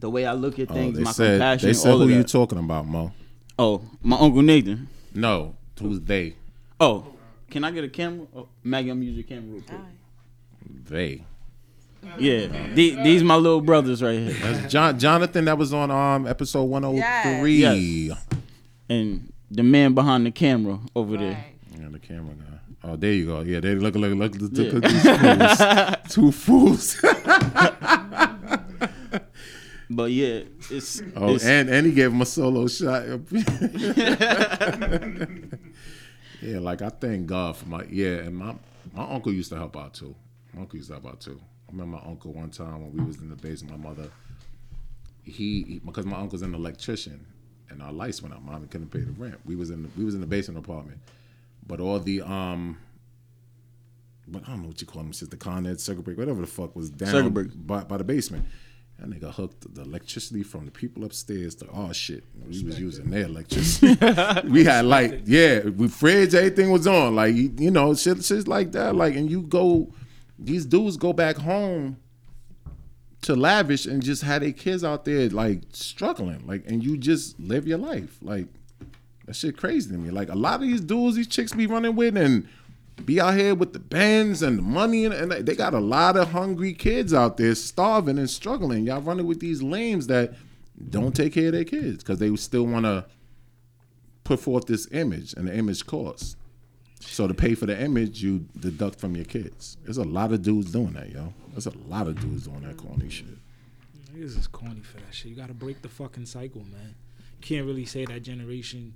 [0.00, 1.66] the way I look at Oh, things, they my said compassion.
[1.68, 2.28] they said all who of you that.
[2.28, 3.12] talking about, Mo?
[3.58, 4.88] oh, my uncle Nathan.
[5.14, 6.34] No, who's they?
[6.78, 7.06] Oh,
[7.50, 8.26] can I get a camera?
[8.36, 9.80] Oh, Maggie, I'm using your camera real quick.
[10.88, 11.24] They.
[12.18, 14.32] Yeah, the- these my little brothers right here.
[14.34, 17.52] That's John Jonathan that was on um episode 103.
[17.56, 18.18] Yes.
[18.88, 21.44] and the man behind the camera over there.
[21.78, 22.42] Yeah, the camera guy.
[22.84, 23.40] Oh, there you go.
[23.40, 25.96] Yeah, they look look look, look, look at these fools.
[26.14, 26.96] Two fools.
[29.88, 33.04] But yeah, it's, Oh, it's and and he gave him a solo shot.
[36.42, 38.54] yeah, like I thank God for my yeah, and my
[38.92, 40.14] my uncle used to help out too.
[40.52, 41.40] My uncle used to help out too.
[41.68, 43.80] I remember my uncle one time when we was in the basement.
[43.80, 44.08] My mother,
[45.24, 47.24] he, he because my uncle's an electrician,
[47.70, 48.44] and our lights went out.
[48.44, 49.38] Mommy couldn't pay the rent.
[49.44, 50.98] We was in the, we was in the basement apartment,
[51.66, 52.78] but all the um.
[54.28, 56.40] But I don't know what you call them, shit, the Con Ed circuit break, whatever
[56.40, 57.46] the fuck was down Circuit break.
[57.64, 58.44] by, by the basement.
[58.98, 62.24] That nigga hooked the electricity from the people upstairs to our shit.
[62.48, 63.94] We was using their electricity.
[64.48, 67.14] we had like, yeah, we fridge, everything was on.
[67.14, 68.96] Like, you you know, shit, shit like that.
[68.96, 69.92] Like, and you go,
[70.38, 71.98] these dudes go back home
[73.22, 76.46] to lavish and just had their kids out there like struggling.
[76.46, 78.16] Like, and you just live your life.
[78.22, 78.46] Like,
[79.26, 80.10] that shit crazy to me.
[80.10, 82.48] Like, a lot of these dudes, these chicks be running with and
[83.04, 86.16] be out here with the bands and the money, and, and they got a lot
[86.16, 88.84] of hungry kids out there starving and struggling.
[88.84, 90.34] Y'all running with these lames that
[90.90, 93.04] don't take care of their kids because they still want to
[94.24, 96.36] put forth this image, and the image costs.
[97.00, 99.76] So to pay for the image, you deduct from your kids.
[99.84, 101.32] There's a lot of dudes doing that, yo.
[101.52, 103.38] There's a lot of dudes doing that corny shit.
[104.12, 105.30] Niggas is corny for that shit.
[105.30, 106.94] You gotta break the fucking cycle, man.
[107.40, 108.94] Can't really say that generation.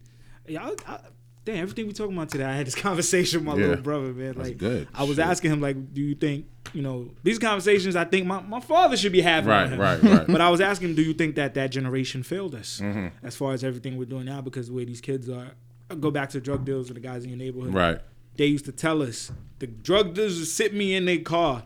[0.48, 1.00] Yeah, I, I,
[1.44, 1.58] damn.
[1.58, 3.68] Everything we talking about today, I had this conversation with my Yeah.
[3.68, 4.34] little brother, man.
[4.34, 4.88] Like, good.
[4.94, 5.26] I was Shit.
[5.26, 7.96] asking him, like, do you think, you know, these conversations?
[7.96, 9.48] I think my, my father should be having.
[9.50, 10.26] Right, right, right.
[10.28, 13.08] But I was asking him, do you think that that generation failed us Mm-hmm.
[13.26, 14.40] as far as everything we're doing now?
[14.40, 15.52] Because the way these kids are,
[15.90, 17.74] I go back to drug dealers or the guys in your neighborhood.
[17.74, 17.98] Right.
[18.36, 21.64] They used to tell us the drug dealers would sit me in their car.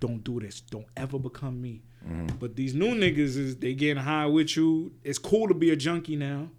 [0.00, 0.60] Don't do this.
[0.60, 1.82] Don't ever become me.
[2.06, 2.36] Mm-hmm.
[2.38, 4.92] But these new niggas is they getting high with you.
[5.02, 6.50] It's cool to be a junkie now.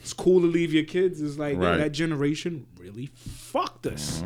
[0.00, 1.20] It's cool to leave your kids.
[1.22, 1.76] It's like Right.
[1.78, 4.22] that generation really fucked us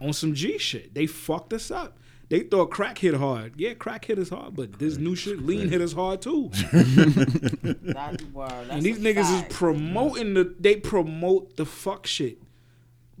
[0.00, 0.94] on some G shit.
[0.94, 1.98] They fucked us up.
[2.28, 3.52] They thought crack hit hard.
[3.56, 6.50] Yeah, crack hit us hard, but this new shit, lean hit us hard too.
[6.72, 8.66] That word.
[8.70, 9.50] And these niggas fact.
[9.52, 12.38] is promoting the they promote the fuck shit.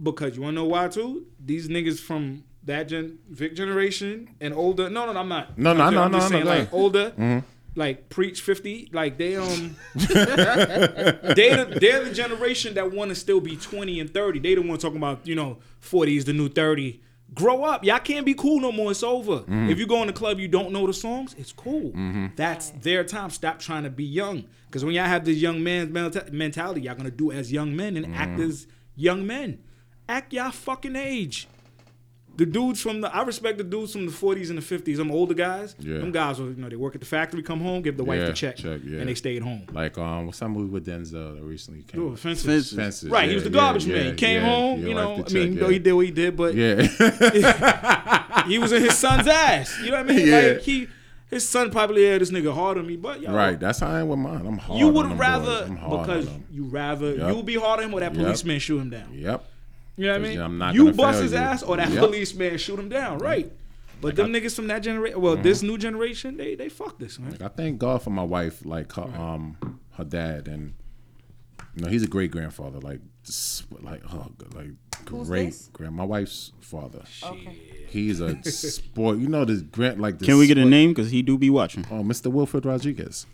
[0.02, 1.26] Because you wanna know why too?
[1.44, 4.90] These niggas from that gen Vic generation and older.
[4.90, 5.56] No, no, no I'm not.
[5.56, 7.12] No, no, I'm no, just no, saying, no, like go older,
[7.76, 10.04] like preach fifty, like they um they
[11.54, 14.40] the, they're the generation that want to still be twenty and thirty.
[14.40, 17.02] They the one talking about you know forty is the new thirty.
[17.34, 18.92] Grow up, y'all can't be cool no more.
[18.92, 19.40] It's over.
[19.40, 19.68] Mm.
[19.68, 21.34] If you go in the club, you don't know the songs.
[21.36, 21.90] It's cool.
[21.90, 22.26] Mm-hmm.
[22.36, 23.30] That's their time.
[23.30, 24.44] Stop trying to be young.
[24.66, 25.90] Because when y'all have this young man's
[26.32, 28.48] mentality, y'all gonna do as young men and act mm.
[28.48, 29.58] as young men.
[30.08, 31.48] Act y'all fucking age.
[32.36, 34.96] The dudes from the I respect the dudes from the 40s and the 50s.
[34.96, 35.74] Them older guys.
[35.78, 35.98] Yeah.
[35.98, 38.20] Them guys, will, you know, they work at the factory, come home, give the wife
[38.20, 38.98] Yeah, the check, check, yeah.
[39.00, 39.66] and they stayed at home.
[39.72, 42.02] Like um, what's that movie with Denzel that recently came?
[42.02, 42.14] Oh, out?
[42.14, 42.46] offensive.
[42.50, 42.72] Fences.
[42.76, 43.10] Fences.
[43.10, 44.04] Right, he was the garbage yeah, man.
[44.06, 45.14] He came yeah, home, you know.
[45.14, 45.72] I mean, check, though yeah.
[45.72, 46.82] he did what he did, but Yeah.
[48.46, 49.78] he was in his son's ass.
[49.80, 50.26] You know what I mean?
[50.26, 50.40] Yeah.
[50.40, 50.88] Like he,
[51.28, 53.58] his son probably had this nigga hard on me, but yo, right.
[53.58, 54.46] That's how I am with mine.
[54.46, 54.78] I'm hard.
[54.78, 55.64] you on would rather.
[55.64, 57.28] I'm because you rather Yep.
[57.28, 58.22] you would be hard on him or that Yep.
[58.22, 59.08] policeman shoot him down.
[59.12, 59.44] Yep.
[59.96, 60.38] You know what I mean?
[60.38, 61.38] yeah, I'm not you bust his you.
[61.38, 61.98] ass or that Yep.
[62.00, 63.50] policeman shoot him down, right?
[64.00, 67.30] But them niggas from that generation, well, this new generation, they they fuck this man.
[67.32, 69.56] Like, I thank God for my wife, like her, um,
[69.92, 70.74] her dad, and
[71.74, 72.78] you know he's a great grandfather.
[72.78, 73.00] Like,
[73.80, 74.68] like, oh, like
[75.08, 75.70] Who's great this?
[75.72, 75.94] grand.
[75.94, 77.02] My wife's father.
[77.22, 77.58] Okay.
[77.88, 79.16] He's a sport.
[79.18, 80.18] You know this grant like.
[80.18, 80.90] This Can we get a name?
[80.90, 81.86] Because he do be watching.
[81.90, 82.30] Oh, Mr.
[82.30, 83.24] Wilfred Rodriguez.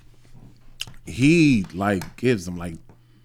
[1.07, 2.77] He like gives them like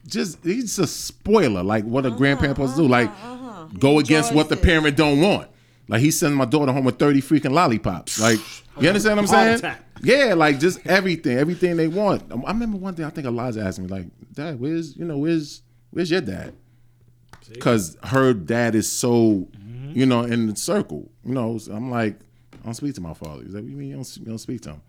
[0.08, 3.68] just he's a spoiler, like what a uh-huh, grandparents do, uh-huh, like uh-huh.
[3.78, 4.64] go against what the it.
[4.64, 5.50] parent don't want.
[5.88, 8.20] Like he sends my daughter home with thirty freaking lollipops.
[8.20, 8.40] Like
[8.80, 9.76] you understand what I'm saying?
[10.04, 12.32] Yeah, like just everything, everything they want.
[12.32, 15.18] Um, I remember one day I think Eliza asked me like, "Dad, where's you know
[15.18, 15.62] where's
[15.92, 16.54] where's your dad?"
[17.50, 19.48] Because her dad is so
[19.94, 21.10] you know in the circle.
[21.24, 22.20] You know, so I'm like,
[22.54, 23.44] I don't speak to my father.
[23.44, 24.82] He's like, "What do you mean you don't, you don't speak to him?"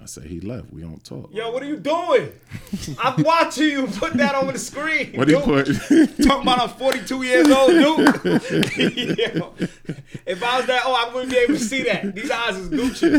[0.00, 0.72] I said, "He left.
[0.72, 2.32] We don't talk." Yo, what are you doing?
[2.98, 5.12] I'm watching you put that over the screen.
[5.14, 5.66] What do you put?
[6.26, 7.98] Talking about I'm 42 years old, dude.
[9.18, 9.54] Yo,
[10.26, 12.14] if I was that old, I wouldn't be able to see that.
[12.14, 13.14] These eyes is Gucci.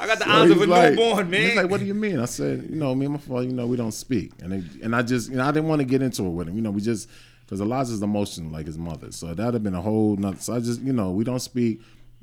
[0.00, 1.42] I got the So eyes of a like- newborn, man.
[1.42, 3.52] He's like, "What do you mean?" I said, "You know, me and my father, you
[3.52, 5.84] know, we don't speak." And they, and I just, you know, I didn't want to
[5.86, 6.56] get into it with him.
[6.56, 7.08] You know, we just
[7.44, 10.38] because Eliza's emotional like his mother, so that'd have been a whole nother.
[10.38, 11.80] So I just, you know, we don't speak.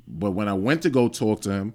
[0.08, 1.74] But when I went to go talk to him,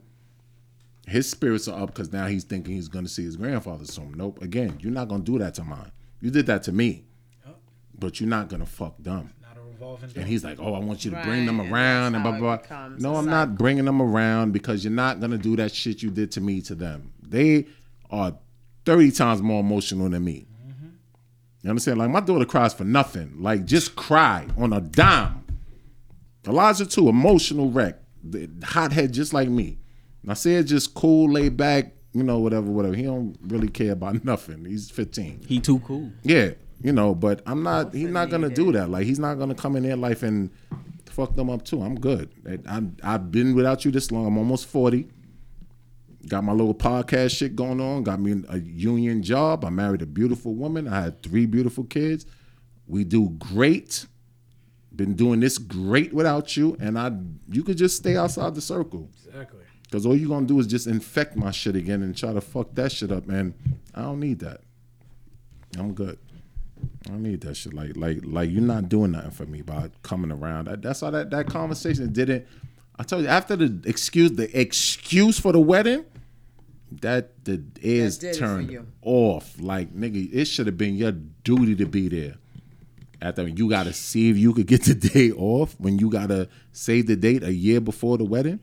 [1.07, 4.13] his spirits are up because now he's thinking he's going to see his grandfather soon.
[4.15, 4.41] Nope.
[4.41, 5.91] Again, you're not going to do that to mine.
[6.21, 7.05] You did that to me,
[7.97, 9.33] but you're not going to fuck them.
[9.41, 12.15] Not a revolving And he's like, "Oh, I want you to bring Right, them around
[12.15, 12.97] and that's blah blah." blah.
[12.99, 16.31] No, I'm not bringing them around because you're not gonna do that shit you did
[16.33, 17.11] to me to them.
[17.21, 17.65] They
[18.11, 18.37] are
[18.85, 20.45] thirty times more emotional than me.
[21.63, 21.99] You understand?
[21.99, 23.35] Like my daughter cries for nothing.
[23.39, 25.43] Like just cry on a dime.
[26.47, 29.77] Elijah too, emotional wreck, the hothead just like me.
[30.21, 32.95] And I said just cool, laid back, you know, whatever, whatever.
[32.95, 34.65] He don't really care about nothing.
[34.65, 35.45] He's 15.
[35.47, 36.11] He too cool.
[36.23, 37.93] Yeah, you know, but I'm not.
[37.93, 38.89] He's not gonna do that.
[38.89, 40.49] Like he's not gonna come in their life and
[41.05, 41.81] fuck them up too.
[41.81, 42.29] I'm good.
[42.47, 42.81] I, I,
[43.15, 44.25] I've been without you this long.
[44.25, 45.07] I'm almost forty.
[46.27, 48.03] Got my little podcast shit going on.
[48.03, 49.65] Got me a union job.
[49.65, 50.87] I married a beautiful woman.
[50.87, 52.25] I had three beautiful kids.
[52.85, 54.05] We do great.
[54.95, 57.11] Been doing this great without you, and I.
[57.47, 59.09] You could just stay outside the circle.
[59.25, 59.60] Exactly.
[59.91, 62.73] Cause all you're gonna do is just infect my shit again and try to fuck
[62.75, 63.53] that shit up, man.
[63.93, 64.61] I don't need that.
[65.77, 66.17] I'm good.
[67.05, 67.73] I don't need that shit.
[67.73, 70.65] Like, like, like you're not doing nothing for me by coming around.
[70.65, 72.47] That, that's how that that conversation didn't.
[72.97, 76.05] I told you after the excuse, the excuse for the wedding,
[77.01, 79.59] that the ears for turned off.
[79.59, 82.35] Like, nigga, it should have been your duty to be there.
[83.21, 86.29] After you got to see if you could get the day off when you got
[86.29, 88.59] to save the date a year before the wedding.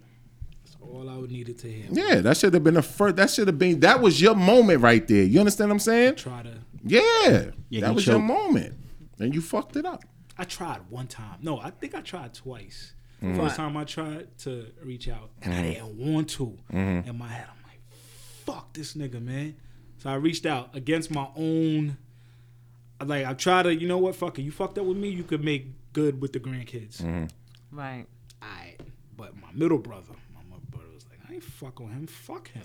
[0.98, 1.86] All I would needed to hear.
[1.90, 3.16] Yeah, that should have been the first.
[3.16, 3.78] That should have been.
[3.80, 5.22] That was your moment right there.
[5.22, 6.16] You understand what I'm saying?
[6.16, 6.54] Try to.
[6.84, 8.74] Yeah, Yeah, that he was your moment,
[9.20, 10.02] and you fucked it up.
[10.36, 11.38] I tried one time.
[11.40, 12.94] No, I think I tried twice.
[13.22, 13.36] Mm-hmm.
[13.36, 16.56] First time I tried to reach out, and I didn't want to.
[16.72, 17.08] Mm-hmm.
[17.08, 17.80] In my head, I'm like,
[18.44, 19.54] "Fuck this nigga, man."
[19.98, 21.96] So I reached out against my own.
[23.04, 24.16] Like I tried to, you know what?
[24.16, 24.42] Fuck it.
[24.42, 25.08] You fucked up with me.
[25.10, 27.02] You could make good with the grandkids.
[27.02, 27.26] Mm-hmm.
[27.76, 28.06] Right.
[28.42, 28.80] Alright.
[29.16, 32.06] But my middle brother, my middle brother was like, I ain't fuck with him.
[32.06, 32.64] Fuck him.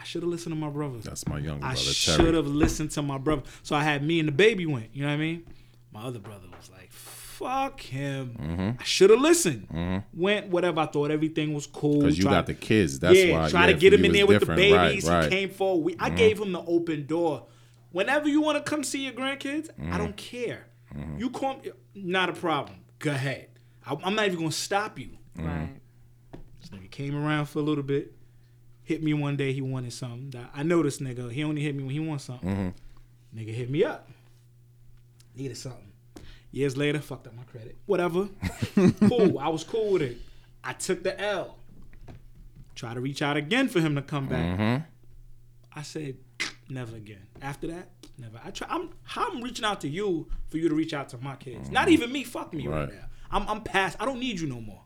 [0.00, 0.98] I should have listened to my brother.
[0.98, 3.42] That's my younger I should have listened to my brother.
[3.62, 4.90] So I had me and the baby went.
[4.92, 5.44] You know what I mean?
[5.92, 8.70] My other brother was like, "Fuck him." Mm-hmm.
[8.80, 10.02] I should have listened.
[10.12, 10.80] Went whatever.
[10.80, 12.00] I thought everything was cool.
[12.00, 12.98] Because you Tried- got the kids.
[12.98, 13.48] That's yeah, why.
[13.50, 14.72] try yeah, to get him in there with the different.
[14.72, 15.08] Right, babies.
[15.08, 15.22] right.
[15.24, 15.30] Mm-hmm.
[15.32, 15.84] He came forward.
[15.84, 17.46] We, I gave him the open door.
[17.92, 19.92] Whenever you want to come see your grandkids, Mm-hmm.
[19.92, 20.66] I don't care.
[21.16, 22.78] You call me, not a problem.
[23.00, 23.48] Go ahead.
[23.86, 25.10] I, I'm not even gonna stop you.
[25.36, 25.70] Right.
[26.74, 28.12] Nigga came around for a little bit.
[28.82, 29.52] Hit me one day.
[29.52, 30.30] He wanted something.
[30.30, 31.30] That- I know this nigga.
[31.32, 32.48] He only hit me when he wants something.
[32.48, 33.38] Mm-hmm.
[33.38, 34.08] Nigga hit me up.
[35.34, 35.92] Needed something.
[36.52, 37.76] Years later, fucked up my credit.
[37.86, 38.28] Whatever.
[39.08, 39.38] cool.
[39.40, 40.18] I was cool with it.
[40.62, 41.56] I took the L.
[42.74, 44.58] Try to reach out again for him to come back.
[44.58, 44.82] Mm-hmm.
[45.76, 46.16] I said,
[46.68, 47.26] never again.
[47.42, 47.88] After that,
[48.18, 48.40] never.
[48.44, 48.68] I try.
[48.70, 51.70] I'm how I'm reaching out to you for you to reach out to my kids.
[51.70, 52.22] Not even me.
[52.22, 52.90] Fuck me right, Mm-hmm.
[52.92, 53.00] Right.
[53.00, 53.06] now.
[53.32, 53.96] I'm I'm past.
[54.00, 54.82] I don't need you no more.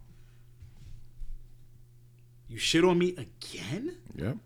[2.48, 3.96] You shit on me again?
[4.16, 4.36] Yep.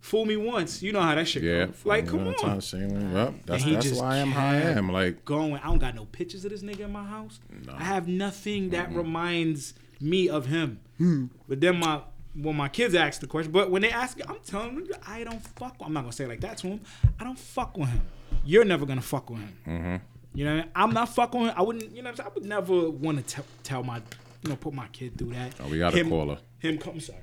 [0.00, 0.82] Fool me once.
[0.82, 1.66] You know how that shit Yeah.
[1.66, 1.76] goes.
[1.84, 2.56] Like, You come know, time on.
[2.56, 3.34] to shame- Yep.
[3.46, 4.90] That's, that's why I am how I am.
[4.90, 5.54] Like, Going.
[5.54, 7.38] I don't got no pictures of this nigga in my house.
[7.72, 10.80] I have nothing that reminds me of him.
[10.98, 11.26] Hmm.
[11.48, 12.00] But then my
[12.34, 15.40] when my kids ask the question, but when they ask, I'm telling them I don't
[15.58, 15.78] fuck.
[15.78, 16.80] With, I'm not gonna say it like that to him.
[17.20, 18.00] I don't fuck with him.
[18.44, 19.52] You're never gonna fuck with him.
[19.66, 19.96] Mm-hmm.
[20.34, 20.70] You know, what I mean?
[20.74, 21.54] I'm not fucking with him.
[21.58, 21.94] I wouldn't.
[21.94, 22.26] You know, what I'm?
[22.26, 24.00] I would never want to tell, tell my,
[24.42, 25.54] you know, put my kid through that.
[25.60, 26.38] Oh, we got a him, caller.
[26.58, 26.98] Him come.
[27.00, 27.18] Sorry.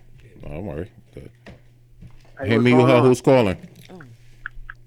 [0.45, 0.91] oh, don't worry.
[1.13, 1.29] Good.
[2.39, 3.03] Hey, Hey, me, going her, on?
[3.03, 3.57] who's calling?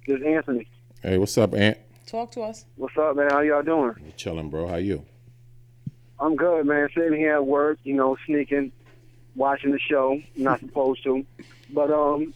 [0.07, 0.67] This is Anthony.
[1.03, 1.79] Hey, what's up, Aunt?
[2.07, 2.65] Talk to us.
[2.77, 3.31] What's up, man?
[3.31, 3.95] How y'all doing?
[4.05, 4.67] You chilling, bro?
[4.67, 5.05] How you?
[6.19, 6.89] I'm good, man.
[6.95, 8.73] Sitting here at work, you know, sneaking,
[9.37, 10.21] watching the show.
[10.37, 11.25] Not supposed to,
[11.71, 12.33] but um,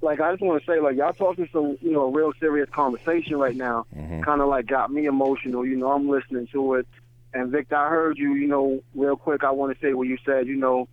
[0.00, 3.36] like I just want to say, like y'all talking some, you know, real serious conversation
[3.36, 3.86] right now.
[4.22, 5.64] Kind of like got me emotional.
[5.66, 6.86] You know, I'm listening to it.
[7.34, 8.34] And Victor, I heard you.
[8.34, 10.46] You know, real quick, I want to say what you said.
[10.46, 10.88] You know,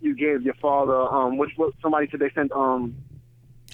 [0.00, 2.96] you gave your father um, which what somebody said they sent um.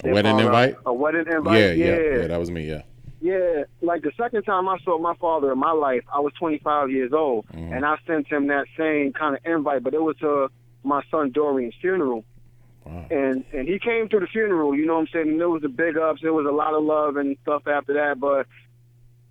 [0.03, 0.75] A wedding father invite?
[0.85, 1.59] A wedding invite.
[1.59, 2.67] yeah, yeah, yeah, That was me.
[2.67, 2.81] Yeah.
[3.21, 6.91] Yeah, like the second time I saw my father in my life, I was 25
[6.91, 10.49] years old, and I sent him that same kind of invite, but it was to
[10.83, 12.25] my son Dorian's funeral.
[12.83, 13.05] Wow.
[13.09, 15.29] And and he came to the funeral, you know what I'm saying?
[15.29, 17.93] And there was the big ups, there was a lot of love and stuff after
[17.93, 18.45] that, but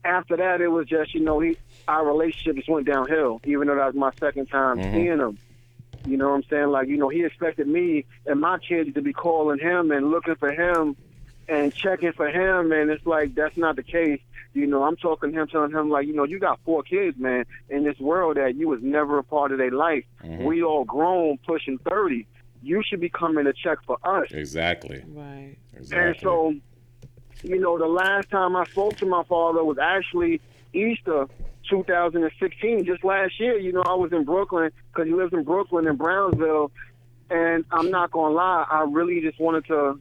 [0.05, 1.57] after that it was just, you know, he
[1.89, 4.95] our relationship just went downhill, even though that was my second time mm-hmm.
[4.95, 5.39] seeing him.
[6.07, 6.69] You know what I'm saying?
[6.69, 10.35] Like, you know, he expected me and my kids to be calling him and looking
[10.35, 10.97] for him
[11.49, 14.21] and checking for him, and it's like that's not the case.
[14.55, 17.19] You know, I'm talking to him, telling him like, you know, you got four kids,
[17.19, 20.05] man, in this world that you was never a part of their life.
[20.23, 20.45] Mm-hmm.
[20.45, 22.27] We all grown, pushing thirty.
[22.63, 24.29] You should be coming to check for us.
[24.31, 25.03] Exactly.
[25.09, 25.57] Right.
[25.75, 26.09] Exactly.
[26.09, 26.55] And so,
[27.43, 30.41] you know, the last time I spoke to my father was actually
[30.73, 31.27] Easter
[31.69, 33.59] 2016, just last year.
[33.59, 36.71] You know, I was in Brooklyn because he lives in Brooklyn and Brownsville.
[37.31, 39.99] And I'm not going to lie, I really just wanted to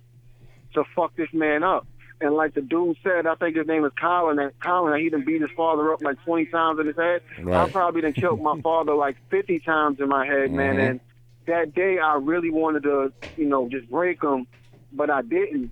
[0.73, 1.85] to fuck this man up.
[2.21, 5.25] And like the dude said, I think his name is Colin, and Colin, he done
[5.25, 7.21] beat his father up like 20 times in his head.
[7.39, 7.71] I Right.
[7.71, 10.75] probably done killed my father like 50 times in my head, man.
[10.77, 10.89] Mhm.
[10.89, 10.99] And
[11.47, 14.45] that day I really wanted to, you know, just break him,
[14.93, 15.71] but I didn't.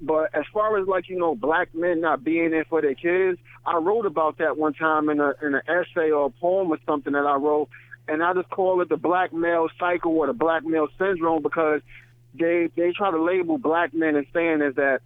[0.00, 3.38] But as far as like you know, black men not being there for their kids,
[3.66, 6.78] I wrote about that one time in a in an essay or a poem or
[6.86, 7.68] something that I wrote,
[8.08, 11.82] and I just call it the black male cycle or the black male syndrome because
[12.34, 15.00] they they try to label black men as saying is that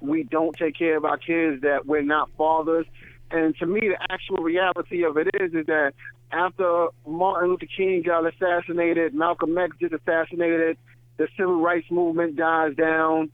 [0.00, 2.86] we don't take care of our kids, that we're not fathers.
[3.30, 5.94] And to me, the actual reality of it is, is that
[6.30, 10.76] after Martin Luther King got assassinated, Malcolm X just assassinated,
[11.16, 13.30] the civil rights movement dies down,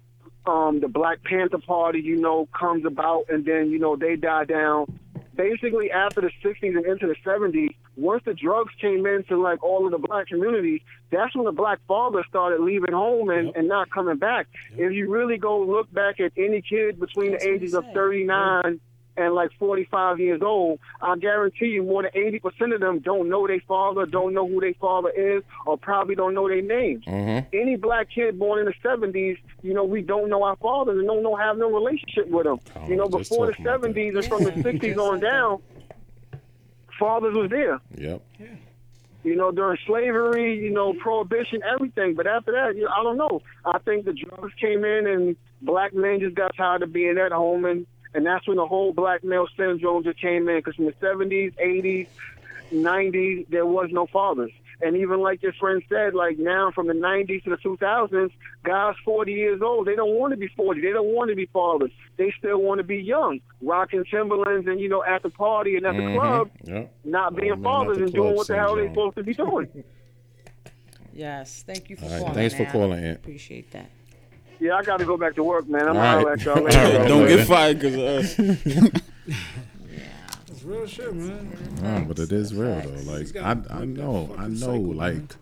[0.46, 4.44] um, the Black Panther Party, you know, comes about, and then, you know, they die
[4.44, 4.86] down.
[5.34, 9.86] Basically, after the 60s and into the 70s, once the drugs came into, like, all
[9.86, 13.56] of the black communities, that's when the black fathers started leaving home and, Yep.
[13.56, 14.46] and not coming back.
[14.76, 17.94] If you really go look back at any kid between That's the ages of said.
[17.94, 18.80] 39
[19.16, 23.46] and like 45 years old, I guarantee you more than 80% of them don't know
[23.46, 27.04] their father, don't know who their father is, or probably don't know their names.
[27.04, 27.46] Mhm.
[27.52, 31.06] Any black kid born in the 70s, you know, we don't know our fathers and
[31.06, 32.58] don't know have no relationship with them.
[32.76, 33.94] Oh, you know, before the talking about that.
[33.94, 35.58] 70s and from the 60s on down,
[36.98, 37.80] fathers was there.
[37.96, 38.22] Yep.
[39.24, 42.14] You know, during slavery, you know, prohibition, everything.
[42.14, 43.40] But after that, you know, I don't know.
[43.64, 47.30] I think the drugs came in and black men just got tired of being at
[47.30, 50.56] home, and and that's when the whole black male syndrome just came in.
[50.58, 52.08] Because from the 70s, 80s,
[52.72, 54.50] 90s, there was no fathers.
[54.84, 58.30] And even like your friend said, like now from the 90s to the 2000s,
[58.64, 60.80] guys 40 years old, they don't want to be 40.
[60.80, 61.92] They don't want to be fathers.
[62.16, 65.86] They still want to be young, rocking Timberlands and, you know, at the party and
[65.86, 66.20] at the Mhm.
[66.20, 66.94] club, Yep.
[67.04, 69.34] not being Oh, man, fathers at and doing what the hell they're supposed to be
[69.34, 69.68] doing.
[71.14, 71.62] Yes.
[71.66, 72.34] Thank you for All right, calling.
[72.34, 72.72] thanks for Al.
[72.72, 73.18] calling, Aunt.
[73.18, 73.90] Appreciate that.
[74.62, 75.88] Yeah, I got to go back to work, man.
[75.88, 76.38] I'm All out right.
[76.38, 77.08] at y'all later.
[77.08, 79.00] Don't get fired because of us.
[79.90, 80.08] Yeah.
[80.48, 81.56] It's real shit, man.
[81.82, 83.12] No, but it is real though.
[83.12, 84.76] Like I, I know, I know.
[84.76, 85.34] Like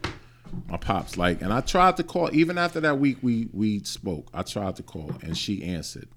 [0.68, 4.28] my pops, like, and I tried to call even after that week we we spoke.
[4.32, 6.08] I tried to call and she answered,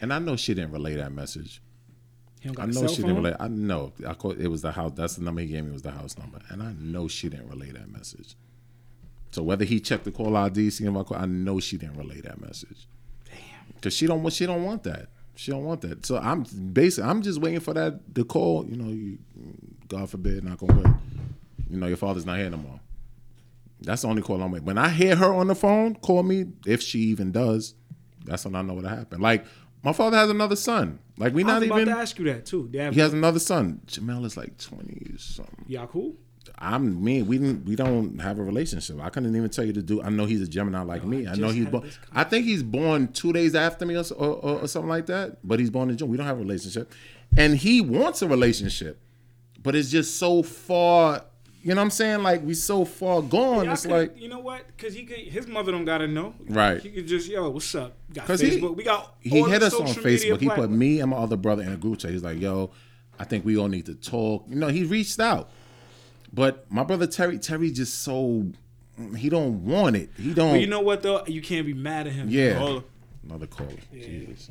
[0.00, 1.62] and I know she didn't relay that message.
[2.40, 3.36] He don't got I a know she didn't relay.
[3.38, 3.92] I know.
[4.06, 4.38] I called.
[4.40, 4.92] It was the house.
[4.94, 5.72] That's the number he gave me.
[5.72, 8.34] Was the house number, and I know she didn't relay that message.
[9.32, 12.20] So whether he checked the call ID, seeing I call, I know she didn't relay
[12.22, 12.86] that message.
[13.26, 13.36] Damn.
[13.74, 14.34] Because she don't want.
[14.34, 15.08] She don't want that.
[15.36, 16.04] She don't want that.
[16.04, 16.42] So I'm
[16.72, 17.08] basically.
[17.08, 18.66] I'm just waiting for that the call.
[18.66, 19.18] You know, you,
[19.88, 20.94] God forbid, not gonna wood.
[21.70, 22.80] You know, your father's not here no more.
[23.82, 24.66] That's the only call I'm waiting.
[24.66, 27.74] When I hear her on the phone, call me if she even does.
[28.24, 29.22] That's when I know what happened.
[29.22, 29.46] Like
[29.82, 30.98] my father has another son.
[31.16, 31.94] Like we I not was about even.
[31.94, 32.68] to ask you that too.
[32.70, 33.80] They have, He has another son.
[33.86, 35.64] Jamel is like twenty something.
[35.68, 36.14] y'all cool?
[36.58, 37.22] I'm me.
[37.22, 37.64] We didn't.
[37.64, 38.98] We don't have a relationship.
[39.00, 40.02] I couldn't even tell you to do.
[40.02, 41.26] I know he's a Gemini like me.
[41.26, 41.90] Oh, I know he's born.
[42.12, 45.38] I think he's born two days after me or, or, or, something like that.
[45.46, 46.08] But he's born in June.
[46.08, 46.92] We don't have a relationship,
[47.36, 49.00] and he wants a relationship,
[49.62, 51.24] but it's just so far.
[51.62, 52.22] You know what I'm saying?
[52.22, 53.64] Like we so far gone.
[53.64, 54.66] Y'all it's could- like you know what?
[54.66, 56.34] Because he could, his mother don't gotta know.
[56.48, 56.80] Right.
[56.80, 57.96] He could just yo, what's up?
[58.14, 60.40] Got 'Cause he- we got he hit us on Facebook.
[60.40, 62.12] He put me and my other brother in a group chat.
[62.12, 62.70] He's like, "Yo,
[63.18, 65.50] I think we all need to talk." You know, he reached out,
[66.32, 68.46] but my brother Terry, Terry just so
[69.16, 70.10] he don't want it.
[70.16, 70.52] He don't.
[70.52, 71.22] But you know what though?
[71.26, 72.28] You can't be mad at him.
[72.28, 72.58] Yeah.
[72.60, 72.84] All-
[73.24, 73.70] Another caller.
[73.92, 74.48] Jesus.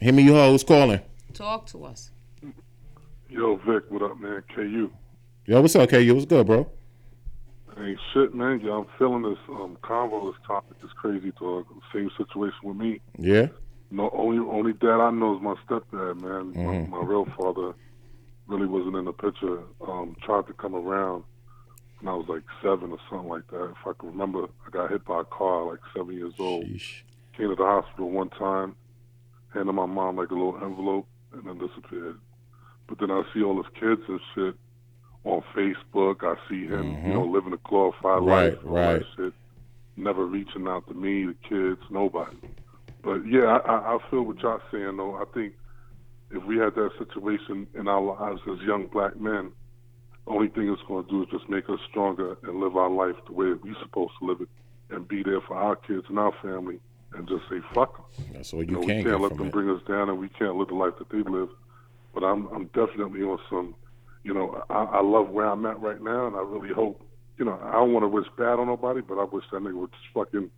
[0.00, 1.00] Hear me, you hoes calling.
[1.32, 2.10] Talk to us.
[3.28, 4.42] Yo, Vic, what up, man?
[4.54, 4.90] KU.
[5.46, 6.14] Yo, what's up, KU?
[6.14, 6.70] What's good, bro?
[7.76, 8.60] Hey, shit, man.
[8.62, 11.66] Yeah, I'm feeling this um convo, this topic is crazy talk.
[11.94, 13.00] Same situation with me.
[13.18, 13.46] Yeah.
[13.90, 16.52] No, only only dad I know is my stepdad, man.
[16.54, 16.90] Mhm.
[16.90, 17.74] My, my real father
[18.46, 19.60] really wasn't in the picture.
[19.86, 21.24] Um, tried to come around
[22.00, 23.64] when I was like seven or something like that.
[23.70, 26.64] If I can remember, I got hit by a car like seven years old.
[26.66, 27.02] Sheesh.
[27.36, 28.74] Came to the hospital one time,
[29.54, 32.18] handed my mom like a little envelope, and then disappeared.
[32.88, 34.54] But then I see all his kids and shit
[35.24, 36.22] on Facebook.
[36.24, 38.26] I see him, you know, living a glorified Mm-hmm.
[38.28, 39.02] Right, life, right.
[39.16, 39.32] shit.
[39.96, 42.36] Never reaching out to me, the kids, nobody.
[43.02, 45.14] But yeah, I, I I feel what y'all saying though.
[45.16, 45.54] I think
[46.32, 49.52] if we had that situation in our lives as young black men,
[50.26, 53.16] only thing it's going to do is just make us stronger and live our life
[53.26, 54.48] the way we're supposed to live it,
[54.94, 56.78] and be there for our kids and our family,
[57.14, 58.26] and just say fuck them.
[58.32, 59.52] That's all you You know, we can can't get let them it.
[59.52, 61.48] bring us down, and we can't live the life that they live.
[62.14, 63.74] But I'm I'm definitely on some.
[64.24, 67.00] You know, I, I love where I'm at right now, and I really hope.
[67.38, 69.74] You know, I don't want to wish bad on nobody, but I wish that nigga
[69.74, 70.50] would just fucking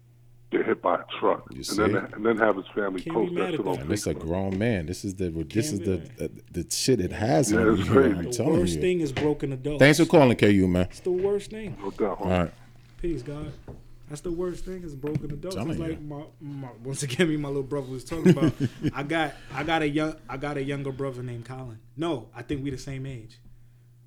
[0.59, 1.77] get hit by a truck, You and see?
[1.77, 3.81] then and then have his family Can't post that mad shit at on that.
[3.83, 4.87] And this a grown man.
[4.87, 7.85] This is the this is be the uh, the shit it has Yeah, on you.
[7.85, 8.15] crazy.
[8.19, 8.81] I'm The telling worst you.
[8.81, 9.79] thing is broken adults.
[9.81, 10.87] Thanks for calling, KU man.
[10.91, 11.77] It's the worst thing.
[11.83, 12.21] No doubt.
[12.21, 12.51] All homie.
[13.01, 13.53] Peace, God.
[14.09, 15.57] That's the worst thing is broken adults.
[15.57, 18.53] Telling It's like my, my once again me my little brother was talking about.
[18.95, 21.79] I got I got a young I got a younger brother named Colin.
[21.97, 23.39] No, I think we the same age.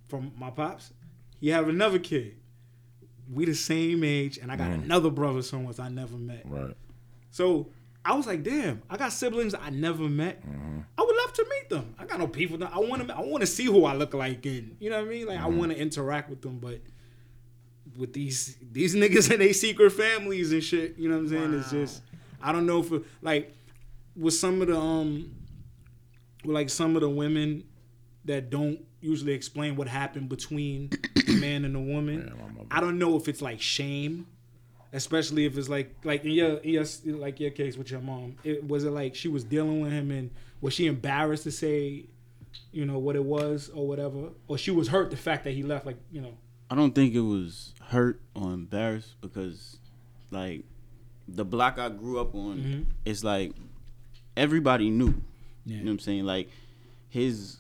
[0.08, 0.94] From my pops,
[1.40, 2.36] he have another kid.
[3.32, 6.44] We the same age, and I got another brother somewhere I never met.
[6.46, 6.76] Right.
[7.32, 7.70] So
[8.06, 10.42] I was like, damn, I got siblings I never met.
[10.98, 11.94] I would love to meet them.
[12.00, 12.58] I got no people.
[12.60, 13.16] That, I want to.
[13.16, 15.28] I want to see who I look like, and you know what I mean.
[15.28, 16.80] Like I want to interact with them, but
[17.98, 21.54] with these these niggas and they secret families and shit, you know what I'm saying?
[21.54, 22.02] It's just
[22.42, 23.54] I don't know if it, like
[24.16, 25.36] with some of the um
[26.46, 27.66] with like some of the women
[28.28, 32.34] that don't usually explain what happened between the man and the woman.
[32.72, 34.28] I don't know if it's like shame
[34.94, 36.86] especially if it's like like in your, in your
[37.18, 40.10] like your case with your mom it was it like she was dealing with him
[40.12, 40.32] and
[40.62, 42.06] was she embarrassed to say
[42.72, 45.62] you know what it was or whatever or she was hurt the fact that he
[45.62, 46.34] left like you know
[46.70, 49.78] I don't think it was hurt or embarrassed because,
[50.32, 50.64] like,
[51.28, 52.86] the block I grew up on, Mhm.
[53.06, 53.54] it's like
[54.36, 55.14] everybody knew.
[55.66, 55.78] Yeah.
[55.78, 56.26] You know what I'm saying?
[56.26, 56.50] Like,
[57.10, 57.58] his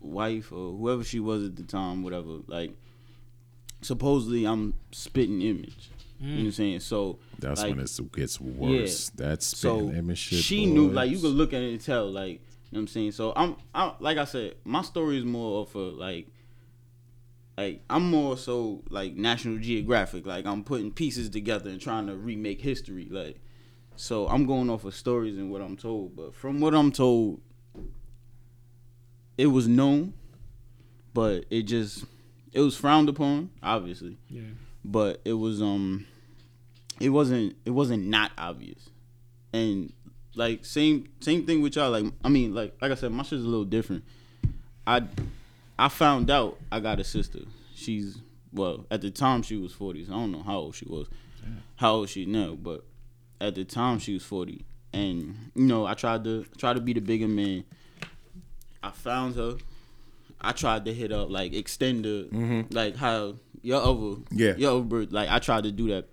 [0.00, 2.72] wife or whoever she was at the time, whatever, like,
[3.80, 5.90] supposedly I'm spitting image.
[6.20, 6.52] You know what I'm mm.
[6.52, 6.80] saying?
[6.80, 9.10] So, That's like, when it gets worse.
[9.10, 10.40] That's spitting so image shit.
[10.40, 12.38] she knew like you could look at it and tell like you
[12.72, 13.12] know what I'm saying.
[13.12, 16.26] So I'm I like I said, my story is more of a like
[17.56, 20.26] like I'm more so like National Geographic.
[20.26, 23.06] Like I'm putting pieces together and trying to remake history.
[23.08, 23.40] Like
[23.94, 26.16] so I'm going off of stories and what I'm told.
[26.16, 27.40] But from what I'm told,
[29.38, 30.12] it was known,
[31.14, 32.04] but it just
[32.52, 34.18] it was frowned upon, obviously.
[34.28, 34.42] yeah
[34.84, 36.06] But it was um
[37.00, 38.90] it wasn't it wasn't not obvious.
[39.52, 39.92] And
[40.34, 41.90] like same same thing with y'all.
[41.90, 44.04] Like I mean, like like I said, my shit's a little different.
[44.86, 45.04] I
[45.78, 47.40] I found out I got a sister.
[47.74, 48.18] She's
[48.52, 50.04] well, at the time she was forty.
[50.04, 51.06] So I don't know how old she was.
[51.76, 52.84] How old she now, but
[53.40, 54.64] at the time she was forty.
[54.92, 57.64] And you know, I tried to try to be the bigger man.
[58.82, 59.56] I found her.
[60.40, 62.72] I tried to hit up like extend the mm-hmm.
[62.74, 64.54] like how your other Yeah.
[64.56, 66.06] your other bird like I tried to do that.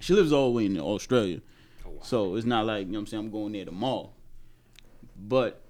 [0.00, 1.40] She lives all the way in Australia.
[1.86, 4.10] Oh, so it's not like, you know what I'm saying, I'm going there tomorrow.
[5.16, 5.62] But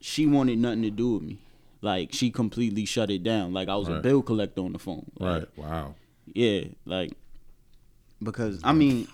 [0.00, 1.38] she wanted nothing to do with me.
[1.82, 3.52] Like she completely shut it down.
[3.52, 5.10] Like I was a bill collector on the phone.
[5.18, 5.48] Like, Right.
[5.58, 5.94] Wow.
[6.32, 7.12] Yeah, like
[8.22, 9.08] because I mean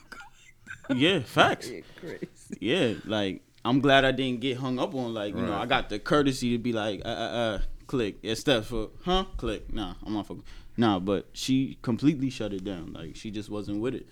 [0.95, 1.71] Yeah, facts.
[2.61, 5.89] Yeah, like I'm glad I didn't get hung up on like, you know, I got
[5.89, 8.19] the courtesy to be like, uh uh uh click.
[8.23, 9.25] Yeah, steps for huh?
[9.37, 9.73] Click.
[9.73, 10.45] Nah, I'm not fucking
[10.79, 12.93] Nah, but she completely shut it down.
[12.93, 14.07] Like she just wasn't with it.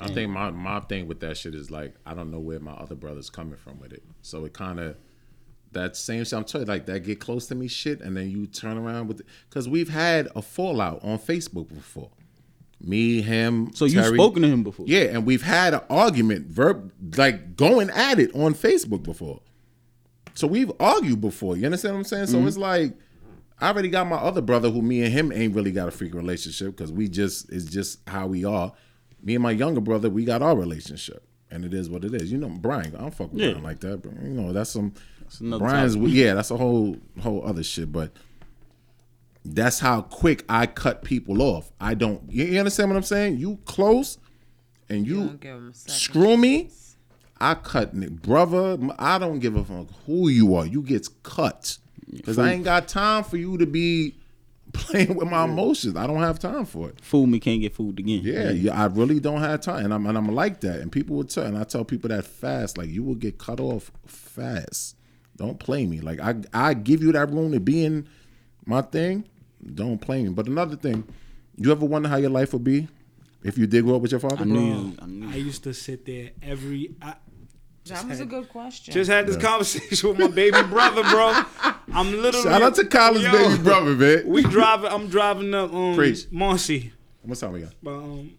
[0.00, 2.72] I think my my thing with that shit is like I don't know where my
[2.72, 4.04] other brother's coming from with it.
[4.22, 4.96] So it kind of
[5.72, 6.32] that same shit.
[6.32, 9.08] I'm telling you, like that get close to me shit, and then you turn around
[9.08, 12.10] with because we've had a fallout on Facebook before.
[12.82, 13.72] Me, him.
[13.74, 14.16] So you've Terry.
[14.16, 14.86] spoken to him before.
[14.88, 19.40] Yeah, and we've had an argument, verb like going at it on Facebook before.
[20.34, 21.56] So we've argued before.
[21.56, 22.26] You understand what I'm saying?
[22.28, 22.48] So mm-hmm.
[22.48, 22.94] it's like
[23.60, 26.14] I already got my other brother who me and him ain't really got a freaking
[26.14, 28.72] relationship because we just it's just how we are.
[29.22, 31.26] Me and my younger brother, we got our relationship.
[31.50, 32.30] And it is what it is.
[32.30, 33.50] You know, Brian, I don't fuck with Yeah.
[33.50, 34.02] Brian like that.
[34.02, 34.94] But, you know, that's some
[35.40, 36.10] another Brian's topic.
[36.12, 37.92] yeah, that's a whole whole other shit.
[37.92, 38.12] But
[39.44, 41.70] that's how quick I cut people off.
[41.80, 43.38] I don't you, you understand what I'm saying?
[43.38, 44.18] You close
[44.88, 46.70] and you, don't give 'em a second screw me,
[47.40, 48.76] I cut ni- brother.
[48.98, 50.66] I don't give a fuck who you are.
[50.66, 51.78] You gets cut
[52.12, 54.14] because I ain't got time for you to be
[54.72, 55.96] playing with my emotions.
[55.96, 57.00] I don't have time for it.
[57.00, 58.20] Fool me can't get fooled again.
[58.22, 60.80] Yeah, yeah, I really don't have time, and I'm and I'm like that.
[60.80, 63.58] And people will tell, and I tell people that fast, like you will get cut
[63.58, 64.96] off fast.
[65.36, 66.00] Don't play me.
[66.00, 68.06] Like I I give you that room to be in
[68.66, 69.24] my thing.
[69.74, 70.30] Don't play me.
[70.30, 71.04] But another thing,
[71.56, 72.88] you ever wonder how your life would be
[73.44, 74.38] if you did grow up with your father?
[74.40, 74.96] I knew you.
[75.00, 77.14] I knew I used to sit there every I,
[77.86, 78.94] That was a good question.
[78.94, 81.42] Just had this conversation with my baby brother, bro.
[81.92, 84.26] I'm literally Shout out to Kyle's Yo, baby brother, man.
[84.26, 84.90] We driving.
[84.90, 86.26] I'm driving up um Preach.
[86.30, 86.92] Marcy.
[87.22, 87.74] What's time we got?
[87.82, 88.32] But, um,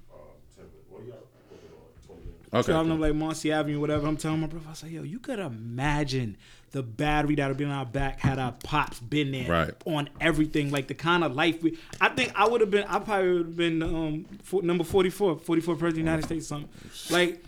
[2.53, 2.71] Okay.
[2.73, 4.07] driving up like Marcy Avenue, whatever.
[4.07, 6.35] I'm telling my brother, I said, yo, you could imagine
[6.71, 9.73] the battery that would be on our back had our pops been there Right.
[9.85, 11.77] on everything, like the kind of life we.
[11.99, 12.83] I think I would have been.
[12.85, 16.47] I probably would have been um for, number 44, 44 president of the United States,
[16.47, 16.69] something
[17.09, 17.43] like.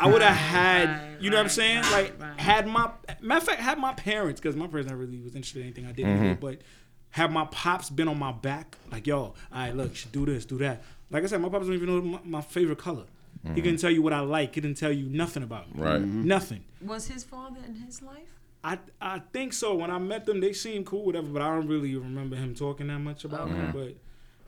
[0.00, 1.82] I would have had, you know what I'm saying?
[1.92, 2.90] Like, had my
[3.20, 5.86] matter of fact, had my parents, because my parents never really was interested in anything
[5.86, 6.40] I did, Mhm.
[6.40, 6.60] but
[7.10, 10.44] have my pops been on my back, like, yo, all right, look, should do this,
[10.44, 10.82] do that.
[11.10, 13.04] Like I said, my pops don't even know my, my favorite color.
[13.44, 13.54] He Mhm.
[13.56, 14.54] couldn't tell you what I like.
[14.54, 15.82] He didn't tell you nothing about me.
[15.82, 16.00] Right.
[16.00, 16.22] Mm-hmm.
[16.22, 16.24] Mhm.
[16.24, 16.64] Nothing.
[16.84, 18.28] Was his father in his life?
[18.64, 19.74] I I think so.
[19.76, 21.28] When I met them, they seemed cool, whatever.
[21.28, 23.58] But I don't really remember him talking that much about me.
[23.72, 23.96] But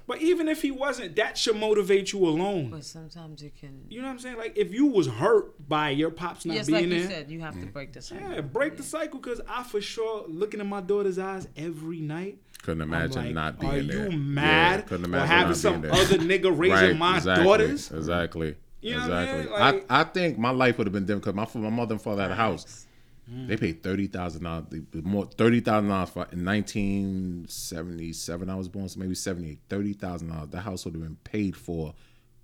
[0.08, 2.70] but even if he wasn't, that should motivate you alone.
[2.70, 3.84] But sometimes you can.
[3.88, 4.36] You know what I'm saying?
[4.36, 7.30] Like if you was hurt by your pops not Yes, being like you there, said,
[7.30, 8.28] you have to break the cycle.
[8.32, 9.20] yeah, break the cycle.
[9.20, 12.38] Cause I for sure looking in my daughter's eyes every night.
[12.62, 14.10] Couldn't imagine like, not being Are there.
[14.10, 14.80] you mad?
[14.80, 16.02] Yeah, couldn't or imagine having not some being there.
[16.02, 17.90] other nigga raising Right, my exactly, daughters?
[17.92, 18.56] Exactly.
[18.80, 19.34] You what I mean?
[19.36, 19.52] exactly.
[19.58, 22.02] Like- I, I think my life would have been different because my, my mother and
[22.02, 22.86] father had a house.
[23.30, 23.46] Mm.
[23.48, 24.64] They paid thirty thousand dollars.
[24.94, 28.50] More thirty thousand dollars for in nineteen seventy seven.
[28.50, 29.60] I was born, so maybe seventy eight.
[29.68, 30.48] Thirty thousand dollars.
[30.50, 31.94] The house would have been paid for.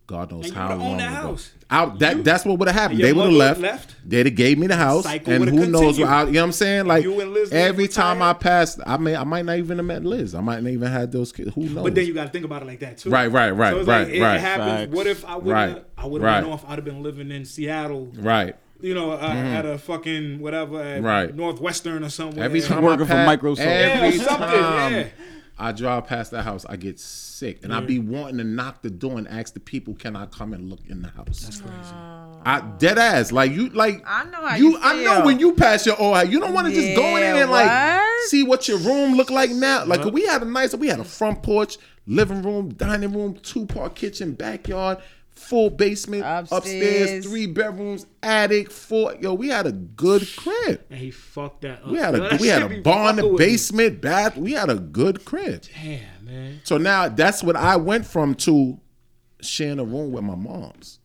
[0.06, 1.28] God knows And how would've long owned that ago.
[1.28, 1.50] house.
[1.68, 3.00] Out that that's what would have happened.
[3.00, 3.60] They would have left.
[3.60, 3.96] left.
[4.04, 5.98] They'd have gave me the house, Cycle and would've who knows?
[5.98, 6.08] What.
[6.08, 6.86] I, you know what I'm saying?
[6.86, 9.84] Like You and Liz every time I passed, I may I might not even have
[9.86, 10.34] met Liz.
[10.36, 11.52] I might not even had those kids.
[11.56, 11.82] Who knows?
[11.82, 13.10] But then you got to think about it like that too.
[13.10, 14.38] Right, right, right, so it's right, like, it right.
[14.40, 14.68] happens.
[14.70, 14.92] Facts.
[14.92, 15.84] What if I would Right.
[15.98, 16.40] I would have right.
[16.42, 16.64] been off.
[16.68, 18.12] I'd have been living in Seattle.
[18.16, 18.54] right.
[18.78, 19.54] You know, uh, Mhm.
[19.54, 21.34] at a fucking whatever, at Right.
[21.34, 22.44] Northwestern or somewhere.
[22.44, 23.60] Every time Working I for Microsoft.
[23.66, 25.06] Every Yeah, something, time yeah.
[25.58, 28.90] I drive past that house, I get sick, and I be wanting to knock the
[28.90, 31.94] door and ask the people, "Can I come and look in the house?" That's crazy.
[32.44, 34.02] I dead ass like you like.
[34.06, 34.72] I know how you.
[34.72, 37.16] you I know when you pass your old house, you don't want to just go
[37.16, 39.84] in there Yeah, and like see what your room look like now.
[39.84, 43.66] Like we had a nice, we had a front porch, living room, dining room, two
[43.66, 44.98] part kitchen, backyard.
[45.36, 46.58] Full basement, upstairs.
[46.64, 47.26] Upstairs.
[47.26, 49.14] three bedrooms, attic, four.
[49.20, 50.82] Yo, we had a good crib.
[50.90, 51.88] And he fucked that up.
[51.88, 53.38] We had a That we had a barn, fucking me.
[53.38, 54.36] basement, bath.
[54.36, 55.62] We had a good crib.
[55.82, 56.60] Damn, man.
[56.64, 58.80] So now that's what I went from to
[59.40, 60.98] sharing a room with my mom's.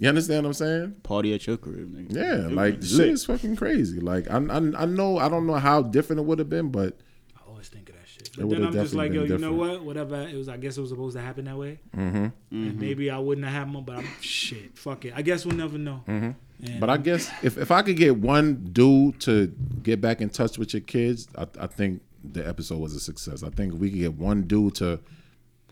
[0.00, 0.96] You understand what I'm saying?
[1.02, 2.14] Party at your crib, nigga.
[2.14, 3.98] Yeah, It like be shit is fucking crazy.
[4.00, 6.98] Like I, I, I know I don't know how different it would have been, but
[7.36, 8.30] I always think of that shit.
[8.36, 9.82] But would've then I'm just like, yo, definitely you know what?
[9.84, 11.78] Whatever it was, I guess it was supposed to happen that way.
[11.96, 12.26] Mm-hmm.
[12.50, 14.76] And maybe I wouldn't have had one, but I'm shit.
[14.78, 15.12] Fuck it.
[15.16, 16.02] I guess we'll never know.
[16.08, 16.78] Mm-hmm.
[16.80, 19.46] But I guess if, if I could get one dude to
[19.82, 23.42] get back in touch with your kids, I, I think the episode was a success.
[23.44, 24.98] I think if we could get one dude to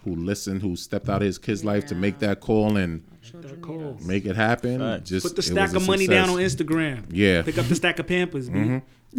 [0.04, 3.02] who listened, who stepped out of his kid's life to make that call and
[3.32, 3.98] That call.
[4.04, 4.78] make it happen.
[4.78, 5.10] Facts.
[5.10, 6.26] Just Put the stack of money success.
[6.26, 7.04] down on Instagram.
[7.10, 7.42] Yeah.
[7.42, 8.82] Pick up the stack of Pampers, man.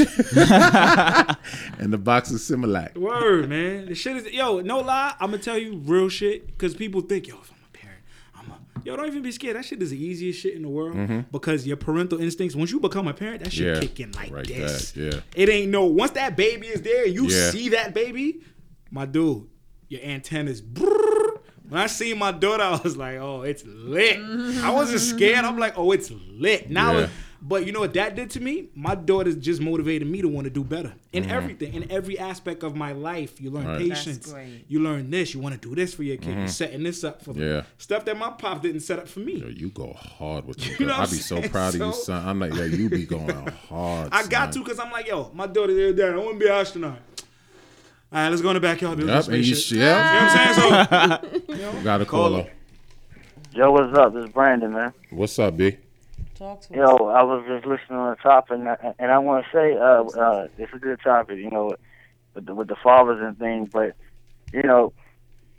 [1.79, 2.95] and the box of Similac.
[2.97, 3.85] Word, man.
[3.87, 4.59] The shit is yo.
[4.61, 7.77] No lie, I'm gonna tell you real shit because people think yo, if I'm a
[7.77, 7.99] parent,
[8.35, 8.95] I'm a yo.
[8.95, 9.55] Don't even be scared.
[9.55, 11.25] That shit is the easiest shit in the world Mhm.
[11.31, 12.55] because your parental instincts.
[12.55, 14.91] Once you become a parent, that shit Yeah, kick in like right this.
[14.91, 15.19] back, yeah.
[15.35, 15.85] It ain't no.
[15.85, 17.51] Once that baby is there, you Yeah.
[17.51, 18.41] see that baby,
[18.91, 19.43] my dude.
[19.89, 20.61] Your antennas.
[20.61, 21.39] brrrr.
[21.69, 25.43] When I seen my daughter, I was like, "Oh, it's lit." I wasn't scared.
[25.43, 27.09] I'm like, "Oh, it's lit." Now, Yeah.
[27.41, 28.69] But you know what that did to me?
[28.75, 31.29] My daughter's just motivated me to want to do better in Mhm.
[31.31, 33.39] everything, in every aspect of my life.
[33.41, 33.87] You learn Right.
[33.89, 34.31] That's patience.
[34.31, 34.65] great.
[34.67, 35.33] You learn this.
[35.33, 36.29] You want to do this for your kid.
[36.35, 36.49] You're Mhm.
[36.49, 37.63] setting this up for Yeah.
[37.77, 39.33] stuff that my pop didn't set up for me.
[39.35, 40.99] Yo, you go hard with your You know girl.
[41.01, 41.49] what I be I'm so saying?
[41.49, 42.27] proud of you, son.
[42.27, 43.29] I'm like, yo, you be going
[43.69, 44.09] hard.
[44.11, 46.47] I got to because I'm like, yo, my daughter there, dad, I want to be
[46.49, 46.99] an astronaut.
[48.09, 48.97] All right, let's go in the backyard.
[48.97, 49.77] Build Yep, some and you spaceship.
[49.79, 50.07] yeah.
[50.07, 51.27] You know what I'm saying?
[51.47, 52.47] So, you know, Got a caller.
[53.53, 54.13] Yo, what's up?
[54.13, 54.93] This is Brandon, man.
[55.09, 55.75] What's up, B?
[56.37, 59.45] Talk to Yo, I was just listening on the topic, and I, and I want
[59.45, 61.75] to say, uh, uh, it's a good topic, you know,
[62.35, 63.69] with the, with the fathers and things.
[63.73, 63.95] But
[64.53, 64.93] you know,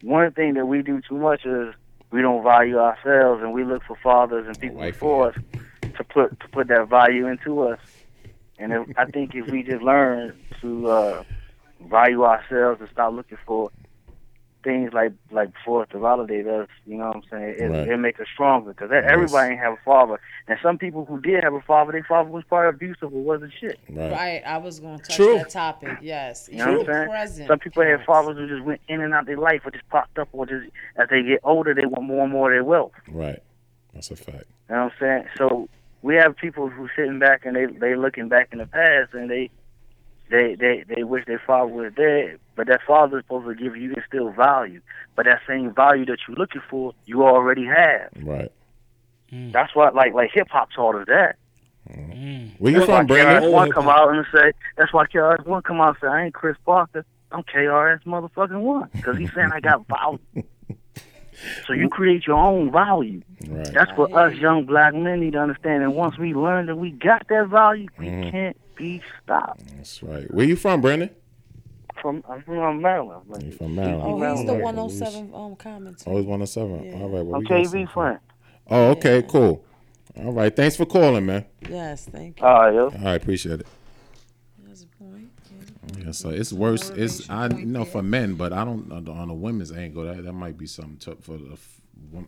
[0.03, 1.75] one thing that we do too much is
[2.13, 5.37] we don't value ourselves, and we look for fathers and people before us
[5.97, 7.81] to put to put that value into us.
[8.61, 11.25] And if, I think if we just learn to uh,
[11.89, 13.73] value ourselves and stop looking for
[14.65, 17.55] things like like for us to validate us, you know what I'm saying?
[17.59, 17.89] It, Right.
[17.89, 21.45] it make us stronger because everybody ain't have a father, and some people who did
[21.45, 23.79] have a father, their father was probably abusive or wasn't shit.
[23.91, 24.43] Right.
[24.45, 25.39] I was going to touch True.
[25.39, 25.99] that topic.
[26.03, 26.49] Yes.
[26.51, 27.09] You know what I'm saying?
[27.09, 27.49] Present.
[27.49, 30.19] Some people had fathers who just went in and out their life or just popped
[30.19, 30.67] up or just
[30.97, 32.93] as they get older they want more and more of their wealth.
[33.09, 33.43] Right.
[33.95, 34.45] That's a fact.
[34.69, 35.25] You know what I'm saying?
[35.37, 35.69] So
[36.03, 39.31] we have people who sitting back and they they looking back in the past and
[39.31, 39.51] they
[40.31, 43.77] they they they wish their father was dead, but that father is supposed to give
[43.77, 44.81] you instill value.
[45.17, 48.11] But that same value that you're looking for, you already have.
[48.23, 48.53] Right.
[49.31, 51.37] That's what like like hip hop taught us that.
[52.59, 53.43] Where you That's from, Brandon?
[53.43, 56.25] KRS One come out and say that's why KRS One come out and say I
[56.27, 57.05] ain't Kris Parker.
[57.33, 60.19] I'm KRS motherfucking One because he's saying I got value.
[61.67, 63.23] So you create your own value.
[63.47, 63.73] Right.
[63.73, 65.83] That's what us young black men need to understand.
[65.83, 68.31] And once we learn that we got that value, we Mhm.
[68.31, 69.61] can't be stopped.
[69.77, 70.33] That's right.
[70.33, 71.11] Where you from, Brandon?
[72.01, 73.23] From I'm from Maryland.
[73.29, 74.03] Like, You from Maryland?
[74.23, 76.03] Oh, he's the 107 um comment.
[76.07, 76.95] Always 107.
[77.03, 77.25] All right.
[77.27, 78.19] Well, I'm we got KV friend.
[78.71, 79.65] Oh, okay, cool.
[80.17, 80.55] All right.
[80.55, 81.45] Thanks for calling, man.
[81.69, 82.47] Yes, thank you.
[82.47, 82.85] All right, yo.
[82.85, 83.67] All right, appreciate it.
[85.97, 86.91] Yeah, so it's worse.
[86.91, 90.05] It's I know for men, but I don't on a women's angle.
[90.05, 91.78] That that might be something tough for the f- wom-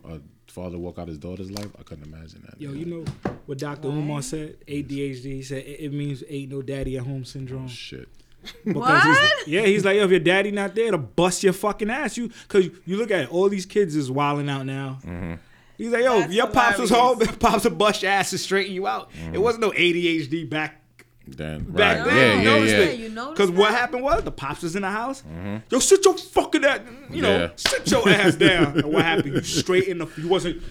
[0.07, 1.69] a father walk out his daughter's life.
[1.79, 2.59] I couldn't imagine that.
[2.61, 3.05] Yo, you know
[3.45, 3.87] what Dr.
[3.87, 4.57] Umar said?
[4.67, 5.23] ADHD.
[5.23, 7.67] He said it it means ain't no daddy at home syndrome.
[7.67, 8.09] Shit.
[8.65, 11.89] Because he's, yeah, he's like, yo, if your daddy not there to bust your fucking
[11.89, 14.99] ass, you because you look at it, all these kids is wilding out now.
[15.03, 15.35] Mm-hmm.
[15.77, 18.73] He's like, yo, if your pops was home, pops would bust your ass and straighten
[18.73, 19.11] you out.
[19.11, 19.35] Mm-hmm.
[19.35, 20.80] It wasn't no ADHD back
[21.37, 22.13] Then back right.
[22.13, 22.15] then.
[22.17, 23.29] Yeah, you yeah, noticed yeah.
[23.31, 25.23] Because what happened was the pops was in the house.
[25.23, 25.63] Mhm.
[25.69, 27.49] Yo, sit your fucking ass, you know, Yeah.
[27.55, 28.77] sit your ass down.
[28.79, 29.33] And what happened?
[29.35, 30.61] You straight in the, you wasn't,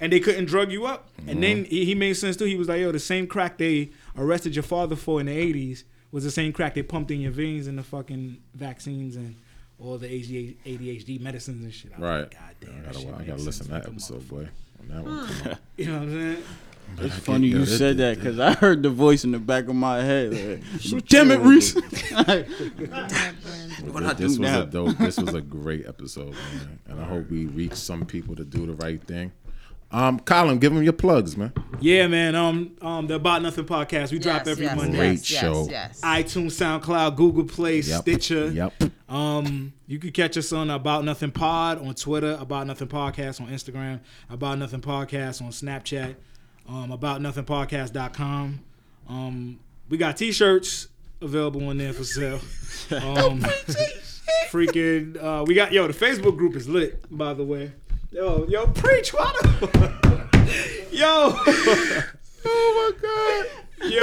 [0.00, 1.08] and they couldn't drug you up.
[1.26, 2.44] And then he, he made sense too.
[2.46, 5.84] He was like, yo, the same crack they arrested your father for in the 80s
[6.12, 9.36] was the same crack they pumped in your veins and the fucking vaccines and
[9.78, 11.92] all the ADHD, ADHD medicines and shit.
[11.96, 12.20] I was Right.
[12.20, 14.48] like, God damn, I gotta, shit I gotta listen to that like episode, boy.
[14.80, 15.26] On that one.
[15.28, 15.58] come on.
[15.76, 16.44] You know what I'm saying?
[16.98, 19.38] It's I funny you yo, this- said that because I heard the voice in the
[19.38, 20.32] back of my head.
[20.32, 21.72] Like, Damn it, chill, Reese!
[21.74, 22.12] This,
[23.90, 24.62] What I this do was now?
[24.62, 24.98] a dope.
[24.98, 26.78] This was a great episode, man.
[26.88, 29.32] And I hope we reach some people to do the right thing.
[29.92, 31.52] Um, Colin, give them your plugs, man.
[31.80, 32.36] Yeah, man.
[32.36, 34.12] Um, um, the About Nothing podcast.
[34.12, 34.96] We drop every yes, Monday.
[34.96, 35.66] Great yes, show.
[35.68, 36.02] Yes, yes.
[36.02, 38.02] iTunes, SoundCloud, Google Play, Yep.
[38.02, 38.52] Stitcher.
[38.52, 38.72] Yep.
[39.08, 43.48] Um, you can catch us on About Nothing Pod on Twitter, About Nothing Podcast on
[43.48, 43.98] Instagram,
[44.28, 46.14] About Nothing Podcast on Snapchat,
[46.70, 48.60] um, About Nothing Podcast.com.
[49.08, 50.88] Um, we got T-shirts
[51.20, 52.40] available on there for sale.
[52.90, 53.40] Um,
[54.48, 55.86] freaking, uh, we got yo.
[55.86, 57.70] The Facebook group is lit, by the way.
[58.10, 59.36] Yo, yo, preach, what?
[60.90, 61.36] yo.
[62.42, 63.90] Oh my god.
[63.92, 64.00] Yo.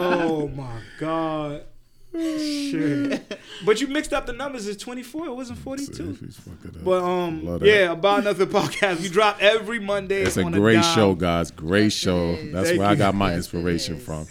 [0.00, 1.64] oh my god.
[2.12, 3.38] Shit.
[3.64, 4.66] But you mixed up the numbers.
[4.66, 5.26] It's 24.
[5.26, 6.18] It wasn't 42.
[6.82, 9.00] But um, yeah, about nothing podcast.
[9.00, 10.22] We drop every Monday.
[10.22, 10.94] It's a on great dime.
[10.96, 11.52] show, guys.
[11.52, 12.34] Great show.
[12.50, 14.26] That's Thank where I got my inspiration from.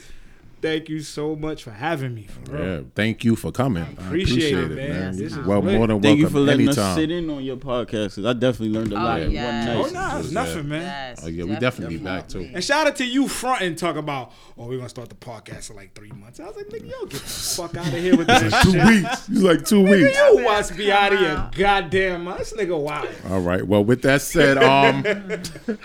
[0.62, 2.28] Thank you so much for having me.
[2.28, 2.66] For real.
[2.66, 3.84] Yeah, thank you for coming.
[4.00, 5.18] I Appreciate it, man.
[5.18, 5.76] This is Well, lit.
[5.78, 6.02] more than welcome.
[6.04, 6.86] Thank you for letting anytime.
[6.92, 8.16] us sit in on your podcast.
[8.16, 9.68] 'cause I definitely learned a Oh, lot in yes.
[9.68, 9.94] one Oh, night.
[9.94, 10.82] nah, it's nothing, man.
[10.82, 12.48] Yes, Oh yeah, we definitely be back too.
[12.54, 15.70] And shout out to you front and talk about, oh, we're gonna start the podcast
[15.72, 16.40] in like three months.
[16.40, 18.72] I was like, nigga, yo, get the fuck out of here with this that Two
[18.74, 18.86] shit.
[18.88, 19.30] weeks.
[19.30, 20.16] It's like two weeks.
[20.18, 22.40] You watch be out of your goddamn mind.
[22.40, 23.10] This nigga wild.
[23.30, 23.66] All right.
[23.66, 25.04] Well, with that said, um,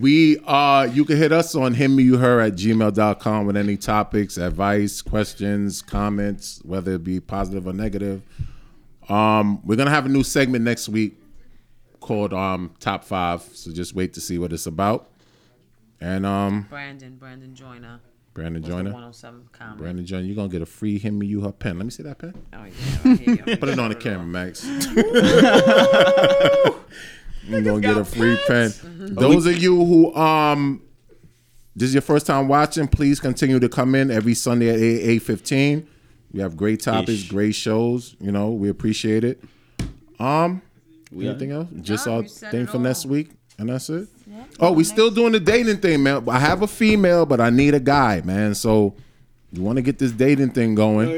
[0.00, 3.76] we are, you can hit us on him me you her at gmail.com with any
[3.76, 8.22] topics, advice, questions, comments, whether it be positive or negative.
[9.08, 11.18] Um, we're gonna have a new segment next week
[12.00, 13.42] called um top five.
[13.42, 15.10] So just wait to see what it's about.
[16.00, 18.00] And um, Brandon, Brandon Joyner.
[18.34, 18.92] Brandon Joyner.
[18.92, 19.78] 107 comment.
[19.78, 21.76] Brandon Joyner, you're gonna get a free him me you her pen.
[21.76, 22.34] Let me see that pen.
[22.52, 23.58] Oh, yeah, right.
[23.58, 24.64] Put it on the camera, Max.
[27.48, 28.72] You're gonna get a free pen.
[28.98, 30.82] Those of you who um
[31.74, 34.82] this is your first time watching, please continue to come in every Sunday at 8
[35.10, 35.86] eight fifteen.
[36.32, 37.28] We have great topics, Ish.
[37.30, 38.16] great shows.
[38.20, 39.42] You know, we appreciate it.
[40.18, 40.60] Um
[41.10, 41.68] We anything else?
[41.80, 43.30] Just No, our thing it for next week.
[43.58, 44.08] And that's it.
[44.60, 46.28] Oh, we still doing the dating thing, man.
[46.28, 48.54] I have a female, but I need a guy, man.
[48.54, 48.94] So
[49.52, 51.08] you want to get this dating thing going.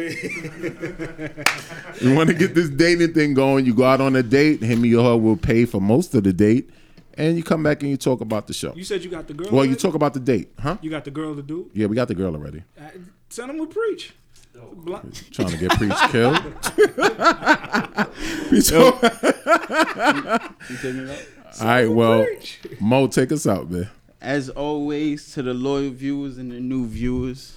[2.01, 3.67] you want to get this dating thing going.
[3.67, 4.63] You go out on a date.
[4.63, 6.71] Him or her will pay for most of the date,
[7.15, 8.73] and you come back and you talk about the show.
[8.75, 9.49] You said you got the girl.
[9.51, 10.77] Well, you talk about the date, huh?
[10.81, 11.71] You got the girl to do.
[11.75, 12.63] Yeah, we got the girl already.
[12.79, 12.83] Uh,
[13.29, 14.13] send him with preach.
[14.73, 15.25] Blunt.
[15.33, 16.37] Trying to get preach killed.
[18.51, 19.03] We talk-
[21.61, 22.27] All right, well,
[22.81, 23.89] Mo, take us out, man.
[24.21, 27.57] As always, to the loyal viewers and the new viewers,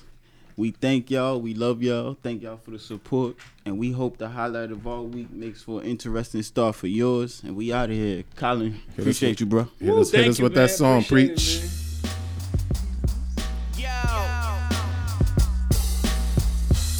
[0.57, 1.39] we thank y'all.
[1.41, 2.17] We love y'all.
[2.21, 3.35] Thank y'all for the support.
[3.65, 7.41] And we hope the highlight of our week makes for an interesting start for yours.
[7.43, 8.23] And we out of here.
[8.35, 9.67] Colin, appreciate you, bro.
[9.79, 11.61] Hit us, hit us you, with that song, Appreciate it, preach.
[11.61, 11.69] man.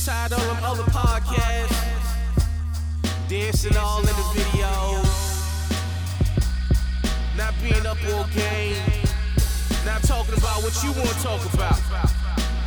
[0.06, 1.70] Tired of them other podcasts.
[3.30, 5.04] Dancing all in the videos.
[7.38, 8.76] Not being up all game.
[9.86, 12.23] Not talking about what you want to talk about.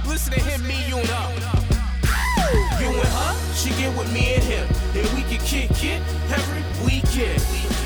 [0.08, 1.30] Listen to him, me, you and up.
[2.80, 4.66] You and her, she get with me and him.
[4.94, 6.00] And we can kick it
[6.30, 7.42] every weekend.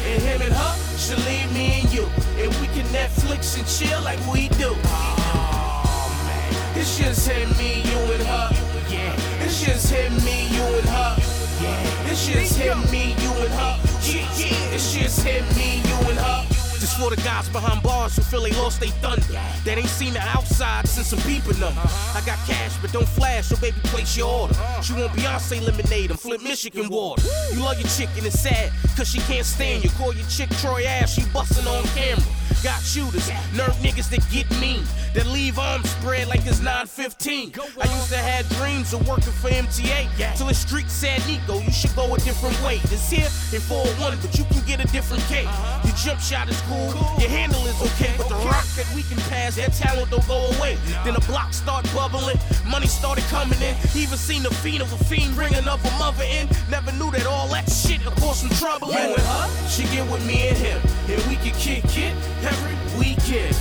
[0.07, 2.07] And him and her, she leave me and you.
[2.39, 4.73] and we can Netflix and chill like we do.
[4.85, 8.51] Oh man, it's just him, me, you and her.
[8.89, 11.17] Yeah, it's just him, me, you and her.
[11.63, 13.79] Yeah, it's just him, me, you and her.
[14.03, 16.49] Yeah, yeah, it's just him, me, you and her.
[16.81, 19.23] This for the guys behind bars who feel they lost they thunder.
[19.65, 21.74] That ain't seen the outside since some beeping them.
[21.77, 24.55] I got cash, but don't flash, so baby, place your order.
[24.82, 27.23] She want Beyonce lemonade and flip Michigan water.
[27.52, 29.90] You love your chicken, and it's sad, cause she can't stand you.
[29.90, 32.24] Call your chick Troy Ash, she bustin' on camera.
[32.62, 34.85] Got shooters, nerve niggas that get mean,
[35.15, 37.52] that leave arms spread like it's 915.
[37.81, 41.73] I used to have dreams of working for MTA, till the street said, Nico, you
[41.73, 42.77] should go a different way.
[42.89, 45.48] This here in 401, but you can get a different cake.
[45.85, 49.19] Your jump shot is cool, your handle is okay, but the rock that we can
[49.29, 50.79] pass, that talent don't go away.
[51.05, 53.75] Then the block start bubbling, money started coming in.
[53.95, 56.49] Even seen the fiend of a fiend ringing up a mother in.
[56.71, 58.93] Never knew that all that shit would cause some trouble.
[58.93, 60.81] You and her, she get with me and him,
[61.11, 62.15] and we can kick it
[62.47, 63.57] every weekend.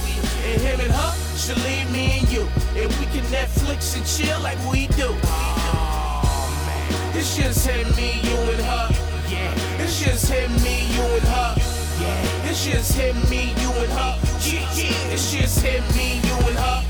[0.45, 4.39] And him and her, she leave me and you, and we can Netflix and chill
[4.41, 5.09] like we do.
[5.11, 8.87] Oh man, it's just him, me, you and her.
[9.29, 11.58] Yeah, it's just him, me, you and her.
[12.61, 14.19] It's just him, me, you and her.
[14.41, 16.88] It's just him, me, you and